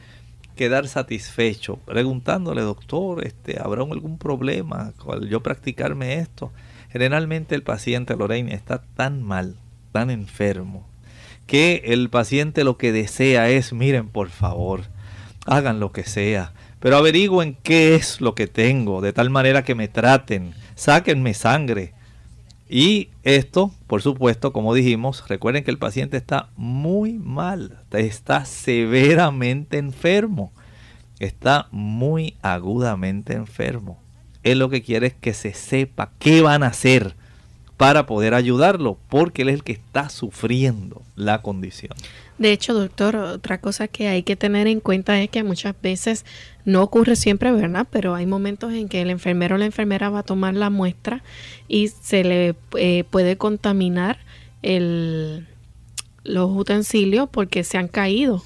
quedar 0.59 0.89
satisfecho 0.89 1.77
preguntándole, 1.85 2.59
doctor, 2.59 3.25
este, 3.25 3.61
¿habrá 3.61 3.83
algún 3.83 4.17
problema 4.17 4.91
al 5.07 5.29
yo 5.29 5.41
practicarme 5.41 6.15
esto? 6.15 6.51
Generalmente 6.91 7.55
el 7.55 7.63
paciente, 7.63 8.17
Lorraine, 8.17 8.53
está 8.53 8.81
tan 8.81 9.23
mal, 9.23 9.55
tan 9.93 10.09
enfermo, 10.09 10.85
que 11.47 11.83
el 11.85 12.09
paciente 12.09 12.65
lo 12.65 12.77
que 12.77 12.91
desea 12.91 13.47
es, 13.47 13.71
miren, 13.71 14.09
por 14.09 14.31
favor, 14.31 14.81
hagan 15.45 15.79
lo 15.79 15.93
que 15.93 16.03
sea, 16.03 16.51
pero 16.81 16.97
averigüen 16.97 17.55
qué 17.63 17.95
es 17.95 18.19
lo 18.19 18.35
que 18.35 18.47
tengo, 18.47 18.99
de 18.99 19.13
tal 19.13 19.29
manera 19.29 19.63
que 19.63 19.75
me 19.75 19.87
traten, 19.87 20.53
sáquenme 20.75 21.35
sangre. 21.35 21.93
Y 22.69 23.09
esto, 23.23 23.71
por 23.87 24.03
supuesto, 24.03 24.53
como 24.53 24.75
dijimos, 24.75 25.27
recuerden 25.27 25.63
que 25.63 25.71
el 25.71 25.79
paciente 25.79 26.17
está 26.17 26.49
muy 26.55 27.13
mal, 27.13 27.79
está 27.91 28.45
severamente 28.45 29.79
enfermo, 29.79 30.51
está 31.19 31.67
muy 31.71 32.35
agudamente 32.43 33.33
enfermo. 33.33 33.99
Él 34.43 34.59
lo 34.59 34.69
que 34.69 34.83
quiere 34.83 35.07
es 35.07 35.13
que 35.15 35.33
se 35.33 35.53
sepa 35.55 36.11
qué 36.19 36.41
van 36.41 36.61
a 36.61 36.67
hacer 36.67 37.15
para 37.75 38.05
poder 38.05 38.35
ayudarlo, 38.35 38.99
porque 39.09 39.41
él 39.41 39.49
es 39.49 39.55
el 39.55 39.63
que 39.63 39.71
está 39.71 40.09
sufriendo 40.09 41.01
la 41.15 41.41
condición. 41.41 41.93
De 42.39 42.53
hecho, 42.53 42.73
doctor, 42.73 43.17
otra 43.17 43.59
cosa 43.59 43.89
que 43.89 44.07
hay 44.07 44.23
que 44.23 44.37
tener 44.37 44.65
en 44.67 44.79
cuenta 44.79 45.21
es 45.21 45.29
que 45.29 45.43
muchas 45.43 45.75
veces 45.81 46.25
no 46.63 46.81
ocurre 46.81 47.17
siempre, 47.17 47.51
¿verdad? 47.51 47.85
Pero 47.91 48.15
hay 48.15 48.25
momentos 48.25 48.73
en 48.73 48.87
que 48.87 49.01
el 49.01 49.09
enfermero 49.09 49.55
o 49.55 49.57
la 49.57 49.65
enfermera 49.65 50.09
va 50.09 50.19
a 50.19 50.23
tomar 50.23 50.53
la 50.53 50.69
muestra 50.69 51.21
y 51.67 51.89
se 51.89 52.23
le 52.23 52.55
eh, 52.77 53.03
puede 53.09 53.37
contaminar 53.37 54.19
el, 54.61 55.47
los 56.23 56.49
utensilios 56.49 57.27
porque 57.29 57.65
se 57.65 57.77
han 57.77 57.89
caído. 57.89 58.41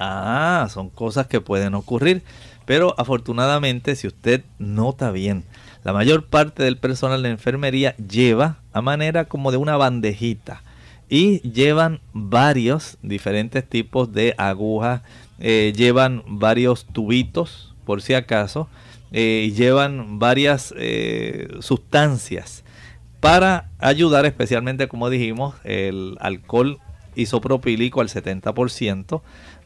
Ah, 0.00 0.66
son 0.68 0.90
cosas 0.90 1.28
que 1.28 1.40
pueden 1.40 1.74
ocurrir. 1.74 2.22
Pero 2.64 2.96
afortunadamente, 2.98 3.94
si 3.94 4.08
usted 4.08 4.42
nota 4.58 5.12
bien, 5.12 5.44
la 5.84 5.92
mayor 5.92 6.26
parte 6.26 6.64
del 6.64 6.78
personal 6.78 7.22
de 7.22 7.30
enfermería 7.30 7.94
lleva 7.96 8.58
a 8.72 8.82
manera 8.82 9.26
como 9.26 9.52
de 9.52 9.56
una 9.56 9.76
bandejita 9.76 10.62
y 11.08 11.40
llevan 11.40 12.00
varios 12.12 12.98
diferentes 13.02 13.68
tipos 13.68 14.12
de 14.12 14.34
agujas, 14.38 15.02
eh, 15.38 15.72
llevan 15.76 16.22
varios 16.26 16.86
tubitos 16.86 17.74
por 17.84 18.02
si 18.02 18.14
acaso, 18.14 18.68
eh, 19.12 19.52
llevan 19.54 20.18
varias 20.18 20.74
eh, 20.76 21.48
sustancias 21.60 22.64
para 23.20 23.70
ayudar 23.78 24.26
especialmente 24.26 24.88
como 24.88 25.08
dijimos 25.10 25.54
el 25.64 26.16
alcohol 26.20 26.80
isopropílico 27.14 28.00
al 28.00 28.08
70% 28.08 29.22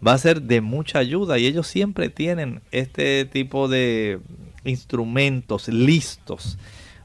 va 0.06 0.12
a 0.12 0.18
ser 0.18 0.42
de 0.42 0.60
mucha 0.60 0.98
ayuda 0.98 1.38
y 1.38 1.46
ellos 1.46 1.66
siempre 1.66 2.08
tienen 2.08 2.62
este 2.70 3.24
tipo 3.24 3.68
de 3.68 4.20
instrumentos 4.64 5.68
listos. 5.68 6.58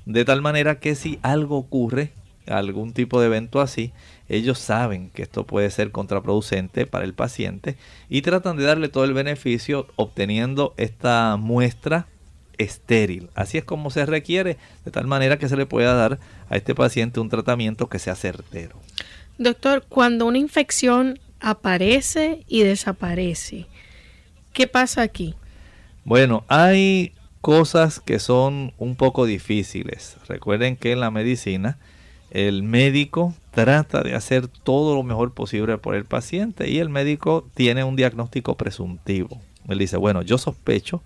De 0.05 0.23
tal 0.23 0.41
manera 0.41 0.79
que 0.79 0.95
si 0.95 1.19
algo 1.21 1.57
ocurre, 1.57 2.11
algún 2.47 2.93
tipo 2.93 3.19
de 3.19 3.27
evento 3.27 3.59
así, 3.59 3.91
ellos 4.27 4.59
saben 4.59 5.09
que 5.11 5.21
esto 5.21 5.45
puede 5.45 5.69
ser 5.69 5.91
contraproducente 5.91 6.87
para 6.87 7.05
el 7.05 7.13
paciente 7.13 7.77
y 8.09 8.21
tratan 8.21 8.57
de 8.57 8.63
darle 8.63 8.89
todo 8.89 9.03
el 9.03 9.13
beneficio 9.13 9.87
obteniendo 9.95 10.73
esta 10.77 11.37
muestra 11.37 12.07
estéril. 12.57 13.29
Así 13.35 13.57
es 13.57 13.63
como 13.63 13.89
se 13.89 14.05
requiere, 14.05 14.57
de 14.83 14.91
tal 14.91 15.07
manera 15.07 15.37
que 15.37 15.49
se 15.49 15.57
le 15.57 15.65
pueda 15.65 15.93
dar 15.93 16.19
a 16.49 16.55
este 16.55 16.73
paciente 16.73 17.19
un 17.19 17.29
tratamiento 17.29 17.87
que 17.87 17.99
sea 17.99 18.15
certero. 18.15 18.79
Doctor, 19.37 19.85
cuando 19.87 20.25
una 20.25 20.37
infección 20.37 21.19
aparece 21.39 22.43
y 22.47 22.63
desaparece, 22.63 23.67
¿qué 24.53 24.67
pasa 24.67 25.01
aquí? 25.01 25.35
Bueno, 26.05 26.45
hay 26.47 27.13
cosas 27.41 27.99
que 27.99 28.19
son 28.19 28.73
un 28.77 28.95
poco 28.95 29.25
difíciles. 29.25 30.17
Recuerden 30.27 30.77
que 30.77 30.93
en 30.93 30.99
la 30.99 31.11
medicina 31.11 31.77
el 32.35 32.63
médico 32.63 33.33
trata 33.51 34.03
de 34.03 34.13
hacer 34.13 34.49
todo 34.49 34.93
lo 34.93 35.03
mejor 35.03 35.33
posible 35.33 35.77
por 35.77 35.95
el 35.95 36.03
paciente 36.03 36.69
y 36.69 36.79
el 36.79 36.89
médico 36.89 37.47
tiene 37.53 37.85
un 37.85 37.95
diagnóstico 37.95 38.55
presuntivo. 38.55 39.39
Él 39.69 39.79
dice, 39.79 39.95
bueno, 39.95 40.21
yo 40.21 40.37
sospecho 40.37 41.01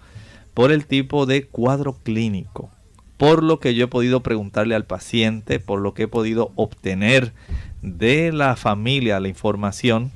por 0.55 0.71
el 0.71 0.87
tipo 0.87 1.27
de 1.27 1.45
cuadro 1.45 1.93
clínico, 2.01 2.71
por 3.17 3.43
lo 3.43 3.59
que 3.59 3.75
yo 3.75 3.85
he 3.85 3.87
podido 3.87 4.21
preguntarle 4.21 4.73
al 4.73 4.85
paciente, 4.85 5.59
por 5.59 5.81
lo 5.81 5.93
que 5.93 6.03
he 6.03 6.07
podido 6.07 6.51
obtener 6.55 7.31
de 7.83 8.31
la 8.31 8.55
familia 8.55 9.19
la 9.19 9.27
información, 9.27 10.11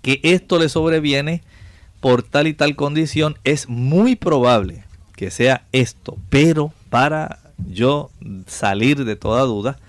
que 0.00 0.20
esto 0.22 0.60
le 0.60 0.68
sobreviene 0.68 1.42
por 1.98 2.22
tal 2.22 2.46
y 2.46 2.54
tal 2.54 2.76
condición, 2.76 3.36
es 3.42 3.68
muy 3.68 4.14
probable 4.14 4.84
que 5.16 5.32
sea 5.32 5.66
esto. 5.72 6.16
Pero 6.28 6.72
para 6.88 7.40
yo 7.68 8.10
salir 8.46 9.04
de 9.04 9.16
toda 9.16 9.42
duda, 9.42 9.80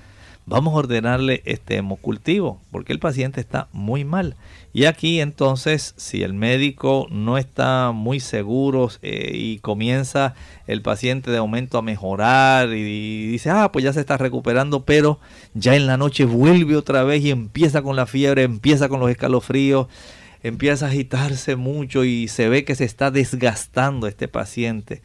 vamos 0.46 0.74
a 0.74 0.78
ordenarle 0.78 1.42
este 1.46 1.78
hemocultivo, 1.78 2.62
porque 2.72 2.94
el 2.94 3.00
paciente 3.00 3.40
está 3.40 3.68
muy 3.72 4.06
mal. 4.06 4.36
Y 4.74 4.86
aquí 4.86 5.20
entonces, 5.20 5.94
si 5.98 6.24
el 6.24 6.34
médico 6.34 7.08
no 7.10 7.38
está 7.38 7.92
muy 7.92 8.20
seguro 8.20 8.90
eh, 9.02 9.32
y 9.34 9.60
comienza 9.60 10.34
el 10.68 10.82
paciente 10.82 11.32
de 11.32 11.40
momento 11.40 11.78
a 11.78 11.82
mejorar 11.82 12.70
y 12.70 13.28
dice, 13.28 13.50
ah, 13.50 13.72
pues 13.72 13.84
ya 13.84 13.94
se 13.94 14.00
está 14.00 14.18
recuperando, 14.18 14.86
pero 14.86 15.20
ya 15.54 15.76
en 15.76 15.88
la 15.88 15.98
noche 15.98 16.26
vuelve 16.26 16.76
otra 16.76 17.04
vez 17.04 17.24
y 17.24 17.32
empieza 17.32 17.82
con 17.82 17.96
la 17.96 18.06
fiebre, 18.06 18.44
empieza 18.44 18.90
con 18.90 19.00
los 19.00 19.10
escalofríos, 19.10 19.88
empieza 20.44 20.86
a 20.86 20.90
agitarse 20.90 21.56
mucho 21.56 22.04
y 22.04 22.28
se 22.28 22.50
ve 22.50 22.64
que 22.64 22.76
se 22.76 22.86
está 22.86 23.12
desgastando 23.12 24.08
este 24.08 24.28
paciente 24.28 25.02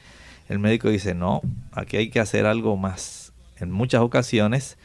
el 0.49 0.59
médico 0.59 0.89
dice, 0.89 1.15
no, 1.15 1.43
aquí 1.73 1.97
hay 1.97 2.11
que 2.11 2.21
hacer 2.21 2.47
algo 2.47 2.77
más. 2.77 3.33
En 3.59 3.71
muchas 3.71 4.03
ocasiones 4.03 4.77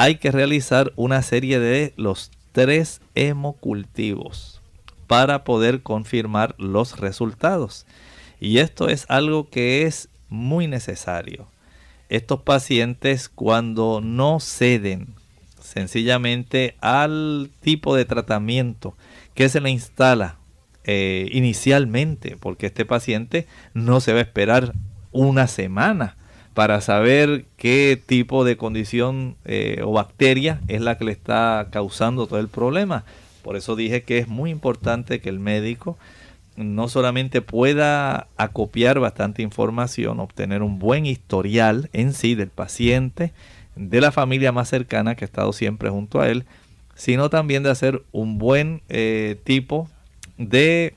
hay 0.00 0.14
que 0.14 0.30
realizar 0.30 0.94
una 0.96 1.20
serie 1.20 1.60
de 1.60 1.92
los 1.98 2.30
tres 2.52 3.02
hemocultivos 3.14 4.62
para 5.06 5.44
poder 5.44 5.82
confirmar 5.82 6.54
los 6.56 6.98
resultados. 6.98 7.84
Y 8.40 8.60
esto 8.60 8.88
es 8.88 9.04
algo 9.10 9.50
que 9.50 9.82
es 9.82 10.08
muy 10.30 10.68
necesario. 10.68 11.48
Estos 12.08 12.40
pacientes 12.40 13.28
cuando 13.28 14.00
no 14.02 14.40
ceden 14.40 15.16
sencillamente 15.60 16.76
al 16.80 17.50
tipo 17.60 17.94
de 17.94 18.06
tratamiento 18.06 18.96
que 19.34 19.50
se 19.50 19.60
le 19.60 19.68
instala 19.68 20.38
eh, 20.84 21.28
inicialmente, 21.30 22.38
porque 22.40 22.64
este 22.64 22.86
paciente 22.86 23.46
no 23.74 24.00
se 24.00 24.14
va 24.14 24.20
a 24.20 24.22
esperar 24.22 24.72
una 25.12 25.46
semana 25.46 26.16
para 26.54 26.80
saber 26.80 27.44
qué 27.56 28.00
tipo 28.04 28.44
de 28.44 28.56
condición 28.56 29.36
eh, 29.44 29.82
o 29.84 29.92
bacteria 29.92 30.60
es 30.68 30.80
la 30.80 30.98
que 30.98 31.04
le 31.04 31.12
está 31.12 31.68
causando 31.70 32.26
todo 32.26 32.40
el 32.40 32.48
problema. 32.48 33.04
Por 33.42 33.56
eso 33.56 33.76
dije 33.76 34.02
que 34.02 34.18
es 34.18 34.28
muy 34.28 34.50
importante 34.50 35.20
que 35.20 35.28
el 35.28 35.38
médico 35.38 35.96
no 36.56 36.88
solamente 36.88 37.40
pueda 37.40 38.26
acopiar 38.36 38.98
bastante 39.00 39.42
información, 39.42 40.20
obtener 40.20 40.62
un 40.62 40.78
buen 40.78 41.06
historial 41.06 41.88
en 41.92 42.12
sí 42.12 42.34
del 42.34 42.48
paciente, 42.48 43.32
de 43.76 44.00
la 44.00 44.12
familia 44.12 44.52
más 44.52 44.68
cercana 44.68 45.14
que 45.14 45.24
ha 45.24 45.26
estado 45.26 45.52
siempre 45.52 45.88
junto 45.88 46.20
a 46.20 46.28
él, 46.28 46.44
sino 46.94 47.30
también 47.30 47.62
de 47.62 47.70
hacer 47.70 48.02
un 48.12 48.36
buen 48.38 48.82
eh, 48.88 49.38
tipo 49.44 49.88
de 50.36 50.94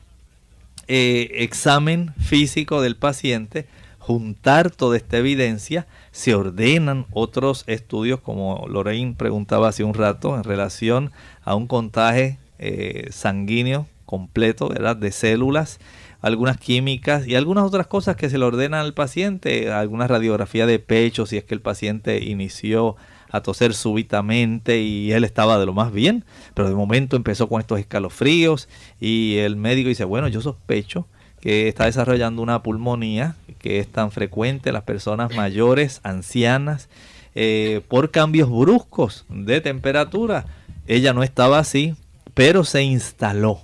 eh, 0.88 1.30
examen 1.36 2.14
físico 2.20 2.82
del 2.82 2.98
paciente 2.98 3.68
juntar 4.04 4.70
toda 4.70 4.98
esta 4.98 5.18
evidencia, 5.18 5.88
se 6.12 6.36
ordenan 6.36 7.06
otros 7.12 7.64
estudios, 7.68 8.20
como 8.20 8.68
Lorraine 8.68 9.16
preguntaba 9.16 9.70
hace 9.70 9.86
un 9.86 9.94
rato, 9.94 10.36
en 10.36 10.44
relación 10.44 11.12
a 11.42 11.56
un 11.56 11.68
contaje 11.68 12.38
eh, 12.60 13.08
sanguíneo 13.12 13.88
completo 14.06 14.68
¿verdad? 14.68 14.98
de 14.98 15.14
células, 15.14 15.80
algunas 16.20 16.58
químicas 16.58 17.26
y 17.26 17.36
algunas 17.36 17.64
otras 17.64 17.88
cosas 17.88 18.18
que 18.18 18.30
se 18.30 18.38
le 18.38 18.44
ordenan 18.44 18.82
al 18.82 18.94
paciente, 18.94 19.72
alguna 19.72 20.06
radiografía 20.06 20.66
de 20.66 20.80
pecho, 20.80 21.26
si 21.26 21.38
es 21.38 21.46
que 21.46 21.54
el 21.54 21.62
paciente 21.62 22.22
inició 22.22 22.98
a 23.32 23.40
toser 23.40 23.74
súbitamente 23.74 24.82
y 24.82 25.14
él 25.14 25.24
estaba 25.24 25.58
de 25.58 25.66
lo 25.66 25.72
más 25.72 25.94
bien, 25.94 26.26
pero 26.54 26.68
de 26.68 26.76
momento 26.76 27.16
empezó 27.16 27.48
con 27.48 27.62
estos 27.62 27.80
escalofríos 27.80 28.68
y 29.00 29.38
el 29.38 29.56
médico 29.56 29.88
dice, 29.88 30.04
bueno, 30.04 30.28
yo 30.28 30.42
sospecho 30.42 31.08
que 31.44 31.68
está 31.68 31.88
desarrollando 31.88 32.42
una 32.42 32.64
pulmonía 32.64 33.36
que 33.60 33.80
es 33.80 33.90
tan 33.90 34.12
frecuente 34.12 34.70
en 34.70 34.76
las 34.76 34.84
personas 34.84 35.36
mayores, 35.36 36.00
ancianas, 36.04 36.88
eh, 37.36 37.82
por 37.90 38.12
cambios 38.12 38.50
bruscos 38.50 39.26
de 39.28 39.60
temperatura. 39.60 40.46
Ella 40.88 41.12
no 41.12 41.22
estaba 41.22 41.60
así, 41.60 41.96
pero 42.34 42.64
se 42.64 42.84
instaló. 42.84 43.60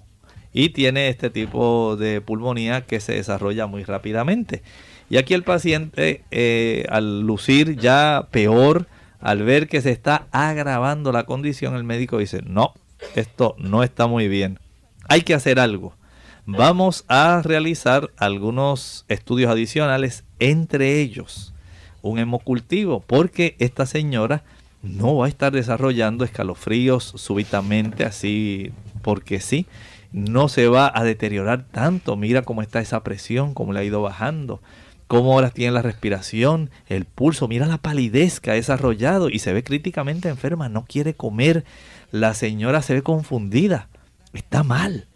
y 0.51 0.69
tiene 0.69 1.07
este 1.07 1.29
tipo 1.29 1.95
de 1.95 2.19
pulmonía 2.19 2.81
que 2.81 2.99
se 2.99 3.13
desarrolla 3.13 3.65
muy 3.65 3.85
rápidamente. 3.85 4.61
Y 5.09 5.15
aquí 5.15 5.33
el 5.33 5.43
paciente, 5.43 6.25
eh, 6.31 6.85
al 6.89 7.21
lucir 7.21 7.77
ya 7.77 8.27
peor, 8.29 8.87
al 9.21 9.43
ver 9.43 9.69
que 9.69 9.79
se 9.79 9.91
está 9.91 10.27
agravando 10.31 11.13
la 11.13 11.23
condición, 11.23 11.75
el 11.75 11.85
médico 11.85 12.17
dice, 12.17 12.41
no, 12.45 12.73
esto 13.15 13.55
no 13.57 13.83
está 13.83 14.07
muy 14.07 14.27
bien. 14.27 14.59
Hay 15.07 15.21
que 15.21 15.33
hacer 15.33 15.61
algo. 15.61 15.93
Vamos 16.57 17.05
a 17.07 17.41
realizar 17.43 18.09
algunos 18.17 19.05
estudios 19.07 19.51
adicionales, 19.51 20.23
entre 20.39 20.99
ellos 20.99 21.53
un 22.01 22.17
hemocultivo, 22.17 23.01
porque 23.01 23.55
esta 23.59 23.85
señora 23.85 24.43
no 24.81 25.17
va 25.17 25.25
a 25.25 25.29
estar 25.29 25.51
desarrollando 25.51 26.23
escalofríos 26.23 27.13
súbitamente, 27.15 28.05
así 28.05 28.71
porque 29.01 29.39
sí. 29.41 29.65
No 30.11 30.47
se 30.47 30.67
va 30.67 30.91
a 30.93 31.03
deteriorar 31.03 31.65
tanto. 31.65 32.15
Mira 32.15 32.41
cómo 32.41 32.61
está 32.61 32.79
esa 32.79 33.03
presión, 33.03 33.53
cómo 33.53 33.73
le 33.73 33.81
ha 33.81 33.83
ido 33.83 34.01
bajando 34.01 34.59
cómo 35.09 35.33
ahora 35.33 35.49
tiene 35.49 35.71
la 35.71 35.81
respiración, 35.81 36.69
el 36.87 37.05
pulso, 37.05 37.47
mira 37.47 37.65
la 37.65 37.79
palidez 37.79 38.39
que 38.39 38.51
ha 38.51 38.53
desarrollado 38.53 39.29
y 39.29 39.39
se 39.39 39.51
ve 39.53 39.63
críticamente 39.63 40.29
enferma, 40.29 40.69
no 40.69 40.85
quiere 40.87 41.15
comer, 41.15 41.65
la 42.11 42.35
señora 42.35 42.83
se 42.83 42.93
ve 42.93 43.01
confundida, 43.01 43.89
está 44.33 44.61
mal. 44.61 45.08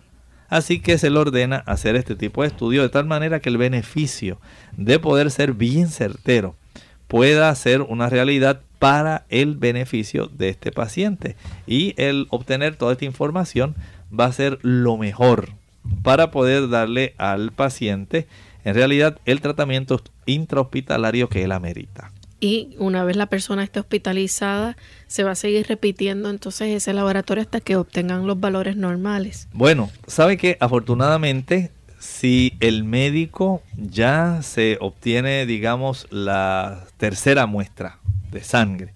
Así 0.54 0.80
que 0.80 1.00
se 1.00 1.10
le 1.10 1.18
ordena 1.18 1.64
hacer 1.66 1.96
este 1.96 2.16
tipo 2.16 2.44
de 2.44 2.50
estudio 2.50 2.84
de 2.84 2.90
tal 2.90 3.06
manera 3.06 3.40
que 3.40 3.50
el 3.50 3.58
beneficio 3.58 4.40
de 4.78 5.00
poder 5.00 5.32
ser 5.32 5.54
bien 5.54 5.88
certero 5.88 6.54
pueda 7.08 7.56
ser 7.56 7.82
una 7.82 8.08
realidad 8.08 8.62
para 8.78 9.26
el 9.30 9.58
beneficio 9.58 10.28
de 10.28 10.50
este 10.50 10.72
paciente. 10.72 11.38
Y 11.66 11.96
el 11.98 12.28
obtener 12.30 12.76
toda 12.76 12.92
esta 12.92 13.06
información 13.06 13.74
va 14.08 14.26
a 14.26 14.32
ser 14.32 14.60
lo 14.62 14.96
mejor 14.96 15.50
para 16.04 16.30
poder 16.30 16.70
darle 16.70 17.16
al 17.18 17.52
paciente 17.52 18.28
en 18.64 18.76
realidad 18.76 19.18
el 19.26 19.42
tratamiento 19.42 20.04
intrahospitalario 20.28 21.30
que 21.30 21.44
él 21.44 21.52
amerita. 21.52 22.12
Y 22.44 22.76
una 22.78 23.06
vez 23.06 23.16
la 23.16 23.28
persona 23.28 23.64
esté 23.64 23.80
hospitalizada, 23.80 24.76
se 25.08 25.24
va 25.24 25.32
a 25.32 25.36
seguir 25.36 25.66
repitiendo 25.66 26.30
entonces 26.30 26.76
ese 26.76 26.92
laboratorio 26.92 27.42
hasta 27.42 27.62
que 27.62 27.78
obtengan 27.78 28.28
los 28.28 28.38
valores 28.38 28.76
normales. 28.76 29.48
Bueno, 29.54 29.90
sabe 30.08 30.36
que 30.36 30.58
afortunadamente 30.60 31.72
si 32.00 32.52
el 32.60 32.84
médico 32.84 33.64
ya 33.78 34.42
se 34.42 34.78
obtiene, 34.82 35.46
digamos, 35.46 36.06
la 36.10 36.86
tercera 36.98 37.46
muestra 37.46 38.00
de 38.30 38.44
sangre 38.44 38.94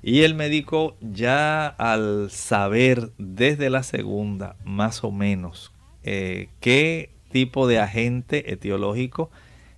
y 0.00 0.20
el 0.20 0.36
médico 0.36 0.96
ya 1.00 1.66
al 1.66 2.30
saber 2.30 3.10
desde 3.18 3.68
la 3.68 3.82
segunda, 3.82 4.54
más 4.64 5.02
o 5.02 5.10
menos, 5.10 5.72
eh, 6.04 6.50
qué 6.60 7.10
tipo 7.32 7.66
de 7.66 7.80
agente 7.80 8.52
etiológico 8.52 9.32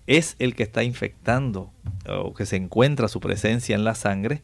es 0.09 0.35
el 0.41 0.57
que 0.57 0.65
está 0.65 0.83
infectando 0.83 1.71
o 2.09 2.35
que 2.35 2.47
se 2.47 2.57
encuentra 2.57 3.07
su 3.07 3.21
presencia 3.21 3.77
en 3.77 3.85
la 3.85 3.95
sangre 3.95 4.43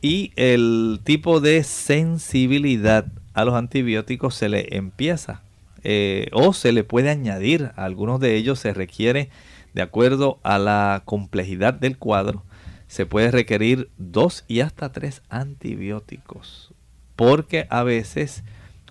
y 0.00 0.32
el 0.36 1.00
tipo 1.02 1.40
de 1.40 1.64
sensibilidad 1.64 3.06
a 3.34 3.44
los 3.44 3.54
antibióticos 3.54 4.34
se 4.36 4.48
le 4.48 4.76
empieza 4.76 5.42
eh, 5.82 6.28
o 6.32 6.52
se 6.52 6.72
le 6.72 6.84
puede 6.84 7.10
añadir. 7.10 7.72
Algunos 7.76 8.20
de 8.20 8.36
ellos 8.36 8.60
se 8.60 8.72
requiere, 8.72 9.30
de 9.74 9.82
acuerdo 9.82 10.38
a 10.44 10.58
la 10.58 11.02
complejidad 11.04 11.74
del 11.74 11.98
cuadro, 11.98 12.44
se 12.86 13.06
puede 13.06 13.32
requerir 13.32 13.90
dos 13.98 14.44
y 14.46 14.60
hasta 14.60 14.92
tres 14.92 15.22
antibióticos 15.28 16.72
porque 17.16 17.66
a 17.70 17.82
veces 17.82 18.44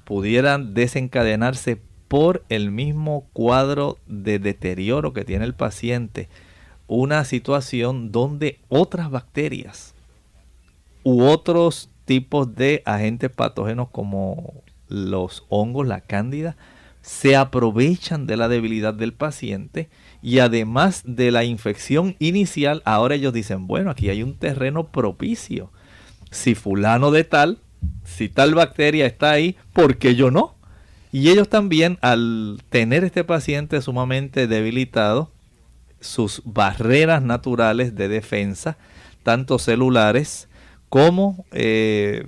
pudieran 0.03 0.73
desencadenarse 0.73 1.77
por 2.08 2.43
el 2.49 2.72
mismo 2.72 3.28
cuadro 3.34 3.97
de 4.08 4.39
deterioro 4.39 5.14
que 5.14 5.26
tiene 5.26 5.45
el 5.45 5.53
paciente, 5.53 6.30
una 6.88 7.26
situación 7.26 8.12
donde 8.12 8.60
otras 8.70 9.10
bacterias 9.10 9.95
u 11.03 11.24
otros 11.24 11.89
tipos 12.06 12.56
de 12.56 12.82
agentes 12.86 13.32
patógenos 13.32 13.89
como 13.89 14.53
los 14.88 15.45
hongos, 15.49 15.88
la 15.88 16.01
cándida, 16.01 16.56
se 17.01 17.36
aprovechan 17.36 18.26
de 18.26 18.38
la 18.38 18.47
debilidad 18.47 18.93
del 18.93 19.14
paciente 19.14 19.89
y 20.24 20.39
además 20.39 21.03
de 21.06 21.30
la 21.30 21.43
infección 21.43 22.16
inicial, 22.18 22.82
ahora 22.86 23.16
ellos 23.16 23.34
dicen, 23.34 23.68
bueno, 23.68 23.91
aquí 23.91 24.10
hay 24.10 24.24
un 24.24 24.36
terreno 24.36 24.88
propicio. 24.88 25.72
Si 26.32 26.56
fulano 26.56 27.12
de 27.12 27.24
tal, 27.24 27.60
si 28.03 28.28
tal 28.28 28.56
bacteria 28.56 29.06
está 29.06 29.32
ahí, 29.32 29.56
¿por 29.74 29.97
qué 29.97 30.16
yo 30.16 30.32
no? 30.32 30.55
Y 31.16 31.30
ellos 31.30 31.47
también, 31.47 31.97
al 32.01 32.61
tener 32.68 33.05
este 33.05 33.24
paciente 33.24 33.82
sumamente 33.82 34.47
debilitado, 34.47 35.32
sus 36.01 36.41
barreras 36.43 37.24
naturales 37.24 37.95
de 37.95 38.09
defensa, 38.09 38.78
tanto 39.24 39.57
celulares 39.57 40.49
como 40.89 41.45
eh, 41.53 42.28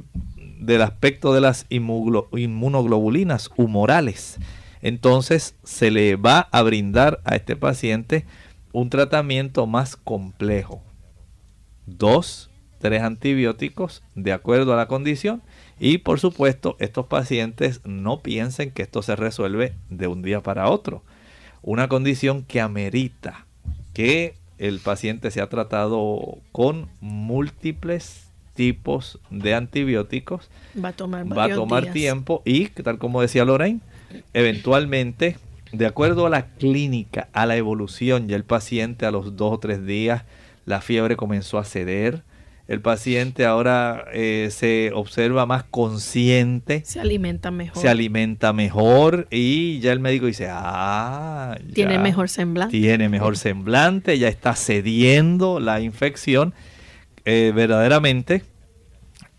del 0.62 0.82
aspecto 0.84 1.34
de 1.34 1.42
las 1.42 1.66
inmunoglobulinas 1.68 3.52
humorales. 3.58 4.38
Entonces 4.82 5.56
se 5.66 5.92
le 5.92 6.16
va 6.16 6.48
a 6.50 6.62
brindar 6.62 7.20
a 7.26 7.36
este 7.36 7.58
paciente 7.58 8.26
un 8.72 8.90
tratamiento 8.90 9.68
más 9.68 9.98
complejo. 9.98 10.82
Dos, 11.86 12.50
tres 12.80 13.02
antibióticos 13.02 14.02
de 14.16 14.32
acuerdo 14.32 14.72
a 14.72 14.78
la 14.78 14.88
condición 14.88 15.42
y 15.80 16.00
por 16.00 16.20
supuesto, 16.20 16.76
estos 16.80 17.06
pacientes 17.06 17.82
no 17.86 18.22
piensen 18.22 18.72
que 18.72 18.84
esto 18.84 19.02
se 19.02 19.16
resuelve 19.16 19.74
de 19.90 20.08
un 20.08 20.22
día 20.22 20.42
para 20.42 20.70
otro. 20.70 21.04
Una 21.62 21.88
condición 21.88 22.44
que 22.44 22.62
amerita 22.62 23.46
que 23.94 24.36
el 24.58 24.80
paciente 24.80 25.32
sea 25.32 25.50
tratado 25.50 26.40
con 26.52 26.90
múltiples 27.00 28.28
tipos 28.54 29.20
de 29.30 29.54
antibióticos. 29.54 30.50
Va 30.84 30.90
a 30.90 30.94
tomar, 30.94 31.38
va 31.38 31.46
a 31.46 31.54
tomar 31.54 31.92
tiempo 31.92 32.42
y, 32.44 32.68
tal 32.68 32.98
como 32.98 33.22
decía 33.22 33.46
Lorraine, 33.46 33.82
eventualmente, 34.34 35.38
de 35.72 35.86
acuerdo 35.86 36.26
a 36.26 36.30
la 36.30 36.48
clínica, 36.48 37.30
a 37.34 37.46
la 37.46 37.56
evolución, 37.56 38.28
ya 38.28 38.36
el 38.36 38.44
paciente 38.44 39.06
a 39.06 39.12
los 39.12 39.36
dos 39.36 39.54
o 39.54 39.60
tres 39.60 39.86
días, 39.86 40.24
la 40.66 40.82
fiebre 40.82 41.16
comenzó 41.16 41.60
a 41.60 41.64
ceder, 41.64 42.24
el 42.68 42.82
paciente 42.82 43.46
ahora 43.46 44.06
eh, 44.12 44.50
se 44.52 44.92
observa 44.94 45.46
más 45.46 45.64
consciente. 45.64 46.84
Se 46.86 47.00
alimenta 47.00 47.50
mejor. 47.50 47.82
Se 47.82 47.88
alimenta 47.88 48.52
mejor 48.52 49.28
y 49.32 49.80
ya 49.80 49.94
el 49.94 50.02
médico 50.02 50.26
dice, 50.26 50.48
ah, 50.50 51.58
tiene 51.74 51.98
mejor 51.98 52.28
semblante. 52.28 52.78
Tiene 52.78 53.08
mejor 53.08 53.38
semblante, 53.38 54.20
ya 54.20 54.28
está 54.28 54.54
cediendo 54.54 55.62
la 55.62 55.80
infección. 55.80 56.54
Eh, 57.24 57.54
verdaderamente, 57.56 58.44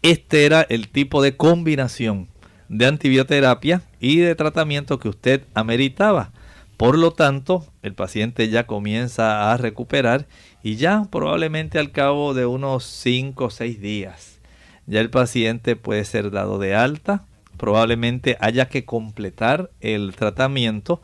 este 0.00 0.46
era 0.46 0.62
el 0.62 0.88
tipo 0.88 1.22
de 1.22 1.36
combinación 1.36 2.28
de 2.68 2.86
antibioterapia 2.86 3.82
y 4.00 4.18
de 4.18 4.34
tratamiento 4.36 4.98
que 4.98 5.08
usted 5.08 5.42
ameritaba. 5.52 6.32
Por 6.78 6.96
lo 6.96 7.10
tanto, 7.10 7.66
el 7.82 7.92
paciente 7.92 8.48
ya 8.48 8.66
comienza 8.66 9.52
a 9.52 9.56
recuperar 9.56 10.28
y 10.68 10.76
ya 10.76 11.06
probablemente 11.10 11.78
al 11.78 11.92
cabo 11.92 12.34
de 12.34 12.44
unos 12.44 12.84
5 12.84 13.46
o 13.46 13.48
6 13.48 13.80
días 13.80 14.38
ya 14.86 15.00
el 15.00 15.08
paciente 15.08 15.76
puede 15.76 16.04
ser 16.04 16.30
dado 16.30 16.58
de 16.58 16.74
alta. 16.74 17.24
Probablemente 17.56 18.36
haya 18.38 18.68
que 18.68 18.84
completar 18.84 19.70
el 19.80 20.14
tratamiento 20.14 21.00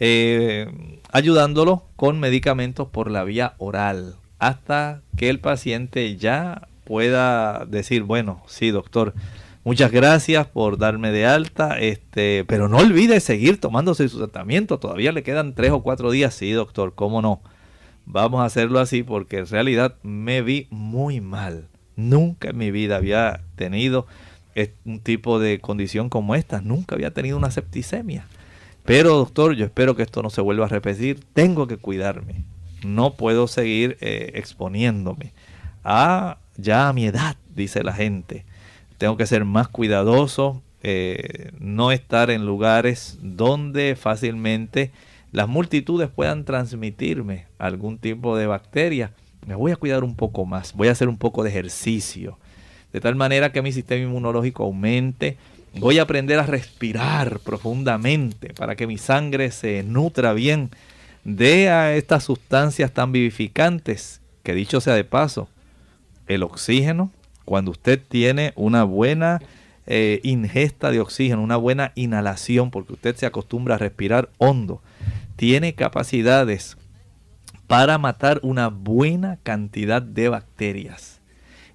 eh, 0.00 1.00
ayudándolo 1.12 1.84
con 1.96 2.20
medicamentos 2.20 2.88
por 2.88 3.10
la 3.10 3.24
vía 3.24 3.54
oral 3.56 4.16
hasta 4.38 5.00
que 5.16 5.30
el 5.30 5.40
paciente 5.40 6.16
ya 6.18 6.68
pueda 6.84 7.64
decir, 7.64 8.02
bueno, 8.02 8.42
sí 8.46 8.70
doctor, 8.70 9.14
muchas 9.64 9.92
gracias 9.92 10.46
por 10.46 10.76
darme 10.76 11.10
de 11.10 11.24
alta, 11.24 11.78
este, 11.78 12.44
pero 12.46 12.68
no 12.68 12.76
olvide 12.78 13.20
seguir 13.20 13.60
tomándose 13.60 14.10
su 14.10 14.18
tratamiento, 14.18 14.78
todavía 14.78 15.12
le 15.12 15.22
quedan 15.22 15.54
tres 15.54 15.70
o 15.70 15.82
cuatro 15.82 16.10
días, 16.10 16.34
sí 16.34 16.52
doctor, 16.52 16.94
cómo 16.94 17.22
no 17.22 17.40
vamos 18.06 18.40
a 18.40 18.44
hacerlo 18.44 18.78
así 18.78 19.02
porque 19.02 19.38
en 19.38 19.46
realidad 19.46 19.96
me 20.02 20.40
vi 20.40 20.68
muy 20.70 21.20
mal. 21.20 21.68
Nunca 21.96 22.50
en 22.50 22.58
mi 22.58 22.70
vida 22.70 22.96
había 22.96 23.42
tenido 23.56 24.06
un 24.84 25.00
tipo 25.00 25.38
de 25.38 25.60
condición 25.60 26.08
como 26.08 26.34
esta. 26.34 26.60
Nunca 26.60 26.94
había 26.94 27.12
tenido 27.12 27.36
una 27.36 27.50
septicemia. 27.50 28.26
Pero 28.84 29.16
doctor, 29.16 29.54
yo 29.54 29.64
espero 29.64 29.96
que 29.96 30.02
esto 30.02 30.22
no 30.22 30.30
se 30.30 30.40
vuelva 30.40 30.66
a 30.66 30.68
repetir. 30.68 31.20
Tengo 31.34 31.66
que 31.66 31.76
cuidarme. 31.76 32.44
No 32.84 33.14
puedo 33.14 33.48
seguir 33.48 33.98
eh, 34.00 34.32
exponiéndome 34.34 35.32
a 35.82 36.38
ya 36.56 36.88
a 36.88 36.92
mi 36.92 37.06
edad, 37.06 37.36
dice 37.54 37.82
la 37.82 37.92
gente. 37.92 38.44
Tengo 38.98 39.16
que 39.16 39.26
ser 39.26 39.44
más 39.44 39.68
cuidadoso, 39.68 40.62
eh, 40.82 41.50
no 41.58 41.92
estar 41.92 42.30
en 42.30 42.46
lugares 42.46 43.18
donde 43.20 43.96
fácilmente 43.96 44.92
las 45.32 45.48
multitudes 45.48 46.08
puedan 46.08 46.44
transmitirme 46.44 47.46
algún 47.58 47.98
tipo 47.98 48.36
de 48.36 48.46
bacteria, 48.46 49.12
me 49.46 49.54
voy 49.54 49.72
a 49.72 49.76
cuidar 49.76 50.04
un 50.04 50.16
poco 50.16 50.44
más, 50.44 50.72
voy 50.72 50.88
a 50.88 50.92
hacer 50.92 51.08
un 51.08 51.18
poco 51.18 51.42
de 51.42 51.50
ejercicio, 51.50 52.38
de 52.92 53.00
tal 53.00 53.14
manera 53.14 53.52
que 53.52 53.62
mi 53.62 53.72
sistema 53.72 54.02
inmunológico 54.02 54.64
aumente, 54.64 55.36
Voy 55.78 55.98
a 55.98 56.02
aprender 56.02 56.38
a 56.38 56.46
respirar 56.46 57.38
profundamente 57.40 58.54
para 58.54 58.76
que 58.76 58.86
mi 58.86 58.96
sangre 58.96 59.50
se 59.50 59.82
nutra 59.82 60.32
bien 60.32 60.70
de 61.24 61.68
a 61.68 61.94
estas 61.94 62.24
sustancias 62.24 62.92
tan 62.92 63.12
vivificantes 63.12 64.20
que 64.42 64.54
dicho 64.54 64.80
sea 64.80 64.94
de 64.94 65.04
paso, 65.04 65.48
el 66.28 66.42
oxígeno, 66.42 67.10
cuando 67.44 67.72
usted 67.72 68.00
tiene 68.08 68.52
una 68.56 68.84
buena 68.84 69.40
eh, 69.86 70.20
ingesta 70.22 70.90
de 70.90 71.00
oxígeno, 71.00 71.42
una 71.42 71.56
buena 71.56 71.92
inhalación, 71.94 72.70
porque 72.70 72.94
usted 72.94 73.16
se 73.16 73.26
acostumbra 73.26 73.74
a 73.74 73.78
respirar 73.78 74.30
hondo, 74.38 74.80
tiene 75.36 75.74
capacidades 75.74 76.76
para 77.66 77.98
matar 77.98 78.40
una 78.42 78.68
buena 78.68 79.38
cantidad 79.42 80.02
de 80.02 80.28
bacterias. 80.28 81.20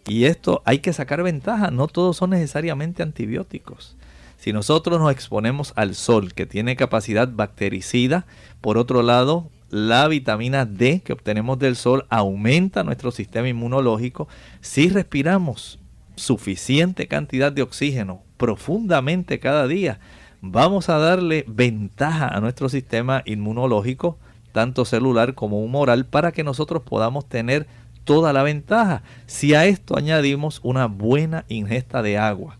Y 0.07 0.25
esto 0.25 0.61
hay 0.65 0.79
que 0.79 0.93
sacar 0.93 1.21
ventaja, 1.21 1.69
no 1.71 1.87
todos 1.87 2.17
son 2.17 2.31
necesariamente 2.31 3.03
antibióticos. 3.03 3.95
Si 4.37 4.53
nosotros 4.53 4.99
nos 4.99 5.11
exponemos 5.11 5.73
al 5.75 5.93
sol, 5.93 6.33
que 6.33 6.47
tiene 6.47 6.75
capacidad 6.75 7.29
bactericida, 7.31 8.25
por 8.59 8.79
otro 8.79 9.03
lado, 9.03 9.49
la 9.69 10.07
vitamina 10.07 10.65
D 10.65 11.01
que 11.01 11.13
obtenemos 11.13 11.59
del 11.59 11.75
sol 11.75 12.05
aumenta 12.09 12.83
nuestro 12.83 13.11
sistema 13.11 13.47
inmunológico. 13.47 14.27
Si 14.59 14.89
respiramos 14.89 15.79
suficiente 16.15 17.07
cantidad 17.07 17.51
de 17.51 17.61
oxígeno 17.61 18.23
profundamente 18.37 19.39
cada 19.39 19.67
día, 19.67 19.99
vamos 20.41 20.89
a 20.89 20.97
darle 20.97 21.45
ventaja 21.47 22.27
a 22.27 22.41
nuestro 22.41 22.67
sistema 22.67 23.21
inmunológico, 23.25 24.17
tanto 24.51 24.85
celular 24.85 25.35
como 25.35 25.63
humoral, 25.63 26.05
para 26.05 26.31
que 26.31 26.43
nosotros 26.43 26.81
podamos 26.83 27.29
tener 27.29 27.67
toda 28.03 28.33
la 28.33 28.43
ventaja. 28.43 29.03
Si 29.27 29.53
a 29.53 29.65
esto 29.65 29.95
añadimos 29.97 30.59
una 30.63 30.87
buena 30.87 31.45
ingesta 31.47 32.01
de 32.01 32.17
agua, 32.17 32.57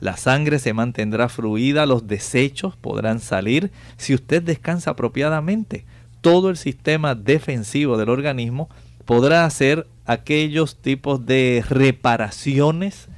la 0.00 0.16
sangre 0.16 0.58
se 0.58 0.72
mantendrá 0.72 1.28
fluida, 1.28 1.86
los 1.86 2.06
desechos 2.06 2.76
podrán 2.76 3.20
salir 3.20 3.72
si 3.96 4.14
usted 4.14 4.42
descansa 4.42 4.92
apropiadamente. 4.92 5.84
Todo 6.20 6.50
el 6.50 6.56
sistema 6.56 7.14
defensivo 7.14 7.96
del 7.96 8.08
organismo 8.08 8.68
podrá 9.04 9.44
hacer 9.44 9.86
aquellos 10.06 10.76
tipos 10.76 11.26
de 11.26 11.64
reparaciones 11.68 13.08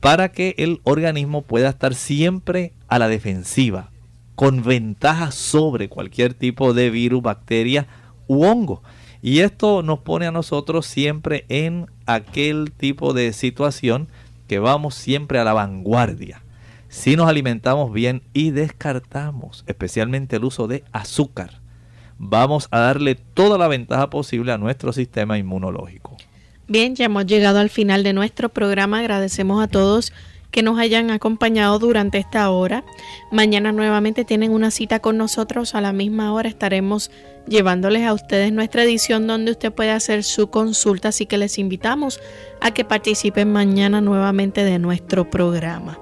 para 0.00 0.32
que 0.32 0.54
el 0.58 0.80
organismo 0.84 1.42
pueda 1.42 1.70
estar 1.70 1.94
siempre 1.94 2.72
a 2.94 2.98
la 3.00 3.08
defensiva, 3.08 3.90
con 4.36 4.62
ventaja 4.62 5.32
sobre 5.32 5.88
cualquier 5.88 6.32
tipo 6.32 6.74
de 6.74 6.90
virus, 6.90 7.22
bacteria 7.22 7.88
u 8.28 8.44
hongo. 8.44 8.84
Y 9.20 9.40
esto 9.40 9.82
nos 9.82 9.98
pone 9.98 10.28
a 10.28 10.30
nosotros 10.30 10.86
siempre 10.86 11.44
en 11.48 11.86
aquel 12.06 12.70
tipo 12.70 13.12
de 13.12 13.32
situación 13.32 14.06
que 14.46 14.60
vamos 14.60 14.94
siempre 14.94 15.40
a 15.40 15.44
la 15.44 15.54
vanguardia. 15.54 16.42
Si 16.88 17.16
nos 17.16 17.28
alimentamos 17.28 17.92
bien 17.92 18.22
y 18.32 18.52
descartamos 18.52 19.64
especialmente 19.66 20.36
el 20.36 20.44
uso 20.44 20.68
de 20.68 20.84
azúcar, 20.92 21.62
vamos 22.16 22.68
a 22.70 22.78
darle 22.78 23.16
toda 23.16 23.58
la 23.58 23.66
ventaja 23.66 24.08
posible 24.08 24.52
a 24.52 24.58
nuestro 24.58 24.92
sistema 24.92 25.36
inmunológico. 25.36 26.16
Bien, 26.68 26.94
ya 26.94 27.06
hemos 27.06 27.26
llegado 27.26 27.58
al 27.58 27.70
final 27.70 28.04
de 28.04 28.12
nuestro 28.12 28.50
programa. 28.50 29.00
Agradecemos 29.00 29.60
a 29.60 29.66
todos 29.66 30.12
que 30.54 30.62
nos 30.62 30.78
hayan 30.78 31.10
acompañado 31.10 31.80
durante 31.80 32.18
esta 32.18 32.48
hora. 32.48 32.84
Mañana 33.32 33.72
nuevamente 33.72 34.24
tienen 34.24 34.52
una 34.52 34.70
cita 34.70 35.00
con 35.00 35.18
nosotros 35.18 35.74
a 35.74 35.80
la 35.80 35.92
misma 35.92 36.32
hora. 36.32 36.48
Estaremos 36.48 37.10
llevándoles 37.48 38.04
a 38.04 38.12
ustedes 38.12 38.52
nuestra 38.52 38.84
edición 38.84 39.26
donde 39.26 39.50
usted 39.50 39.72
puede 39.72 39.90
hacer 39.90 40.22
su 40.22 40.50
consulta, 40.50 41.08
así 41.08 41.26
que 41.26 41.38
les 41.38 41.58
invitamos 41.58 42.20
a 42.60 42.70
que 42.70 42.84
participen 42.84 43.52
mañana 43.52 44.00
nuevamente 44.00 44.62
de 44.62 44.78
nuestro 44.78 45.28
programa. 45.28 45.98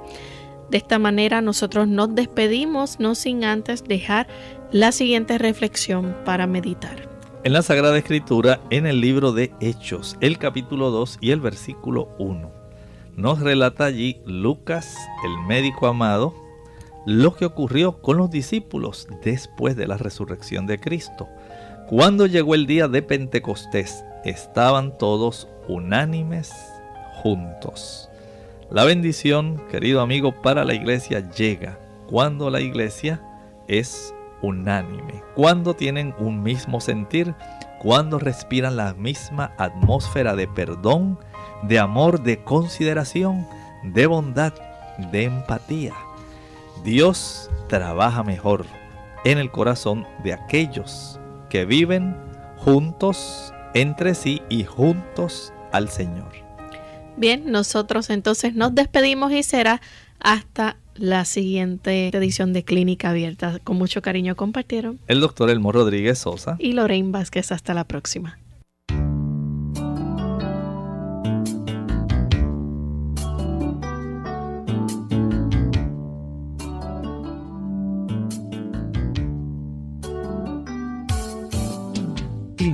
De 0.68 0.76
esta 0.76 0.98
manera 0.98 1.40
nosotros 1.40 1.88
nos 1.88 2.14
despedimos, 2.14 3.00
no 3.00 3.14
sin 3.14 3.44
antes 3.44 3.82
dejar 3.84 4.26
la 4.70 4.92
siguiente 4.92 5.38
reflexión 5.38 6.14
para 6.26 6.46
meditar. 6.46 7.08
En 7.42 7.54
la 7.54 7.62
Sagrada 7.62 7.96
Escritura, 7.96 8.60
en 8.68 8.84
el 8.84 9.00
libro 9.00 9.32
de 9.32 9.50
Hechos, 9.60 10.18
el 10.20 10.36
capítulo 10.36 10.90
2 10.90 11.20
y 11.22 11.30
el 11.30 11.40
versículo 11.40 12.14
1 12.18 12.61
nos 13.16 13.40
relata 13.40 13.84
allí 13.84 14.20
Lucas, 14.24 14.96
el 15.24 15.46
médico 15.46 15.86
amado, 15.86 16.34
lo 17.04 17.34
que 17.34 17.44
ocurrió 17.44 18.00
con 18.00 18.16
los 18.16 18.30
discípulos 18.30 19.08
después 19.22 19.76
de 19.76 19.86
la 19.86 19.96
resurrección 19.96 20.66
de 20.66 20.78
Cristo. 20.78 21.28
Cuando 21.88 22.26
llegó 22.26 22.54
el 22.54 22.66
día 22.66 22.88
de 22.88 23.02
Pentecostés, 23.02 24.04
estaban 24.24 24.96
todos 24.98 25.48
unánimes 25.68 26.52
juntos. 27.22 28.08
La 28.70 28.84
bendición, 28.84 29.60
querido 29.70 30.00
amigo, 30.00 30.40
para 30.40 30.64
la 30.64 30.74
iglesia 30.74 31.28
llega 31.30 31.78
cuando 32.06 32.50
la 32.50 32.60
iglesia 32.60 33.22
es 33.68 34.14
unánime, 34.42 35.22
cuando 35.34 35.74
tienen 35.74 36.14
un 36.18 36.42
mismo 36.42 36.80
sentir, 36.80 37.34
cuando 37.80 38.18
respiran 38.18 38.76
la 38.76 38.94
misma 38.94 39.52
atmósfera 39.58 40.34
de 40.34 40.48
perdón, 40.48 41.18
de 41.62 41.78
amor, 41.78 42.22
de 42.22 42.42
consideración, 42.42 43.46
de 43.82 44.06
bondad, 44.06 44.54
de 45.10 45.24
empatía. 45.24 45.94
Dios 46.84 47.50
trabaja 47.68 48.22
mejor 48.22 48.66
en 49.24 49.38
el 49.38 49.50
corazón 49.50 50.06
de 50.24 50.32
aquellos 50.32 51.20
que 51.48 51.64
viven 51.64 52.16
juntos 52.56 53.52
entre 53.74 54.14
sí 54.14 54.42
y 54.48 54.64
juntos 54.64 55.52
al 55.72 55.88
Señor. 55.88 56.32
Bien, 57.16 57.50
nosotros 57.50 58.10
entonces 58.10 58.54
nos 58.54 58.74
despedimos 58.74 59.32
y 59.32 59.42
será 59.42 59.80
hasta 60.18 60.76
la 60.94 61.24
siguiente 61.24 62.08
edición 62.08 62.52
de 62.52 62.64
Clínica 62.64 63.10
Abierta. 63.10 63.58
Con 63.64 63.76
mucho 63.76 64.02
cariño 64.02 64.36
compartieron 64.36 64.98
el 65.08 65.20
doctor 65.20 65.50
Elmo 65.50 65.72
Rodríguez 65.72 66.18
Sosa 66.18 66.56
y 66.58 66.72
Lorraine 66.72 67.10
Vázquez. 67.10 67.52
Hasta 67.52 67.74
la 67.74 67.84
próxima. 67.84 68.38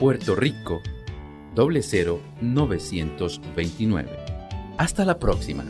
Puerto 0.00 0.34
Rico 0.34 0.82
00929. 1.54 4.08
Hasta 4.78 5.04
la 5.04 5.18
próxima. 5.18 5.62